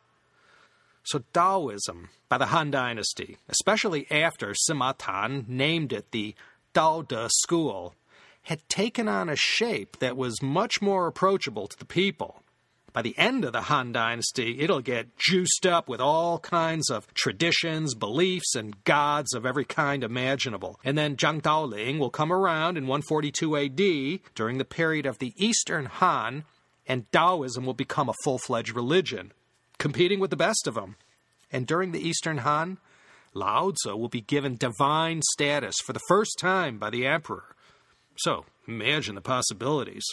So 1.03 1.23
Taoism, 1.33 2.09
by 2.29 2.37
the 2.37 2.47
Han 2.47 2.71
Dynasty, 2.71 3.37
especially 3.47 4.07
after 4.09 4.53
Sima 4.67 4.95
Tan 4.97 5.45
named 5.47 5.93
it 5.93 6.11
the 6.11 6.33
Dao 6.73 7.07
De 7.07 7.29
School, 7.29 7.93
had 8.45 8.67
taken 8.69 9.07
on 9.07 9.29
a 9.29 9.35
shape 9.35 9.97
that 9.99 10.17
was 10.17 10.41
much 10.41 10.81
more 10.81 11.07
approachable 11.07 11.67
to 11.67 11.77
the 11.77 11.85
people. 11.85 12.41
By 12.93 13.01
the 13.01 13.17
end 13.17 13.43
of 13.43 13.51
the 13.51 13.63
Han 13.63 13.91
Dynasty, 13.91 14.61
it'll 14.61 14.79
get 14.79 15.17
juiced 15.17 15.65
up 15.65 15.89
with 15.89 15.99
all 15.99 16.39
kinds 16.39 16.89
of 16.89 17.13
traditions, 17.13 17.93
beliefs, 17.93 18.55
and 18.55 18.81
gods 18.85 19.33
of 19.33 19.45
every 19.45 19.65
kind 19.65 20.01
imaginable. 20.01 20.79
And 20.81 20.97
then 20.97 21.17
Zhang 21.17 21.41
Daoling 21.41 21.99
will 21.99 22.09
come 22.09 22.31
around 22.31 22.77
in 22.77 22.87
142 22.87 23.57
AD 23.57 24.19
during 24.33 24.59
the 24.59 24.63
period 24.63 25.05
of 25.05 25.19
the 25.19 25.33
Eastern 25.35 25.87
Han, 25.87 26.45
and 26.87 27.11
Taoism 27.11 27.65
will 27.65 27.73
become 27.73 28.07
a 28.07 28.15
full 28.23 28.37
fledged 28.37 28.73
religion, 28.73 29.33
competing 29.77 30.21
with 30.21 30.29
the 30.29 30.37
best 30.37 30.65
of 30.65 30.75
them. 30.75 30.95
And 31.51 31.67
during 31.67 31.91
the 31.91 32.07
Eastern 32.07 32.37
Han, 32.37 32.77
Lao 33.33 33.71
Tzu 33.71 33.97
will 33.97 34.07
be 34.07 34.21
given 34.21 34.55
divine 34.55 35.21
status 35.33 35.75
for 35.85 35.91
the 35.91 35.99
first 36.07 36.37
time 36.39 36.77
by 36.77 36.89
the 36.89 37.05
emperor. 37.05 37.54
So, 38.18 38.45
imagine 38.68 39.16
the 39.16 39.22
possibilities. 39.22 40.05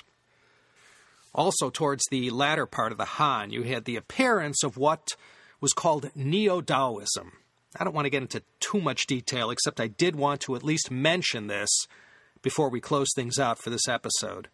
Also, 1.34 1.70
towards 1.70 2.04
the 2.10 2.30
latter 2.30 2.66
part 2.66 2.92
of 2.92 2.98
the 2.98 3.04
Han, 3.04 3.50
you 3.50 3.62
had 3.62 3.84
the 3.84 3.96
appearance 3.96 4.62
of 4.62 4.76
what 4.76 5.16
was 5.60 5.72
called 5.72 6.10
Neo 6.14 6.60
Taoism. 6.60 7.32
I 7.78 7.84
don't 7.84 7.94
want 7.94 8.04
to 8.04 8.10
get 8.10 8.22
into 8.22 8.42
too 8.60 8.80
much 8.80 9.06
detail, 9.06 9.50
except 9.50 9.80
I 9.80 9.86
did 9.86 10.14
want 10.14 10.42
to 10.42 10.56
at 10.56 10.64
least 10.64 10.90
mention 10.90 11.46
this 11.46 11.70
before 12.42 12.68
we 12.68 12.80
close 12.80 13.08
things 13.14 13.38
out 13.38 13.58
for 13.58 13.70
this 13.70 13.88
episode. 13.88 14.48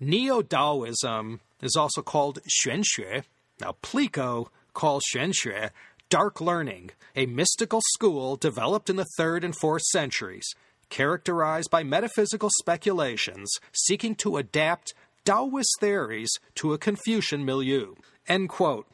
Neo 0.00 0.42
Taoism 0.42 1.40
is 1.62 1.76
also 1.76 2.02
called 2.02 2.40
Xuanxue. 2.62 3.24
Now, 3.60 3.76
Plico 3.82 4.48
calls 4.74 5.02
Xuanxue 5.14 5.70
dark 6.08 6.40
learning, 6.40 6.90
a 7.14 7.26
mystical 7.26 7.80
school 7.92 8.36
developed 8.36 8.88
in 8.88 8.96
the 8.96 9.06
3rd 9.18 9.44
and 9.44 9.58
4th 9.58 9.82
centuries, 9.82 10.54
characterized 10.88 11.70
by 11.70 11.82
metaphysical 11.82 12.50
speculations 12.58 13.50
seeking 13.72 14.14
to 14.16 14.36
adapt 14.36 14.94
Taoist 15.24 15.78
theories 15.80 16.30
to 16.54 16.72
a 16.72 16.78
Confucian 16.78 17.44
milieu. 17.44 17.94
End 18.26 18.48
quote. 18.48 18.86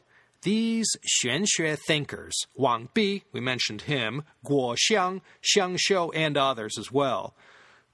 These 0.43 0.89
Xuanxue 1.23 1.79
thinkers, 1.87 2.35
Wang 2.55 2.89
Bi, 2.95 3.23
we 3.33 3.41
mentioned 3.41 3.83
him, 3.83 4.25
Guo 4.45 4.77
Xiang, 4.77 5.23
Xiang 5.43 5.79
Xiu, 5.79 6.11
and 6.15 6.37
others 6.37 6.77
as 6.79 6.93
well, 6.93 7.35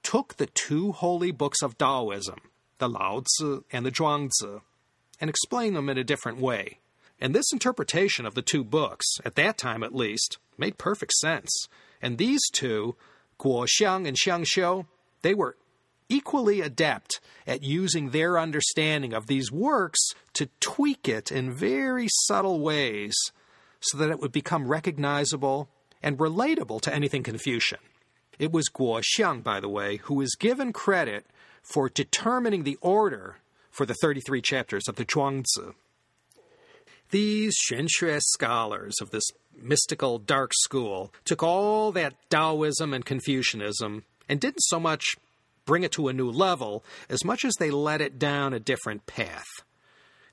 took 0.03 0.35
the 0.35 0.47
two 0.47 0.91
holy 0.91 1.31
books 1.31 1.61
of 1.61 1.77
Taoism, 1.77 2.41
the 2.79 2.89
Lao 2.89 3.21
Tzu 3.21 3.63
and 3.71 3.85
the 3.85 3.91
Zhuangzi, 3.91 4.61
and 5.19 5.29
explained 5.29 5.75
them 5.75 5.87
in 5.87 5.97
a 5.97 6.03
different 6.03 6.39
way. 6.39 6.79
And 7.21 7.35
this 7.35 7.53
interpretation 7.53 8.25
of 8.25 8.33
the 8.33 8.41
two 8.41 8.63
books, 8.63 9.05
at 9.23 9.35
that 9.35 9.57
time 9.57 9.83
at 9.83 9.95
least, 9.95 10.39
made 10.57 10.79
perfect 10.79 11.13
sense. 11.13 11.67
And 12.01 12.17
these 12.17 12.41
two, 12.51 12.95
Guo 13.41 13.65
Xiang 13.65 14.07
and 14.07 14.15
Xiang 14.15 14.45
Xiu, 14.45 14.85
they 15.23 15.33
were 15.33 15.57
equally 16.09 16.61
adept 16.61 17.19
at 17.47 17.63
using 17.63 18.09
their 18.09 18.37
understanding 18.37 19.13
of 19.13 19.25
these 19.25 19.51
works 19.51 19.99
to 20.33 20.49
tweak 20.59 21.07
it 21.09 21.31
in 21.31 21.51
very 21.51 22.07
subtle 22.25 22.59
ways 22.59 23.15
so 23.79 23.97
that 23.97 24.11
it 24.11 24.19
would 24.19 24.31
become 24.31 24.67
recognizable 24.67 25.69
and 26.03 26.19
relatable 26.19 26.81
to 26.81 26.93
anything 26.93 27.23
Confucian. 27.23 27.79
It 28.37 28.51
was 28.51 28.69
Guo 28.69 29.01
Xiang, 29.01 29.43
by 29.43 29.59
the 29.59 29.69
way, 29.69 29.97
who 29.97 30.21
is 30.21 30.35
given 30.35 30.71
credit 30.71 31.25
for 31.63 31.89
determining 31.89 32.63
the 32.63 32.77
order 32.81 33.37
for 33.71 33.85
the 33.85 33.95
33 33.95 34.41
chapters 34.41 34.87
of 34.87 34.97
the 34.97 35.05
Zhuangzi. 35.05 35.73
These 37.09 37.55
Xuanxue 37.69 38.21
scholars 38.21 38.95
of 39.01 39.11
this 39.11 39.25
mystical 39.55 40.19
dark 40.19 40.51
school 40.53 41.13
took 41.25 41.43
all 41.43 41.91
that 41.91 42.15
Taoism 42.29 42.93
and 42.93 43.05
Confucianism 43.05 44.03
and 44.27 44.39
didn't 44.39 44.61
so 44.61 44.79
much 44.79 45.15
bring 45.65 45.83
it 45.83 45.91
to 45.93 46.07
a 46.07 46.13
new 46.13 46.29
level 46.29 46.83
as 47.09 47.23
much 47.23 47.45
as 47.45 47.53
they 47.55 47.71
led 47.71 48.01
it 48.01 48.17
down 48.17 48.53
a 48.53 48.59
different 48.59 49.05
path. 49.05 49.47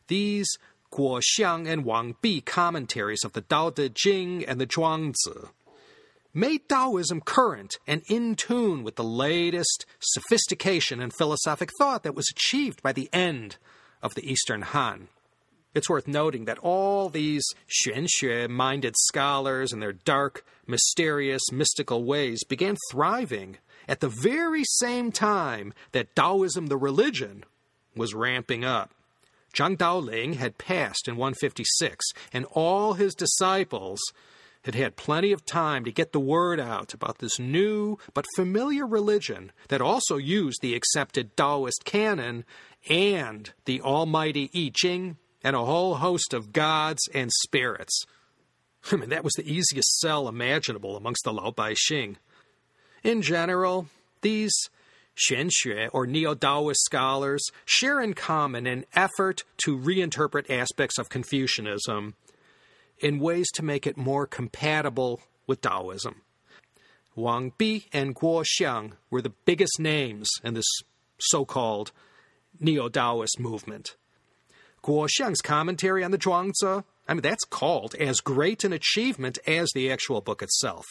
These 0.08 0.48
Guo 0.92 1.20
Xiang 1.20 1.68
and 1.68 1.84
Wang 1.84 2.16
Bi 2.22 2.40
commentaries 2.44 3.24
of 3.24 3.34
the 3.34 3.42
Tao 3.42 3.70
Te 3.70 3.90
Ching 3.90 4.44
and 4.44 4.60
the 4.60 4.66
Zhuangzi 4.66 5.50
made 6.32 6.68
Taoism 6.68 7.20
current 7.20 7.78
and 7.86 8.02
in 8.08 8.34
tune 8.34 8.82
with 8.82 8.96
the 8.96 9.04
latest 9.04 9.84
sophistication 10.00 11.00
and 11.00 11.12
philosophic 11.12 11.70
thought 11.78 12.02
that 12.04 12.14
was 12.14 12.30
achieved 12.30 12.82
by 12.82 12.92
the 12.92 13.08
end 13.12 13.56
of 14.02 14.14
the 14.14 14.30
Eastern 14.30 14.62
Han. 14.62 15.08
It's 15.74 15.88
worth 15.88 16.08
noting 16.08 16.46
that 16.46 16.58
all 16.58 17.08
these 17.08 17.44
xuanxue 17.68 18.48
minded 18.48 18.94
scholars 18.98 19.72
and 19.72 19.82
their 19.82 19.92
dark, 19.92 20.44
mysterious, 20.66 21.52
mystical 21.52 22.04
ways 22.04 22.42
began 22.44 22.76
thriving 22.90 23.58
at 23.86 24.00
the 24.00 24.08
very 24.08 24.64
same 24.64 25.12
time 25.12 25.72
that 25.92 26.14
Taoism, 26.16 26.66
the 26.66 26.76
religion, 26.76 27.44
was 27.94 28.14
ramping 28.14 28.64
up. 28.64 28.92
Zhang 29.54 29.76
Daoling 29.76 30.34
had 30.34 30.58
passed 30.58 31.08
in 31.08 31.16
156, 31.16 32.06
and 32.32 32.44
all 32.52 32.94
his 32.94 33.14
disciples 33.14 34.00
had 34.64 34.74
had 34.74 34.96
plenty 34.96 35.32
of 35.32 35.46
time 35.46 35.84
to 35.84 35.92
get 35.92 36.12
the 36.12 36.20
word 36.20 36.60
out 36.60 36.92
about 36.92 37.18
this 37.18 37.38
new 37.38 37.98
but 38.12 38.26
familiar 38.36 38.86
religion 38.86 39.52
that 39.68 39.80
also 39.80 40.16
used 40.16 40.60
the 40.60 40.74
accepted 40.74 41.36
Taoist 41.36 41.84
canon 41.84 42.44
and 42.88 43.52
the 43.64 43.80
almighty 43.80 44.50
I 44.54 44.70
Ching 44.74 45.16
and 45.42 45.54
a 45.54 45.64
whole 45.64 45.96
host 45.96 46.34
of 46.34 46.52
gods 46.52 47.02
and 47.14 47.30
spirits. 47.32 48.04
I 48.90 48.96
mean, 48.96 49.10
that 49.10 49.24
was 49.24 49.34
the 49.34 49.50
easiest 49.50 49.98
sell 49.98 50.28
imaginable 50.28 50.96
amongst 50.96 51.24
the 51.24 51.32
Lao 51.32 51.50
Bai 51.50 51.74
Xing. 51.74 52.16
In 53.02 53.22
general, 53.22 53.88
these 54.22 54.52
Xuanxue 55.18 55.90
or 55.92 56.06
Neo 56.06 56.34
Taoist 56.34 56.84
scholars 56.84 57.44
share 57.64 58.00
in 58.00 58.14
common 58.14 58.66
an 58.66 58.84
effort 58.94 59.42
to 59.64 59.76
reinterpret 59.76 60.48
aspects 60.50 60.98
of 60.98 61.08
Confucianism 61.08 62.14
in 63.00 63.18
ways 63.18 63.50
to 63.52 63.64
make 63.64 63.86
it 63.86 63.96
more 63.96 64.26
compatible 64.26 65.20
with 65.46 65.60
Taoism. 65.60 66.22
Wang 67.14 67.52
Bi 67.58 67.82
and 67.92 68.14
Guo 68.14 68.44
Xiang 68.44 68.92
were 69.10 69.22
the 69.22 69.34
biggest 69.44 69.80
names 69.80 70.28
in 70.44 70.54
this 70.54 70.68
so 71.18 71.44
called 71.44 71.90
Neo 72.60 72.88
Taoist 72.88 73.40
movement. 73.40 73.96
Guo 74.82 75.08
Xiang's 75.08 75.40
commentary 75.40 76.04
on 76.04 76.10
the 76.10 76.18
Zhuangzi, 76.18 76.84
I 77.06 77.14
mean, 77.14 77.22
that's 77.22 77.44
called 77.44 77.94
as 77.94 78.20
great 78.20 78.64
an 78.64 78.72
achievement 78.72 79.38
as 79.46 79.70
the 79.74 79.90
actual 79.90 80.20
book 80.20 80.42
itself. 80.42 80.84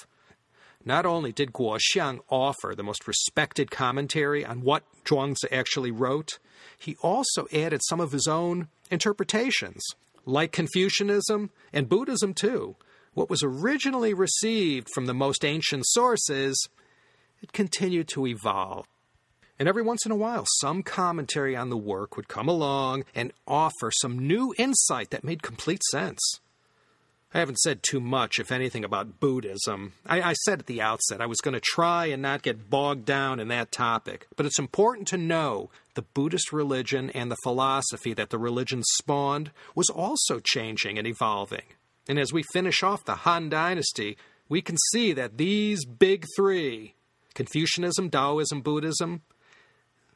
Not 0.83 1.05
only 1.05 1.31
did 1.31 1.53
Guo 1.53 1.77
Xiang 1.79 2.19
offer 2.29 2.73
the 2.73 2.83
most 2.83 3.07
respected 3.07 3.71
commentary 3.71 4.45
on 4.45 4.61
what 4.61 4.83
Zhuangzi 5.03 5.51
actually 5.51 5.91
wrote, 5.91 6.39
he 6.77 6.95
also 7.01 7.47
added 7.53 7.81
some 7.83 7.99
of 7.99 8.11
his 8.11 8.27
own 8.27 8.67
interpretations. 8.89 9.83
Like 10.25 10.51
Confucianism 10.51 11.51
and 11.71 11.89
Buddhism, 11.89 12.33
too, 12.33 12.75
what 13.13 13.29
was 13.29 13.43
originally 13.43 14.13
received 14.13 14.89
from 14.93 15.05
the 15.05 15.13
most 15.13 15.43
ancient 15.43 15.85
sources, 15.87 16.69
it 17.41 17.53
continued 17.53 18.07
to 18.09 18.27
evolve. 18.27 18.85
And 19.59 19.67
every 19.67 19.81
once 19.81 20.05
in 20.05 20.11
a 20.11 20.15
while, 20.15 20.45
some 20.59 20.83
commentary 20.83 21.55
on 21.55 21.69
the 21.69 21.77
work 21.77 22.15
would 22.15 22.27
come 22.27 22.47
along 22.47 23.05
and 23.15 23.33
offer 23.47 23.91
some 23.91 24.19
new 24.19 24.53
insight 24.57 25.09
that 25.09 25.23
made 25.23 25.41
complete 25.41 25.81
sense. 25.91 26.21
I 27.33 27.39
haven't 27.39 27.59
said 27.59 27.83
too 27.83 27.99
much, 27.99 28.39
if 28.39 28.51
anything, 28.51 28.85
about 28.85 29.19
Buddhism. 29.19 29.93
I, 30.05 30.21
I 30.21 30.33
said 30.33 30.59
at 30.59 30.65
the 30.67 30.81
outset 30.81 31.21
I 31.21 31.25
was 31.25 31.41
going 31.41 31.55
to 31.55 31.59
try 31.59 32.05
and 32.05 32.21
not 32.21 32.41
get 32.41 32.69
bogged 32.69 33.05
down 33.05 33.39
in 33.39 33.49
that 33.49 33.71
topic, 33.71 34.27
but 34.35 34.45
it's 34.45 34.59
important 34.59 35.07
to 35.09 35.17
know 35.17 35.69
the 35.95 36.03
Buddhist 36.03 36.53
religion 36.53 37.09
and 37.09 37.29
the 37.29 37.37
philosophy 37.43 38.13
that 38.13 38.29
the 38.29 38.37
religion 38.37 38.81
spawned 38.83 39.51
was 39.75 39.89
also 39.89 40.39
changing 40.39 40.97
and 40.97 41.05
evolving. 41.05 41.63
And 42.07 42.17
as 42.17 42.31
we 42.31 42.43
finish 42.53 42.81
off 42.81 43.03
the 43.03 43.15
Han 43.15 43.49
Dynasty, 43.49 44.17
we 44.47 44.61
can 44.61 44.77
see 44.91 45.11
that 45.13 45.37
these 45.37 45.83
big 45.83 46.25
three 46.35 46.93
Confucianism, 47.33 48.09
Taoism, 48.09 48.61
Buddhism 48.61 49.21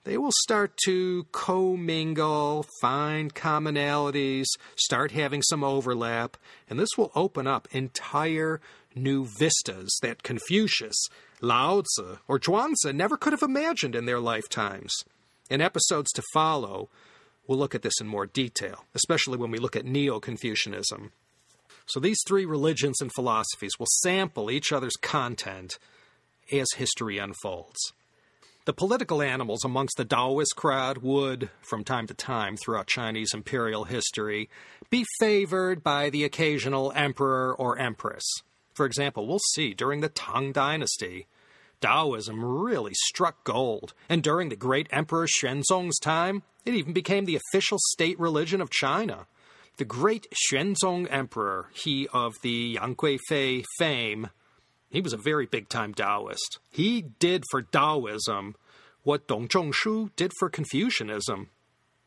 they 0.04 0.18
will 0.18 0.32
start 0.42 0.76
to 0.86 1.28
commingle, 1.32 2.66
find 2.82 3.34
commonalities, 3.36 4.46
start 4.76 5.12
having 5.12 5.42
some 5.44 5.64
overlap, 5.64 6.38
and 6.70 6.80
this 6.80 6.90
will 6.98 7.12
open 7.16 7.46
up 7.46 7.68
entire 7.72 8.60
new 8.96 9.26
vistas 9.26 9.96
that 10.02 10.24
Confucius, 10.24 11.08
Lao 11.40 11.82
Tzu, 11.82 12.18
or 12.28 12.40
Zhuangzi 12.40 12.94
never 12.94 13.16
could 13.16 13.34
have 13.34 13.44
imagined 13.44 13.96
in 13.96 14.06
their 14.06 14.20
lifetimes. 14.20 14.92
In 15.50 15.62
episodes 15.62 16.12
to 16.14 16.24
follow, 16.34 16.90
we'll 17.48 17.60
look 17.60 17.76
at 17.76 17.84
this 17.84 18.00
in 18.02 18.08
more 18.08 18.26
detail, 18.26 18.86
especially 18.96 19.38
when 19.38 19.52
we 19.52 19.60
look 19.60 19.76
at 19.76 19.86
Neo 19.86 20.20
Confucianism. 20.20 21.12
So 21.86 22.00
these 22.00 22.20
three 22.28 22.46
religions 22.46 23.02
and 23.02 23.12
philosophies 23.14 23.78
will 23.78 23.88
sample 24.02 24.50
each 24.50 24.72
other's 24.72 24.96
content 25.02 25.78
as 26.52 26.68
history 26.76 27.18
unfolds. 27.18 27.94
The 28.66 28.74
political 28.74 29.24
animals 29.24 29.66
amongst 29.66 29.98
the 29.98 30.06
Taoist 30.06 30.56
crowd 30.56 31.00
would, 31.00 31.50
from 31.62 31.84
time 31.84 32.06
to 32.06 32.14
time 32.14 32.56
throughout 32.58 32.86
Chinese 32.86 33.34
imperial 33.34 33.86
history, 33.86 34.50
be 34.92 35.04
favored 35.20 35.82
by 35.82 36.12
the 36.12 36.24
occasional 36.24 36.92
emperor 36.96 37.56
or 37.56 37.80
empress. 37.80 38.24
For 38.76 38.86
example, 38.86 39.26
we'll 39.26 39.40
see 39.54 39.74
during 39.74 40.02
the 40.02 40.10
Tang 40.10 40.52
Dynasty, 40.52 41.26
Taoism 41.82 42.46
really 42.46 42.94
struck 42.94 43.44
gold, 43.44 43.96
and 44.08 44.22
during 44.22 44.50
the 44.50 44.56
great 44.56 44.88
Emperor 44.92 45.26
Xuanzong's 45.26 45.98
time, 45.98 46.44
it 46.64 46.76
even 46.76 46.94
became 46.94 47.26
the 47.26 47.38
official 47.38 47.80
state 47.90 48.20
religion 48.20 48.62
of 48.62 48.70
China. 48.70 49.26
The 49.78 49.86
great 49.86 50.28
Xuanzong 50.32 51.08
Emperor, 51.10 51.70
he 51.74 52.08
of 52.14 52.36
the 52.44 52.78
Yang 52.80 53.18
Fei 53.28 53.64
fame, 53.80 54.30
he 54.92 55.02
was 55.02 55.14
a 55.14 55.18
very 55.18 55.46
big 55.46 55.70
time 55.70 55.94
Taoist. 55.94 56.60
He 56.70 57.02
did 57.02 57.44
for 57.50 57.62
Taoism 57.62 58.56
what 59.04 59.28
Dong 59.28 59.48
Zhongshu 59.48 60.12
did 60.16 60.32
for 60.38 60.50
Confucianism. 60.50 61.50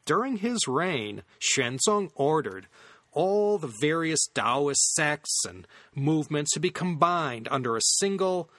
During 0.05 0.37
his 0.37 0.69
reign, 0.69 1.23
Xuanzong 1.41 2.11
ordered 2.15 2.67
all 3.13 3.59
the 3.59 3.73
various 3.81 4.27
Taoist 4.35 4.93
sects 4.93 5.45
and 5.49 5.67
movements 5.95 6.53
to 6.53 6.61
be 6.61 6.71
combined 6.71 7.49
under 7.51 7.77
a 7.77 7.83
single 7.83 8.51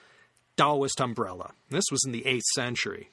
Taoist 0.56 1.00
umbrella. 1.00 1.52
This 1.70 1.84
was 1.90 2.02
in 2.04 2.12
the 2.12 2.22
8th 2.22 2.46
century. 2.54 3.10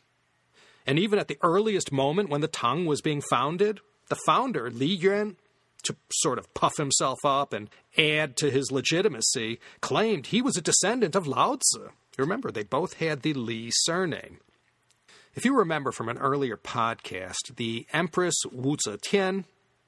And 0.86 0.98
even 0.98 1.20
at 1.20 1.28
the 1.28 1.38
earliest 1.44 1.92
moment 1.92 2.30
when 2.30 2.42
the 2.42 2.48
Tang 2.48 2.86
was 2.86 3.02
being 3.02 3.22
founded, 3.30 3.80
the 4.10 4.18
founder, 4.26 4.70
Li 4.70 4.88
Yuan, 4.88 5.38
to 5.84 5.96
sort 6.12 6.38
of 6.38 6.54
puff 6.54 6.78
himself 6.78 7.20
up 7.24 7.54
and 7.54 7.70
add 7.98 8.36
to 8.38 8.50
his 8.50 8.72
legitimacy, 8.72 9.60
claimed 9.82 10.28
he 10.28 10.42
was 10.42 10.58
a 10.58 10.62
descendant 10.62 11.16
of 11.16 11.28
Lao 11.28 11.56
Tzu. 11.56 11.90
Remember, 12.18 12.52
they 12.52 12.64
both 12.64 12.96
had 12.96 13.22
the 13.22 13.34
Li 13.34 13.70
surname. 13.72 14.40
If 15.36 15.46
you 15.46 15.58
remember 15.58 15.92
from 15.92 16.10
an 16.10 16.20
earlier 16.20 16.58
podcast, 16.58 17.56
the 17.56 17.88
Empress 17.92 18.36
Wu 18.52 18.78
Zetian, 18.78 19.46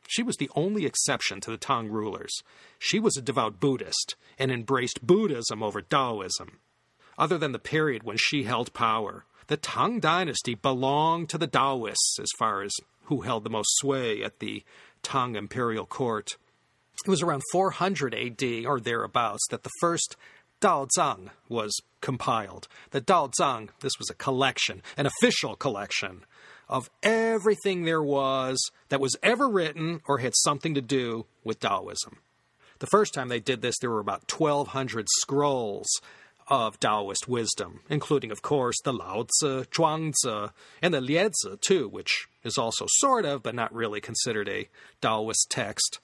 she 0.08 0.24
was 0.24 0.38
the 0.38 0.50
only 0.56 0.86
exception 0.86 1.40
to 1.42 1.52
the 1.52 1.58
Tang 1.58 1.90
rulers. 1.90 2.42
She 2.80 3.00
was 3.00 3.16
a 3.16 3.22
devout 3.22 3.60
Buddhist 3.60 4.16
and 4.40 4.52
embraced 4.52 5.06
Buddhism 5.06 5.62
over 5.62 5.82
Taoism. 5.82 6.60
Other 7.18 7.38
than 7.38 7.52
the 7.52 7.60
period 7.60 8.04
when 8.04 8.18
she 8.18 8.44
held 8.44 8.74
power, 8.74 9.26
the 9.48 9.58
Tang 9.58 10.00
dynasty 10.00 10.56
belonged 10.56 11.30
to 11.30 11.38
the 11.38 11.48
Taoists 11.48 12.18
as 12.20 12.30
far 12.38 12.64
as 12.64 12.74
who 13.04 13.22
held 13.22 13.44
the 13.44 13.50
most 13.50 13.70
sway 13.78 14.24
at 14.24 14.40
the 14.40 14.64
Tang 15.06 15.36
imperial 15.36 15.86
court. 15.86 16.36
It 17.06 17.10
was 17.10 17.22
around 17.22 17.44
400 17.52 18.16
AD 18.16 18.66
or 18.66 18.80
thereabouts 18.80 19.46
that 19.52 19.62
the 19.62 19.70
first 19.80 20.16
Dao 20.62 20.88
Zhang 20.98 21.30
was 21.48 21.80
compiled. 22.02 22.68
The 22.90 23.02
Daozang, 23.02 23.70
this 23.82 24.00
was 24.00 24.10
a 24.10 24.16
collection, 24.16 24.82
an 24.98 25.06
official 25.06 25.56
collection 25.56 26.26
of 26.68 26.90
everything 27.04 27.84
there 27.84 28.02
was 28.02 28.58
that 28.90 29.00
was 29.00 29.16
ever 29.22 29.48
written 29.48 30.02
or 30.08 30.18
had 30.18 30.34
something 30.36 30.74
to 30.74 30.82
do 30.82 31.28
with 31.44 31.60
Taoism. 31.60 32.18
The 32.80 32.88
first 32.88 33.14
time 33.14 33.28
they 33.28 33.40
did 33.40 33.62
this, 33.62 33.76
there 33.80 33.92
were 33.92 34.00
about 34.00 34.32
1,200 34.32 35.06
scrolls 35.20 35.88
of 36.48 36.80
Taoist 36.80 37.28
wisdom, 37.28 37.82
including, 37.90 38.32
of 38.32 38.42
course, 38.42 38.76
the 38.84 38.94
Lao 38.94 39.24
Tzu, 39.24 39.66
Zhuangzi, 39.66 40.52
and 40.82 40.94
the 40.94 41.00
Liezi, 41.00 41.60
too, 41.62 41.88
which 41.88 42.28
is 42.44 42.58
also 42.58 42.86
sort 42.88 43.26
of, 43.26 43.42
but 43.42 43.56
not 43.56 43.74
really 43.74 44.00
considered 44.00 44.48
a 44.48 44.70
Taoist 45.02 45.48
text. 45.50 46.00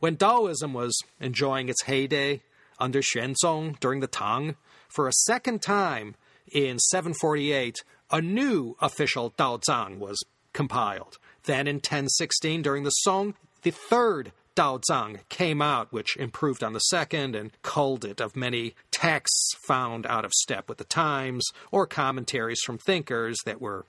When 0.00 0.16
Taoism 0.16 0.72
was 0.72 0.98
enjoying 1.20 1.68
its 1.68 1.84
heyday 1.84 2.42
under 2.78 3.00
Xuanzong 3.00 3.78
during 3.80 4.00
the 4.00 4.06
Tang, 4.06 4.56
for 4.88 5.08
a 5.08 5.12
second 5.12 5.62
time 5.62 6.14
in 6.52 6.78
748, 6.78 7.84
a 8.10 8.20
new 8.20 8.76
official 8.80 9.30
Daozang 9.32 9.98
was 9.98 10.22
compiled. 10.52 11.18
Then 11.44 11.66
in 11.66 11.76
1016, 11.76 12.62
during 12.62 12.84
the 12.84 12.90
Song, 12.90 13.34
the 13.62 13.70
third 13.70 14.32
Daozang 14.56 15.20
came 15.28 15.60
out, 15.60 15.92
which 15.92 16.16
improved 16.16 16.62
on 16.62 16.72
the 16.72 16.80
second 16.80 17.34
and 17.34 17.50
culled 17.62 18.04
it 18.04 18.20
of 18.20 18.36
many 18.36 18.74
texts 18.90 19.54
found 19.66 20.06
out 20.06 20.24
of 20.24 20.32
step 20.32 20.68
with 20.68 20.78
the 20.78 20.84
times 20.84 21.44
or 21.70 21.86
commentaries 21.86 22.60
from 22.64 22.78
thinkers 22.78 23.36
that 23.44 23.60
were 23.60 23.84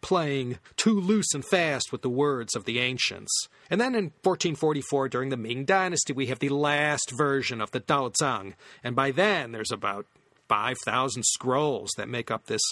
playing 0.00 0.58
too 0.76 0.98
loose 0.98 1.34
and 1.34 1.44
fast 1.44 1.92
with 1.92 2.02
the 2.02 2.08
words 2.08 2.56
of 2.56 2.64
the 2.64 2.78
ancients. 2.78 3.48
And 3.68 3.80
then 3.80 3.94
in 3.94 4.04
1444, 4.22 5.08
during 5.08 5.28
the 5.28 5.36
Ming 5.36 5.64
Dynasty, 5.64 6.12
we 6.12 6.26
have 6.26 6.38
the 6.38 6.48
last 6.48 7.12
version 7.16 7.60
of 7.60 7.70
the 7.70 7.80
Daozang, 7.80 8.54
and 8.82 8.96
by 8.96 9.10
then 9.10 9.52
there's 9.52 9.70
about 9.72 10.06
5,000 10.48 11.22
scrolls 11.24 11.90
that 11.96 12.08
make 12.08 12.30
up 12.30 12.46
this 12.46 12.62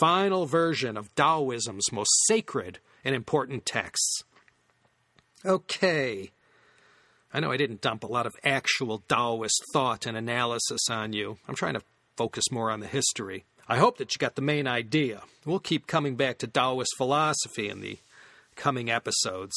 final 0.00 0.46
version 0.46 0.96
of 0.96 1.14
Taoism's 1.14 1.92
most 1.92 2.10
sacred 2.26 2.78
and 3.04 3.14
important 3.14 3.64
texts. 3.64 4.24
Okay. 5.44 6.30
I 7.34 7.40
know 7.40 7.50
I 7.50 7.56
didn't 7.56 7.80
dump 7.80 8.04
a 8.04 8.06
lot 8.06 8.26
of 8.26 8.36
actual 8.44 9.02
Taoist 9.08 9.60
thought 9.72 10.06
and 10.06 10.16
analysis 10.16 10.88
on 10.88 11.12
you. 11.12 11.38
I'm 11.48 11.56
trying 11.56 11.74
to 11.74 11.82
focus 12.16 12.44
more 12.52 12.70
on 12.70 12.78
the 12.78 12.86
history. 12.86 13.44
I 13.68 13.78
hope 13.78 13.98
that 13.98 14.14
you 14.14 14.20
got 14.20 14.36
the 14.36 14.42
main 14.42 14.68
idea. 14.68 15.22
We'll 15.44 15.58
keep 15.58 15.88
coming 15.88 16.14
back 16.14 16.38
to 16.38 16.46
Taoist 16.46 16.92
philosophy 16.96 17.68
in 17.68 17.80
the 17.80 17.98
coming 18.54 18.88
episodes. 18.88 19.56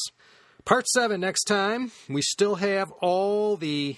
Part 0.64 0.88
7 0.88 1.20
next 1.20 1.44
time. 1.44 1.92
We 2.08 2.20
still 2.20 2.56
have 2.56 2.90
all 3.00 3.56
the 3.56 3.96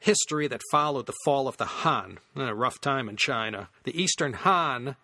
history 0.00 0.48
that 0.48 0.60
followed 0.72 1.06
the 1.06 1.14
fall 1.24 1.46
of 1.46 1.58
the 1.58 1.64
Han. 1.64 2.18
A 2.34 2.52
rough 2.52 2.80
time 2.80 3.08
in 3.08 3.16
China. 3.16 3.68
The 3.84 3.96
Eastern 3.96 4.32
Han 4.32 4.96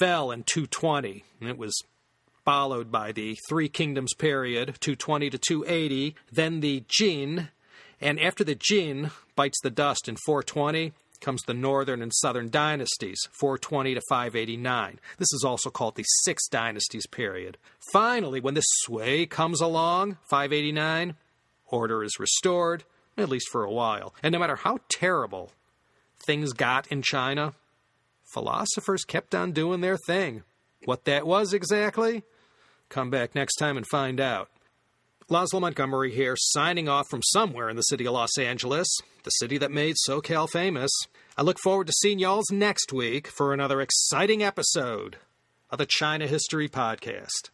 fell 0.00 0.30
in 0.30 0.44
220. 0.44 1.22
It 1.42 1.58
was 1.58 1.78
followed 2.44 2.90
by 2.90 3.12
the 3.12 3.36
Three 3.48 3.68
Kingdoms 3.68 4.14
period, 4.14 4.76
220 4.80 5.30
to 5.30 5.38
280, 5.38 6.14
then 6.30 6.60
the 6.60 6.84
Jin, 6.88 7.48
and 8.00 8.18
after 8.20 8.44
the 8.44 8.54
Jin 8.54 9.10
bites 9.36 9.60
the 9.62 9.70
dust 9.70 10.08
in 10.08 10.16
420, 10.26 10.92
comes 11.20 11.42
the 11.42 11.54
Northern 11.54 12.02
and 12.02 12.12
Southern 12.14 12.50
dynasties, 12.50 13.28
420 13.30 13.94
to 13.94 14.02
589. 14.08 14.98
This 15.18 15.32
is 15.32 15.44
also 15.46 15.70
called 15.70 15.94
the 15.94 16.04
Six 16.24 16.48
Dynasties 16.48 17.06
period. 17.06 17.56
Finally, 17.92 18.40
when 18.40 18.54
the 18.54 18.60
Sui 18.60 19.26
comes 19.26 19.60
along, 19.60 20.18
589, 20.28 21.14
order 21.68 22.02
is 22.02 22.18
restored, 22.18 22.84
at 23.16 23.28
least 23.28 23.48
for 23.50 23.62
a 23.62 23.72
while. 23.72 24.14
And 24.22 24.32
no 24.32 24.38
matter 24.38 24.56
how 24.56 24.80
terrible 24.88 25.52
things 26.26 26.52
got 26.52 26.86
in 26.88 27.02
China, 27.02 27.54
philosophers 28.34 29.04
kept 29.04 29.34
on 29.34 29.52
doing 29.52 29.80
their 29.80 29.96
thing. 29.96 30.42
What 30.84 31.04
that 31.04 31.26
was 31.26 31.54
exactly? 31.54 32.24
Come 32.92 33.08
back 33.08 33.34
next 33.34 33.54
time 33.54 33.78
and 33.78 33.86
find 33.86 34.20
out. 34.20 34.50
Laszlo 35.30 35.62
Montgomery 35.62 36.12
here, 36.12 36.36
signing 36.36 36.90
off 36.90 37.06
from 37.08 37.22
somewhere 37.22 37.70
in 37.70 37.76
the 37.76 37.80
city 37.80 38.04
of 38.04 38.12
Los 38.12 38.36
Angeles, 38.36 38.86
the 39.24 39.30
city 39.30 39.56
that 39.56 39.70
made 39.70 39.96
SoCal 40.06 40.46
famous. 40.46 40.90
I 41.38 41.40
look 41.40 41.58
forward 41.58 41.86
to 41.86 41.92
seeing 41.94 42.18
y'all's 42.18 42.50
next 42.52 42.92
week 42.92 43.28
for 43.28 43.54
another 43.54 43.80
exciting 43.80 44.42
episode 44.42 45.16
of 45.70 45.78
the 45.78 45.86
China 45.86 46.26
History 46.26 46.68
Podcast. 46.68 47.48